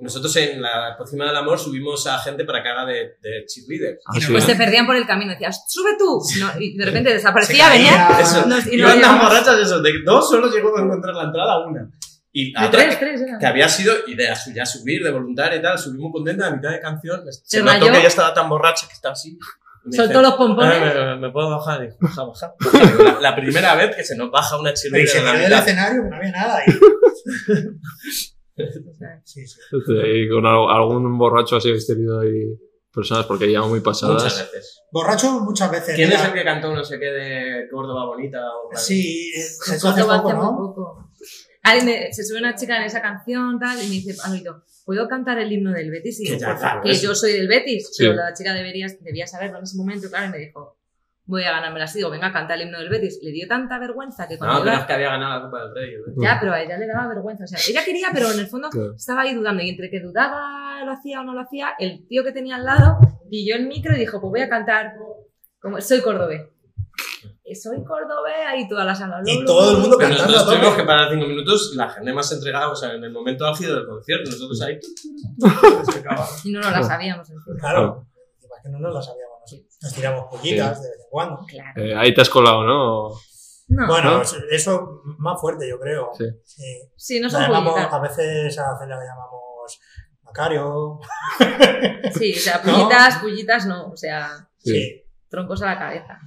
[0.00, 3.98] Nosotros en la cocina del amor subimos a gente para que haga de, de cheerleader.
[4.06, 4.52] Ah, Y sí, Pues ¿eh?
[4.52, 6.18] se perdían por el camino, decías, sube tú.
[6.40, 8.08] No, y de repente desaparecía, venía.
[8.18, 8.46] Eso.
[8.46, 11.24] nos- y Y nos iban tan borrachas eso, de dos solo llegó a encontrar la
[11.24, 11.90] entrada una.
[12.32, 15.98] Y otra tres, tres que había sido idea suya subir de voluntaria y tal, subí
[15.98, 17.22] muy contenta a mitad de canción.
[17.32, 19.30] Se, Se notó que ella estaba tan borracha que estaba así.
[19.84, 20.74] Y me Soltó dice, los pompones.
[20.94, 21.82] "Ah, ¿Me, me puedo bajar?
[21.82, 22.54] Y digo, baja, baja.
[23.02, 25.52] La, la primera vez que se nos baja una cheerleader se en la cayó del
[25.58, 26.62] escenario que no había nada.
[26.66, 26.70] Y...
[29.24, 29.58] Sí, sí.
[30.04, 32.58] Y con al- algún borracho así habéis tenido ahí
[32.92, 34.22] personas porque ya muy pasadas.
[34.22, 34.82] Muchas veces.
[34.92, 35.94] Borracho muchas veces.
[35.94, 36.20] ¿Quién mira.
[36.20, 38.40] es el que cantó no sé qué de Córdoba Bonita?
[38.52, 40.56] O Sí, eh, Eso eso hace poco, ¿no?
[40.56, 41.09] poco.
[41.62, 44.14] Alguien se sube una chica en esa canción tal y me dice,
[44.84, 46.20] ¿puedo cantar el himno del Betis?
[46.20, 47.02] Y Que digo, ya, "Porfa, claro, que eso.
[47.08, 48.04] yo soy del Betis, Sí.
[48.04, 50.78] pero la chica debería, debía saberlo en ese momento, claro, y me dijo,
[51.26, 53.20] voy a ganármela así, digo, venga, canta el himno del Betis.
[53.22, 55.64] Le dio tanta vergüenza que cuando No, pero iba- es que había ganado la Copa
[55.64, 55.94] del Rey.
[55.94, 55.98] ¿eh?
[56.20, 57.44] Ya, pero a ella le daba vergüenza.
[57.44, 58.94] O sea, ella quería, pero en el fondo Claro.
[58.96, 59.62] estaba ahí dudando.
[59.62, 62.64] Y entre que dudaba, lo hacía o no lo hacía, el tío que tenía al
[62.64, 62.98] lado
[63.30, 64.94] pilló el micro y dijo, pues voy a cantar
[65.60, 66.42] como soy cordobés.
[67.50, 69.20] Y soy cordobés, ahí toda la sala.
[69.24, 69.96] Y todo el mundo.
[69.98, 73.02] Pero cantando nosotros tuvimos que parar cinco minutos, la gente más entregada, o sea, en
[73.02, 74.78] el momento álgido del concierto, nosotros ahí.
[76.44, 77.28] Y no nos la sabíamos.
[77.58, 78.06] Claro.
[78.62, 79.30] Que no nos la sabíamos.
[79.40, 81.40] Nos, nos tiramos pollitas de vez en cuando.
[81.48, 81.82] Claro.
[81.82, 83.08] Eh, ahí te has colado, ¿no?
[83.68, 84.22] No, Bueno, ¿no?
[84.50, 86.10] eso más fuerte, yo creo.
[86.18, 86.24] Sí.
[86.44, 86.62] Sí.
[86.96, 87.92] sí, no La son llamamos- pullitas.
[87.94, 89.80] a veces a Celia le llamamos
[90.24, 91.00] Macario.
[92.18, 93.88] Sí, o sea, pullitas, pullitas no.
[93.90, 95.02] O sea, Sí.
[95.30, 96.18] Troncos a la cabeza.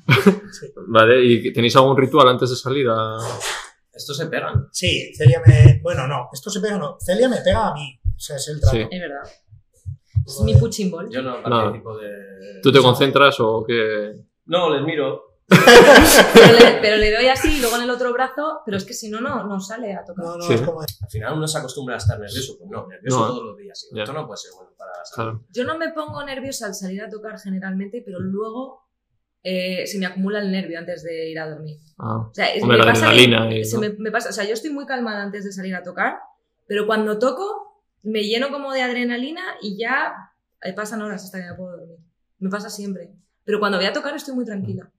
[0.87, 3.17] Vale, ¿y tenéis algún ritual antes de salir a...?
[3.93, 4.67] Estos se pegan.
[4.71, 5.79] Sí, Celia me.
[5.83, 6.97] Bueno, no, esto se pega, no.
[6.99, 7.99] Celia me pega a mí.
[8.15, 8.75] O sea, es el trato.
[8.75, 8.87] Sí.
[8.89, 9.21] Es verdad.
[10.25, 11.09] Es mi punching ball.
[11.11, 11.43] Yo no No.
[11.43, 12.59] participo de.
[12.63, 14.15] ¿Tú te concentras o qué?
[14.45, 15.37] No, les miro.
[15.47, 18.93] Pero le, pero le doy así y luego en el otro brazo, pero es que
[18.93, 20.25] si no, no, no sale a tocar.
[20.25, 20.53] No, no, Sí.
[20.53, 20.81] es como.
[20.81, 22.55] Al final uno se acostumbra a estar nervioso.
[22.57, 23.27] Pues no, nervioso No.
[23.27, 23.87] todos los días.
[23.95, 25.31] Esto no puede ser bueno para la salud.
[25.33, 25.45] Claro.
[25.51, 28.82] Yo no me pongo nerviosa al salir a tocar generalmente, pero luego
[29.43, 31.77] eh, se me acumula el nervio antes de ir a dormir.
[31.97, 33.81] Ah, O sea, es- me la pasa que- adrenalina y, se ¿no?
[33.81, 36.17] me, me pasa, o sea, yo estoy muy calmada antes de salir a tocar,
[36.67, 40.13] pero cuando toco me lleno como de adrenalina y ya
[40.63, 41.97] eh, pasan horas hasta que me puedo dormir.
[42.39, 43.11] Me pasa siempre.
[43.45, 44.89] Pero cuando voy a tocar estoy muy tranquila.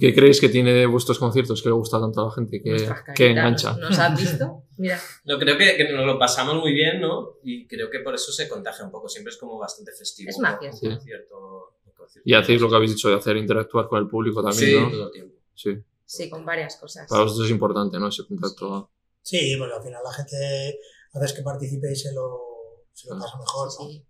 [0.00, 2.60] ¿Qué creéis que tiene de vuestros conciertos que le gusta tanto a la gente?
[2.60, 3.70] Que, Nuestras que caritas, engancha.
[3.74, 4.64] ¿Nos, nos has visto?
[4.76, 4.98] Mira.
[5.24, 7.34] No, creo que, que nos lo pasamos muy bien, ¿no?
[7.44, 9.08] Y creo que por eso se contagia un poco.
[9.08, 10.28] Siempre es como bastante festivo.
[10.28, 10.88] Es magia, un sí.
[10.88, 11.75] concierto.
[12.24, 14.90] Y hacéis lo que habéis dicho de hacer interactuar con el público también, Sí, ¿no?
[14.90, 15.36] todo el tiempo.
[15.54, 15.78] Sí.
[16.04, 17.06] Sí, con varias cosas.
[17.08, 18.08] Para vosotros es importante, ¿no?
[18.08, 18.90] Ese contacto.
[19.22, 20.78] Sí, porque al final la gente
[21.14, 23.66] haces que participe y se lo, se lo pasa mejor.
[23.80, 23.88] ¿no?
[23.88, 24.06] Sí.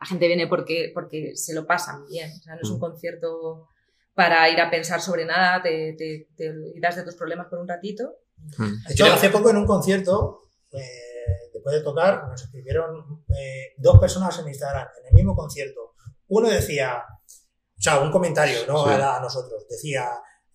[0.00, 2.30] La gente viene porque, porque se lo pasa muy bien.
[2.38, 2.80] O sea, no es un Mm.
[2.80, 3.68] concierto
[4.14, 7.66] para ir a pensar sobre nada, te, te, te olvidas de tus problemas por un
[7.68, 8.14] ratito.
[8.56, 8.86] Mm.
[8.86, 13.98] De hecho, hace poco en un concierto, eh, después de tocar, nos escribieron eh, dos
[13.98, 15.87] personas en Instagram en el mismo concierto.
[16.28, 18.84] Uno decía, o sea, un comentario, ¿no?
[18.84, 18.90] Sí.
[19.00, 19.66] A, nosotros.
[19.68, 20.08] Decía,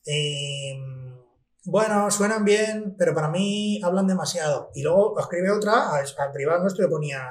[0.05, 0.76] eh,
[1.65, 4.69] bueno, suenan bien, pero para mí hablan demasiado.
[4.76, 7.21] Y luego escribe otra, al, privado nuestro le ponía,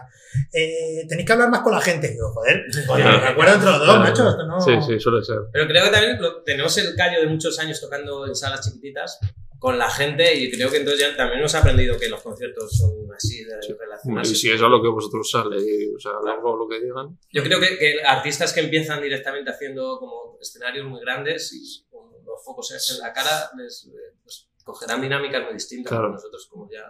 [0.53, 2.07] eh, tenéis que hablar más con la gente.
[2.07, 3.18] Y digo, joder, Claro.
[3.20, 4.28] me acuerdo entre los dos, macho.
[4.30, 4.61] Esto no...
[4.61, 5.36] Sí, sí, suele ser.
[5.53, 9.18] Pero creo que también lo- tenemos el callo de muchos años tocando en salas chiquititas
[9.63, 12.91] con la gente y creo que entonces ya también hemos aprendido que los conciertos son
[13.17, 14.35] así de Y relacionarse.
[14.35, 17.17] si es a lo que vosotros sale, y, o sea, luego lo que digan.
[17.33, 22.11] Yo creo que, que artistas que empiezan directamente haciendo como escenarios muy grandes y con
[22.25, 23.89] los focos en la cara les,
[24.25, 25.93] pues, cogerán dinámicas muy distintas.
[25.93, 26.11] Claro.
[26.11, 26.83] Nosotros como ya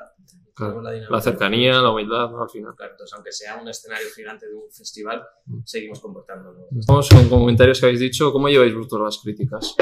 [0.54, 0.80] Claro.
[0.80, 1.14] la dinámica.
[1.14, 2.42] La cercanía, la humildad, ¿no?
[2.42, 2.74] Al final.
[2.74, 5.60] Claro, entonces, aunque sea un escenario gigante de un festival, Mm.
[5.66, 6.64] seguimos comportándonos.
[6.88, 8.32] Vamos con comentarios que habéis dicho.
[8.32, 9.74] ¿Cómo lleváis vosotros las críticas?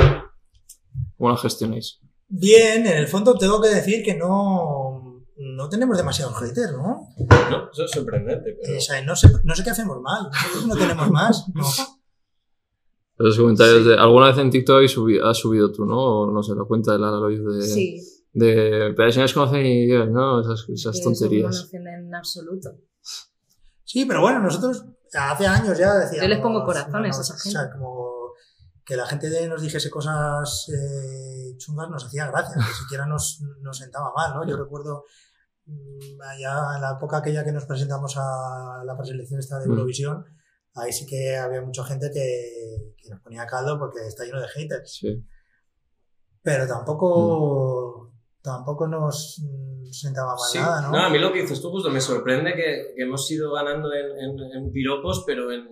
[1.17, 2.01] ¿Cómo las gestionáis?
[2.33, 7.09] Bien, en el fondo tengo que decir que no, no tenemos demasiados haters, ¿no?
[7.51, 7.71] ¿No?
[7.73, 8.79] Eso es sorprendente, pero...
[8.79, 10.29] O sea, no sé, no sé qué hacemos mal.
[10.31, 11.45] Nosotros no tenemos más.
[11.55, 11.65] ¿no?
[13.19, 13.89] Esos comentarios Sí.
[13.91, 13.95] de.
[13.99, 15.99] ¿Alguna vez en TikTok has subido, has subido tú, no?
[16.23, 17.63] O no sé, la cuenta de Lara Loiz de.
[17.63, 18.01] Sí.
[18.33, 18.95] De.
[18.97, 20.41] Pero si no os conocen y Dios, ¿no?
[20.41, 21.65] Esas, eso No tonterías.
[21.65, 22.71] ofende en absoluto.
[23.85, 26.23] Sí, pero bueno, nosotros hace años ya decíamos...
[26.23, 27.73] Yo les pongo corazones a esa O sea, gente.
[27.77, 28.10] como
[28.85, 33.41] que la gente de- nos dijese cosas eh, chungas nos hacía gracia, que siquiera nos,
[33.61, 34.47] nos sentaba mal, ¿no?
[34.49, 35.05] Yo recuerdo
[35.67, 39.71] mm, allá en la época aquella que nos presentamos a la preselección esta de Mm.
[39.73, 40.25] Eurovisión,
[40.75, 44.49] ahí sí que había mucha gente que, que nos ponía caldo porque está lleno de
[44.49, 44.99] haters.
[45.01, 45.25] Sí.
[46.43, 48.13] Pero tampoco,
[48.43, 50.59] tampoco nos mm, sentaba mal Sí.
[50.59, 50.91] nada, ¿no?
[50.93, 53.93] No, a mí lo que dices tú justo me sorprende que, que hemos ido ganando
[53.93, 55.69] en, en- en piropos, pero en,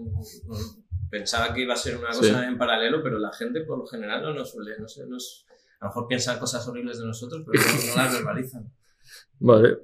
[1.11, 2.20] pensaba que iba a ser una Sí.
[2.20, 5.46] cosa en paralelo, pero la gente por lo general no nos suele, no sé, nos,
[5.80, 8.72] a lo mejor piensa cosas horribles de nosotros, pero no, no las verbalizan.
[9.40, 9.78] Vale.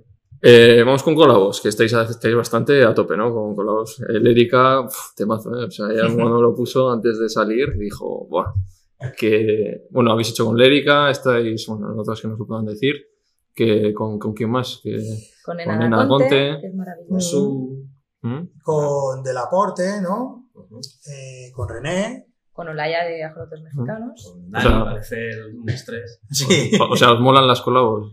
[0.46, 3.32] Eh, vamos con colabos, que estáis, estáis bastante a tope, ¿no?
[3.32, 4.00] Con colabos.
[4.06, 5.64] El Erika, temazo, ¿eh?
[5.64, 8.52] O sea, ya cuando lo puso antes de salir, dijo, buah,
[9.16, 12.94] que, bueno, habéis hecho con Lérica, estáis, bueno, otras que no se puedan decir,
[13.54, 14.98] que con, con quién más, que
[15.44, 16.58] Con Nena Conte, Conte.
[16.60, 17.20] que es maravilloso.
[17.30, 17.86] Su...
[18.22, 18.42] ¿Mm?
[18.62, 20.43] Con Delaporte, ¿no?
[21.11, 22.26] Eh, con René.
[22.52, 24.22] Con Olaya de Ajolotes Mexicanos.
[24.32, 25.16] Con O Dani, sea- parece
[25.52, 26.20] un estrés.
[26.30, 26.70] Sí.
[26.80, 28.12] O sea, ¿os molan las colabos?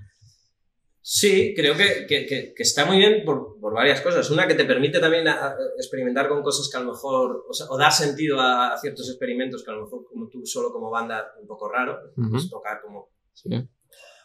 [1.04, 4.30] Sí, creo que, que- que- que está muy bien por, por varias cosas.
[4.30, 7.54] Una que te permite también a- a experimentar con cosas que a lo mejor, o,
[7.54, 10.72] sea, o dar sentido a, a ciertos experimentos que a lo mejor como tú solo
[10.72, 13.50] como banda un poco raro, pues tocar como Sí.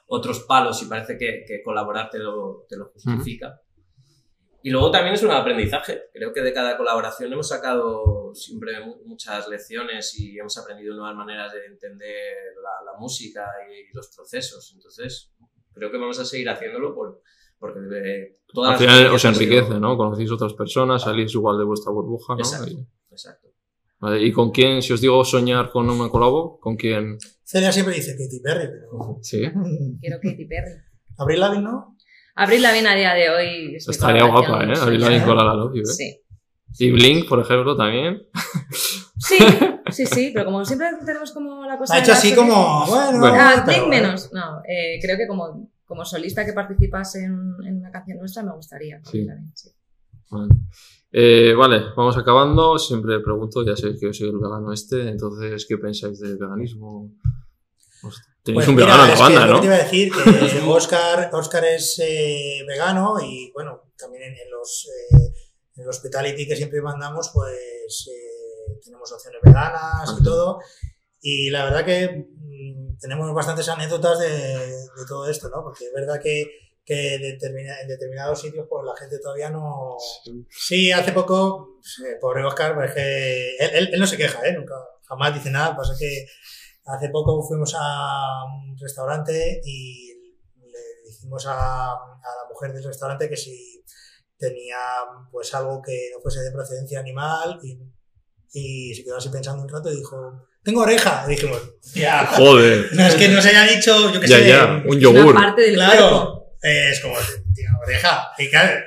[0.07, 3.59] otros palos y parece que, que colaborar te lo, te lo justifica.
[4.67, 6.07] Y luego también es un aprendizaje.
[6.13, 11.15] Creo que de cada colaboración hemos sacado siempre mu- muchas lecciones y hemos aprendido nuevas
[11.15, 14.73] maneras de entender la, la música y los procesos.
[14.75, 15.33] Entonces,
[15.73, 17.23] creo que vamos a seguir haciéndolo por,
[17.61, 19.97] porque de todas Al final os han sido- enriquece, ¿no?
[19.97, 22.41] Conocéis otras personas, salís igual de vuestra burbuja, ¿no?
[22.41, 22.71] Exacto.
[22.73, 23.49] Y, Exacto.
[24.01, 27.19] vale, ¿y con quién, si os digo soñar con una colabo, con quién?
[27.45, 29.19] Celia siempre dice Katy Perry, pero.
[29.23, 29.43] Sí.
[30.01, 30.73] Quiero Katy Perry.
[31.19, 31.96] Abril Lavigne, ¿no?
[32.37, 33.75] Abril Lavigne a día de hoy.
[33.77, 34.75] es Estaría guapa, ¿eh?
[34.81, 35.85] Abril Lavigne con la Love You, ¿eh?
[35.87, 36.21] Sí.
[36.79, 38.23] Y Blink, por ejemplo, también.
[39.19, 39.39] Sí,
[39.91, 41.95] sí, sí, pero como siempre tenemos como la cosa.
[41.95, 42.85] Ha hecho así como.
[42.87, 43.19] Bueno.
[43.19, 43.37] Bueno.
[43.39, 44.31] Ah, Blink menos.
[44.33, 48.53] No, eh, creo que como, como solista que participas en, en una canción nuestra me
[48.53, 49.01] gustaría.
[49.03, 49.25] Sí.
[49.25, 49.71] Lavigne, sí.
[50.31, 50.55] Vale.
[51.13, 52.79] Eh, vale, vamos acabando.
[52.79, 57.13] Siempre pregunto, ya sé que yo soy el vegano este, entonces, ¿qué pensáis del veganismo?
[58.03, 59.61] Os- Tenéis Pues un mira, vegano en la banda, ¿no?
[59.61, 64.51] te iba a decir que Oscar, Oscar es eh, vegano y bueno, también en, en
[64.51, 65.17] los eh,
[65.77, 70.17] en el hospitality que siempre mandamos, pues eh, tenemos opciones veganas Ajá.
[70.21, 70.61] y todo.
[71.21, 75.63] Y la verdad que mm, tenemos bastantes anécdotas de, de todo esto, ¿no?
[75.65, 76.47] Porque es verdad que,
[76.85, 79.97] que determina- en determinados sitios pues la gente todavía no...
[80.51, 84.17] Sí, hace poco, pues, eh, pobre Oscar, pues es que él, él- él no se
[84.17, 84.53] queja, ¿eh?
[84.53, 84.75] Nunca,
[85.09, 86.27] jamás dice nada, pasa que
[86.87, 90.13] hace poco fuimos a un restaurante y
[90.61, 93.85] le dijimos a, a la mujer del restaurante que si
[94.39, 94.77] tenía
[95.31, 97.79] pues algo que no fuese de procedencia animal y,
[98.53, 101.25] y se quedó así pensando un rato y dijo, tengo oreja.
[101.27, 101.61] Y dijimos,
[101.95, 102.89] ya, Joder.
[102.93, 105.35] no es que nos haya dicho, yo qué sé, ya, un Una yogur.
[105.35, 105.95] parte del cuerpo.
[105.97, 107.15] Claro, eh, es como,
[107.55, 108.29] tío, oreja.
[108.39, 108.81] Y claro,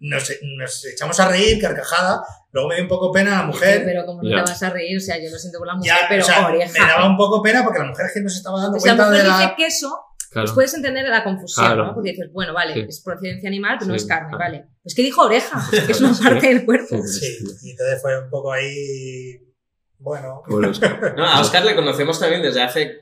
[0.00, 2.22] nos, nos echamos a reír, carcajada.
[2.54, 3.82] Luego me dio un poco pena a la mujer.
[3.84, 4.44] Pero como no Ya.
[4.44, 6.26] te vas a reír, o sea, yo lo siento por la mujer, Ya, pero o
[6.26, 6.72] sea, oreja.
[6.72, 8.94] me daba un poco pena porque la mujer es que nos estaba dando O sea,
[8.96, 9.56] cuenta de dice la.
[9.56, 9.88] queso,
[10.30, 10.46] Claro.
[10.46, 11.86] pues puedes entender la confusión, Claro.
[11.86, 11.94] ¿no?
[11.94, 12.84] Porque dices, bueno, vale, Sí.
[12.88, 14.38] es procedencia animal, pero no es carne, claro.
[14.44, 14.66] vale.
[14.84, 16.96] Es que dijo oreja, que es una parte del cuerpo.
[17.02, 19.40] Sí, y entonces fue un poco ahí.
[19.98, 20.80] Bueno, eso.
[21.16, 23.00] No, a Oscar le conocemos también desde hace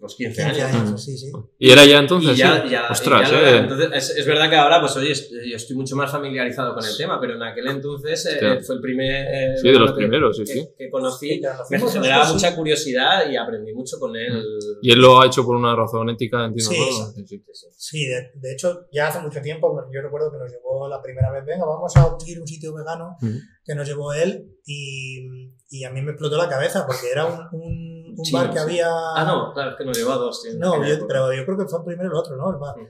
[0.00, 1.04] unos 15 15 años.
[1.04, 1.32] sí, sí.
[1.58, 2.34] ¿Y era ya entonces?
[2.36, 2.68] Y ya, sí?
[2.70, 3.56] ya- Ostras, y ya eh.
[3.58, 6.96] Entonces, es, es verdad que ahora, pues oye, yo estoy mucho más familiarizado con el
[6.96, 9.26] tema, pero en aquel entonces eh, fue el primer.
[9.28, 10.68] eh, Sí, de los que- primeros, sí, que, sí.
[10.78, 11.40] que conocí.
[11.70, 14.40] Me generaba mucha curiosidad y aprendí mucho con él.
[14.82, 16.70] Y él lo ha hecho por una razón ética, entiendo.
[16.70, 17.24] Sí, sí.
[17.26, 17.66] Sí, sí.
[17.76, 21.32] Sí, de, de hecho, ya hace mucho tiempo, yo recuerdo que nos llevó la primera
[21.32, 23.16] vez, venga, vamos a ir a un sitio vegano
[23.64, 27.40] que nos llevó él y, y a mí me explotó la cabeza porque era un,
[27.52, 28.62] un, un Chino, bar que sí.
[28.64, 28.88] había...
[28.90, 30.42] Ah, no, claro, es que nos llevó a dos.
[30.42, 32.50] tío, en No, yo- pero yo creo que fue primero el otro, ¿no?
[32.50, 32.76] El bar.
[32.76, 32.86] Mm.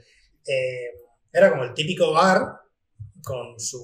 [0.47, 0.91] Eh,
[1.33, 2.61] era como el típico bar
[3.25, 3.81] con su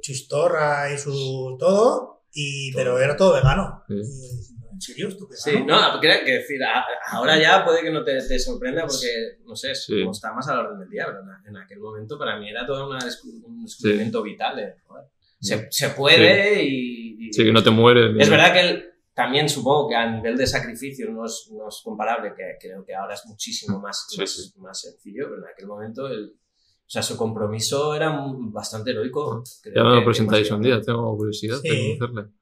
[0.00, 2.80] chistorra y su todo, y, Todo.
[2.82, 3.82] pero era todo vegano.
[3.88, 3.94] Sí.
[3.94, 5.08] Y, ¿En serio?
[5.08, 5.28] ¿Esto?
[5.30, 6.60] Sí, no, porque era que decir,
[7.08, 10.00] ahora ya puede que no te, te sorprenda porque, no sé, Sí.
[10.00, 12.48] como está más a la orden del día, pero en, en aquel momento para mí
[12.50, 12.98] era todo una
[13.46, 14.58] un descubrimiento vital.
[14.58, 15.04] eh, joder.
[15.40, 18.16] Se, se puede y, y- Sí, que no te mueres.
[18.18, 21.80] Es verdad que él también supongo que a nivel de sacrificio no es, no es
[21.84, 24.52] comparable, que creo que ahora es muchísimo más, Sí, más, sí.
[24.58, 28.14] más sencillo, pero en aquel momento el, o sea, su compromiso era
[28.52, 29.42] bastante heroico.
[29.62, 31.68] Creo Ya me lo presentáis un día, tengo curiosidad Sí.
[31.68, 32.32] de conocerle.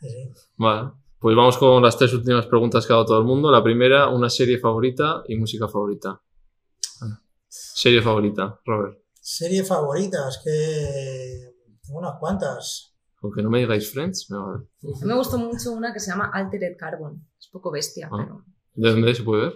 [0.00, 0.32] Sí.
[0.56, 0.90] Vale.
[1.18, 3.50] Pues vamos con las tres últimas preguntas que ha dado todo el mundo.
[3.52, 6.20] La primera, una serie favorita y música favorita.
[7.00, 7.20] Ah.
[7.46, 8.98] Serie favorita, Robert.
[9.20, 11.54] Serie favoritas, que
[11.86, 12.91] tengo unas cuantas.
[13.22, 14.64] Aunque no me digáis Friends, me vale.
[14.82, 17.24] A mí me gustó mucho una que se llama Altered Carbon.
[17.38, 18.16] Es poco bestia, Ah.
[18.16, 18.44] pero
[18.74, 19.54] ¿De dónde se puede ver?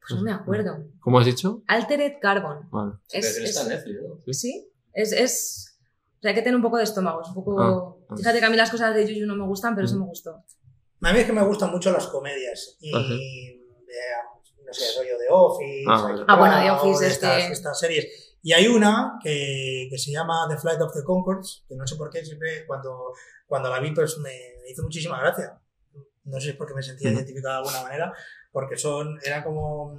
[0.00, 0.84] pues no me acuerdo.
[0.98, 1.62] ¿Cómo has dicho?
[1.68, 2.68] Altered Carbon.
[2.70, 2.92] Vale.
[3.10, 4.32] Pero Es, está es- en Netflix, ¿no?
[4.32, 5.78] sí, es, es
[6.18, 7.60] o sea, hay que tener un poco de estómago, es un poco...
[7.60, 8.16] Ah, ah.
[8.16, 10.00] Fíjate que a mí las cosas de Yuyu no me gustan, pero eso Mm.
[10.00, 10.30] me gustó.
[11.02, 12.76] A mí es que me gustan mucho las comedias.
[12.80, 13.60] Y, Ah, sí.
[13.86, 15.84] de, no sé, rollo de Office.
[15.88, 16.24] Ah, vale.
[16.28, 18.21] Ah, bueno, The Office es estas, que- estas series.
[18.42, 21.96] Y hay una que, que se llama The Flight of the Concords, que no sé
[21.96, 23.12] por qué, siempre cuando,
[23.46, 24.32] cuando la vi pues me,
[24.68, 25.60] hizo muchísima gracia.
[26.24, 28.12] No sé si es porque me sentía identificado de alguna manera,
[28.50, 29.96] porque son, era como,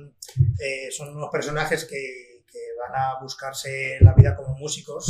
[0.59, 5.07] eh, son unos personajes que, que van a buscarse la vida como músicos.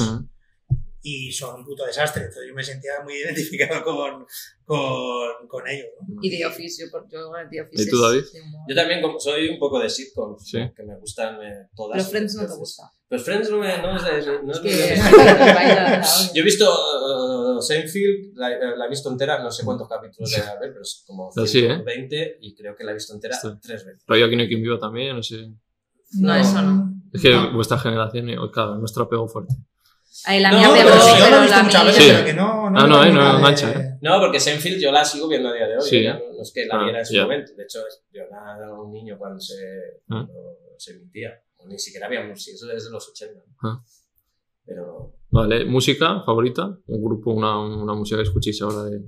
[1.05, 2.23] Y son un puto desastre.
[2.23, 4.25] Entonces yo me sentía muy identificado con,
[4.65, 5.87] con, con ellos.
[6.07, 6.19] ¿no?
[6.21, 7.85] Y de oficio, porque yo de oficio.
[7.85, 8.23] ¿Y tú, David?
[8.69, 10.59] Yo también como- soy un poco de sitcoms, Sí.
[10.75, 11.97] que me gustan eh, todas.
[11.97, 12.83] Pero Friends no te gusta.
[13.09, 14.43] Pues Friends no, me, no es de...
[14.43, 14.71] No es que
[16.33, 16.65] Yo he visto
[17.57, 21.03] uh, Seinfeld, la, la he visto entera, no sé cuántos capítulos debe haber, pero es
[21.05, 21.67] como Ah, sí, ¿eh?
[21.83, 23.49] 120 y creo que la he visto entera Sí.
[23.61, 24.03] tres veces.
[24.07, 25.47] Rollo aquí no hay quien viva también, no sé.
[26.19, 26.93] No, eso no.
[27.13, 27.53] Es que No.
[27.53, 29.53] vuestra generación, eh, claro, nuestro pegó fuerte.
[30.25, 31.91] Ahí la No, mía pero si yo lo pero he visto la muchas mía...
[31.91, 32.11] veces, Sí.
[32.13, 33.97] pero que no, no, Ah, no, eh, no de- engancha, eh.
[34.01, 35.81] No, porque Seinfeld yo la sigo viendo a día de hoy.
[35.81, 36.03] Sí.
[36.03, 37.53] ya no, es que la Ah, viera en su momento.
[37.55, 37.79] De hecho,
[38.11, 39.55] yo era un niño cuando se,
[40.09, 40.25] Ah.
[40.27, 40.33] cuando
[40.77, 41.31] se emitía.
[41.57, 43.41] O Ni siquiera habíamos, sí, eso es de los 80.
[43.63, 43.81] Ah.
[44.65, 49.01] Pero Vale, música favorita, un grupo, una, una música que escuchéis ahora de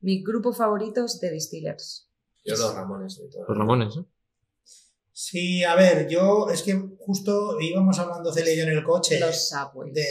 [0.00, 2.08] Mi grupo favorito es The Distillers.
[2.44, 3.44] yo los Ramones de todo.
[3.48, 4.04] los Ramones, ¿eh?
[5.14, 9.20] Sí, a ver, yo es que justo íbamos hablando Celia y yo en el coche
[9.20, 9.92] Los Subways.
[9.92, 10.06] de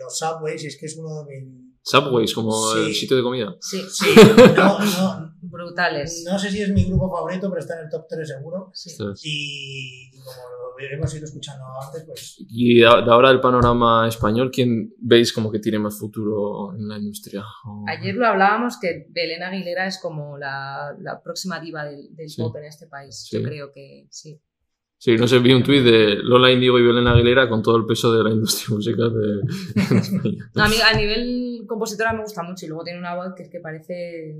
[0.00, 1.65] los Subways y es que es uno de mis...
[1.88, 2.78] Subways, como Sí.
[2.86, 3.54] el sitio de comida.
[3.60, 4.10] Sí, Sí,
[4.56, 6.24] no, no, brutales.
[6.28, 8.70] no sé si es mi grupo favorito, pero está en el top 3 seguro.
[8.74, 8.90] Sí.
[9.22, 10.32] Y como
[10.78, 15.50] lo hemos ido escuchando antes, pues Y de, ahora el panorama español, ¿quién veis como
[15.50, 17.44] que tiene más futuro en la industria?
[17.64, 22.28] O- Ayer lo hablábamos que Belén Aguilera es como la, la próxima diva del, del
[22.28, 22.42] Sí.
[22.42, 23.26] pop en este país.
[23.30, 23.36] Sí.
[23.38, 24.40] Yo creo que sí.
[24.98, 27.84] Sí, no sé, vi un tuit de Lola Indigo y Belén Aguilera con todo el
[27.84, 30.50] peso de la industria musical de, de España.
[30.54, 33.42] No, a, mí, a nivel compositora me gusta mucho y luego tiene una voz que
[33.44, 34.36] es que parece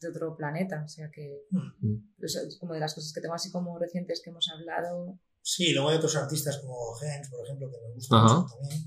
[0.00, 0.82] de otro planeta.
[0.84, 1.94] O sea que mm,
[2.24, 5.18] o sea, es como de las cosas que tengo así como recientes que hemos hablado.
[5.40, 8.40] sí, luego hay otros artistas como Gens, por ejemplo, que me gustan Ajá.
[8.40, 8.80] mucho también.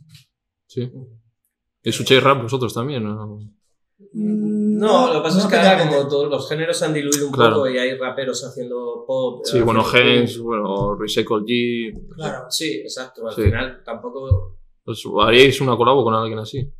[0.67, 0.91] Sí.
[1.83, 3.03] ¿Escucháis rap vosotros también?
[3.03, 3.39] ¿no?
[4.13, 7.31] No, lo que pasa es que ahora como todos los géneros se han diluido un
[7.33, 7.55] Claro.
[7.55, 9.41] poco y hay raperos haciendo pop.
[9.45, 12.07] Sí, bueno, Gens, bueno, Recycle G.
[12.15, 13.27] Claro, Sí, exacto.
[13.27, 13.41] Al Sí.
[13.43, 14.57] final tampoco...
[14.83, 16.71] Pues, ¿Haríais una colabo con alguien así?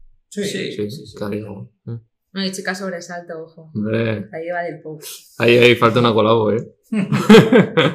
[0.44, 0.72] Sí, Sí.
[0.74, 1.16] Sí, sí, sí.
[1.18, 1.72] claro.
[1.88, 1.98] Eh,
[2.34, 3.72] No, y chica sobresalto, ojo.
[3.74, 5.02] Hombre, La diva del pop.
[5.40, 6.68] ahí, ahí falta una colabo, ¿eh?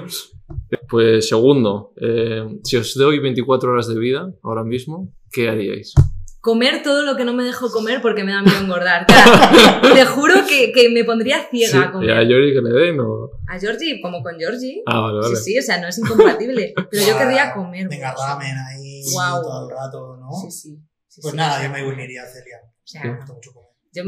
[0.89, 5.95] pues segundo, eh, si os doy 24 horas de vida ahora mismo, ¿qué haríais?
[6.41, 9.07] Comer todo lo que no me dejo comer porque me da miedo engordar.
[9.07, 12.09] Claro, te juro que, que me pondría ciega Sí, a comer.
[12.09, 13.31] ¿Y a Yori que le den o...?
[13.49, 14.83] A Georgie, como con Georgie.
[14.87, 15.37] Ah, vale, vale.
[15.37, 16.75] Sí, sí, o sea, no es incompatible.
[16.91, 17.89] Pero yo querría comer.
[17.89, 19.41] Venga, ramen ahí Guau.
[19.41, 20.31] todo el rato, ¿no?
[20.33, 20.79] Sí, sí.
[21.13, 22.59] Sí, Pues sí, nada, yo me uniría a Celia.
[22.63, 23.71] O Me sea, gusta mucho comer.
[23.93, 24.03] yo,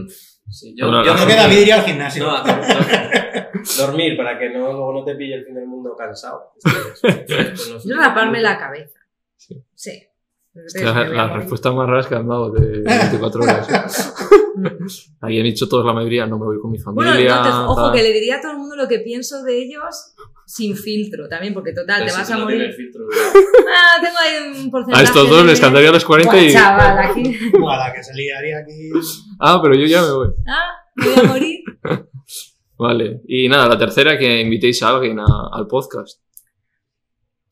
[0.51, 2.25] Sí, yo, yo Creo que David iría al gimnasio.
[2.25, 5.95] No, a- no, dormir para que no, luego no te pille el fin del mundo
[5.97, 6.53] cansado.
[7.85, 8.99] Yo raparme la cabeza.
[9.75, 10.03] Sí.
[10.53, 11.37] Me la, voy a la morir.
[11.41, 14.15] respuesta más rara es que han dado de 24 horas.
[14.57, 14.87] Mm.
[15.23, 17.13] Ahí han dicho todos la mayoría, no me voy con mi familia.
[17.15, 17.93] Bueno, entonces, ojo, tal.
[17.93, 20.15] que le diría a todo el mundo lo que pienso de ellos
[20.47, 22.77] sin filtro también, porque total, Pero te si vas a no tienes morir.
[22.77, 23.05] filtro,
[23.77, 25.03] Ah, tengo ahí un porcentaje.
[25.03, 26.53] A estos dos les cantaría a los 40 Buah, y...
[26.53, 27.39] chaval, aquí.
[27.61, 28.91] Ojalá que se liaría aquí.
[29.41, 30.29] Ah, pero yo ya me voy.
[30.47, 31.61] Ah, me voy a morir.
[32.77, 33.21] Vale.
[33.29, 36.21] Y nada, la tercera, que invitéis a alguien a- al podcast.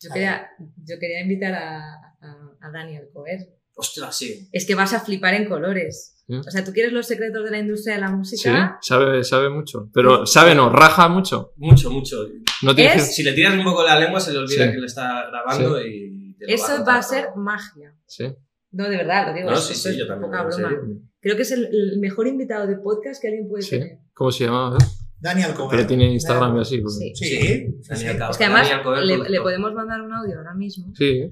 [0.01, 0.49] Yo quería,
[0.85, 1.79] yo quería invitar a,
[2.21, 3.39] a, a Daniel Coer.
[3.75, 4.49] Ostras, sí.
[4.53, 6.12] Es que vas a flipar en colores.
[6.27, 6.35] Sí.
[6.37, 8.79] O sea, tú quieres los secretos de la industria de la Sí, música.
[8.81, 9.91] sabe, sabe mucho.
[9.93, 11.53] Pero sabe no, raja mucho.
[11.57, 12.17] Mucho, mucho.
[12.63, 14.73] No tiene Es- que- Si le tiras un poco la lengua, se le olvida Sí.
[14.73, 16.37] que le está grabando y.
[16.39, 17.95] te lo Eso va a ser magia.
[18.07, 18.25] Sí.
[18.71, 19.51] No, de verdad, lo digo.
[19.51, 20.31] No, eso- sí, eso sí, es yo también.
[20.31, 20.71] poca broma.
[21.21, 23.71] Creo que es el, el mejor invitado de podcast que alguien puede Sí.
[23.71, 23.99] tener.
[24.15, 24.77] ¿Cómo se llama?
[24.81, 24.85] eh?
[25.21, 25.71] Daniel Comer.
[25.71, 26.79] Pero tiene Instagram y así.
[26.81, 26.97] pues.
[26.99, 27.13] Sí.
[27.15, 27.89] Sí, Sí, sí, sí.
[27.89, 28.31] Daniel Cabo.
[28.33, 28.69] Es que además
[29.29, 30.93] le podemos mandar un audio ahora mismo.
[30.97, 31.29] Sí.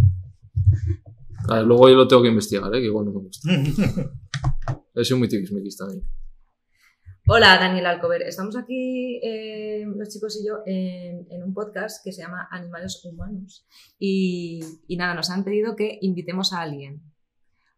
[1.49, 2.81] A ver, luego yo lo tengo que investigar, ¿eh?
[2.81, 3.51] que igual no me gusta.
[4.95, 6.03] He sido muy tiquismiquis también.
[7.27, 8.23] Hola, Daniel Alcover.
[8.23, 13.01] Estamos aquí, eh, los chicos y yo, en, en un podcast que se llama Animales
[13.05, 13.67] Humanos.
[13.99, 17.03] Y, y nada, nos han pedido que invitemos a alguien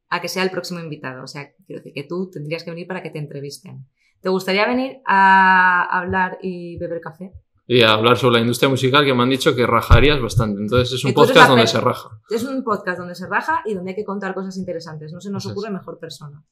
[0.09, 1.23] a que sea el próximo invitado.
[1.23, 3.87] O sea, quiero decir que tú tendrías que venir para que te entrevisten.
[4.21, 7.33] ¿Te gustaría venir a hablar y beber café?
[7.67, 10.61] Y a hablar sobre la industria musical que me han dicho que rajarías bastante.
[10.61, 12.09] Entonces es un podcast donde se raja.
[12.29, 15.13] Es un podcast donde se raja y donde hay que contar cosas interesantes.
[15.13, 16.43] No se nos ocurre mejor persona.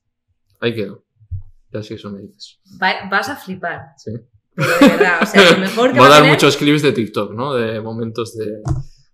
[0.60, 1.04] Ahí quedó.
[1.72, 2.60] Ya sí, eso me dices.
[2.80, 3.80] Va- vas a flipar.
[3.96, 4.12] Sí.
[4.54, 6.56] Pero de verdad, o sea, lo mejor que Voy a va a dar tener- muchos
[6.56, 7.54] clips de TikTok, ¿no?
[7.54, 8.60] De momentos de...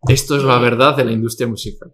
[0.08, 1.92] Esto es la verdad de la industria musical.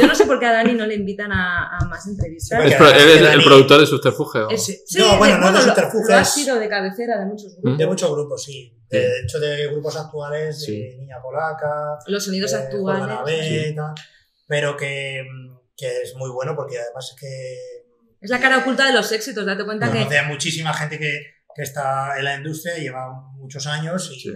[0.00, 2.60] Yo no sé por qué a Dani no le invitan a, a más entrevistas.
[2.64, 4.38] Él es que el Dani- productor de Subterfuge.
[4.40, 4.50] ¿o?
[4.50, 6.08] Es- sí, No, bueno, no es de lo- subterfuges.
[6.08, 7.78] lo ha sido de cabecera de muchos grupos.
[7.78, 8.76] De muchos grupos, sí.
[8.90, 10.96] De, de hecho, de grupos actuales, de Sí.
[10.98, 13.18] Niña Polaca, Los sonidos eh, actuales.
[13.24, 13.94] B, tal,
[14.46, 15.22] pero que,
[15.76, 17.26] que es muy bueno porque además es que
[18.20, 19.98] Es la cara oculta de los éxitos, date cuenta que.
[19.98, 21.20] conoce a muchísima gente que,
[21.54, 24.30] que está en la industria, lleva muchos años y, Sí.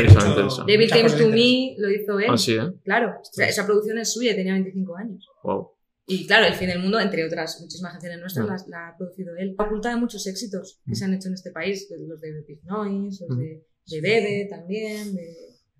[0.00, 0.64] Interesa.
[0.66, 1.28] Devil Came to.
[1.28, 2.26] Me lo hizo él.
[2.30, 2.72] Ah, sí, ¿eh?
[2.84, 5.26] Claro, o sea, esa producción es suya, tenía 25 años.
[5.42, 5.70] Wow.
[6.06, 9.34] Y claro, El fin del mundo, entre otras muchísimas canciones nuestras, las- la, ha producido
[9.38, 9.54] él.
[9.58, 13.24] Oculta de muchos éxitos que se han hecho en este país, los de Big Noise,
[13.26, 13.40] los Mm.
[13.40, 15.34] de, de Bebe también, de...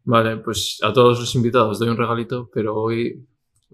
[0.04, 3.26] Vale, pues a todos los invitados os doy un regalito, pero hoy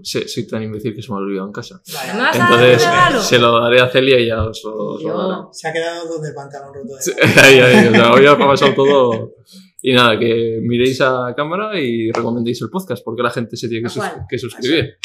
[0.02, 1.80] sé- soy tan imbécil que se me ha olvidado en casa.
[1.92, 2.12] Vaya.
[2.14, 4.60] ¿No me vas a dar un Entonces se lo daré a Celia y ya os
[4.64, 5.42] lo, os lo daré.
[5.42, 7.12] Yo, Se ha quedado donde el pantalón roto de
[7.42, 9.34] ahí, ahí, o sea, hoy ha pasado todo.
[9.82, 13.88] Y nada, que miréis a cámara y recomendéis el podcast, porque la gente se tiene
[14.28, 14.96] que, suscribir.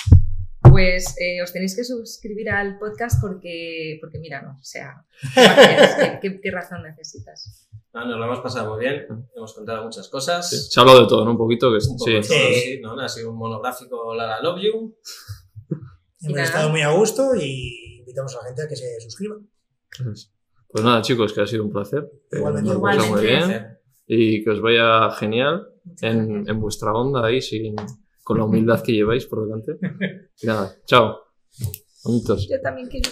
[0.62, 6.20] pues eh, os tenéis que suscribir al podcast porque, porque mira, no, o sea, ¿qué,
[6.22, 7.70] qué, qué razón necesitas?
[7.94, 10.50] Ah, nos lo hemos pasado muy bien, hemos contado muchas cosas.
[10.50, 11.32] Sí, Se ha hablado de todo, ¿no?
[11.32, 12.12] Un poquito, que Un poco sí.
[12.14, 12.54] de todo, Sí.
[12.62, 13.00] sí, ¿no?
[13.00, 14.98] Ha sido un monográfico Lara Love You.
[16.20, 16.44] Y Hemos nada.
[16.44, 19.38] estado muy a gusto y invitamos a la gente a que se suscriba.
[20.68, 22.06] Pues nada, chicos, que ha sido un placer.
[22.30, 22.72] que Igualmente.
[22.72, 23.60] hemos pasado muy Igualmente.
[23.60, 23.75] bien.
[24.08, 25.68] Y que os vaya genial
[26.02, 27.76] en, en vuestra onda ahí, sin,
[28.24, 29.78] con la humildad que lleváis por delante.
[30.42, 31.18] Y nada, chao.
[32.04, 32.48] Bonitos.
[32.50, 33.10] Yo también quiero.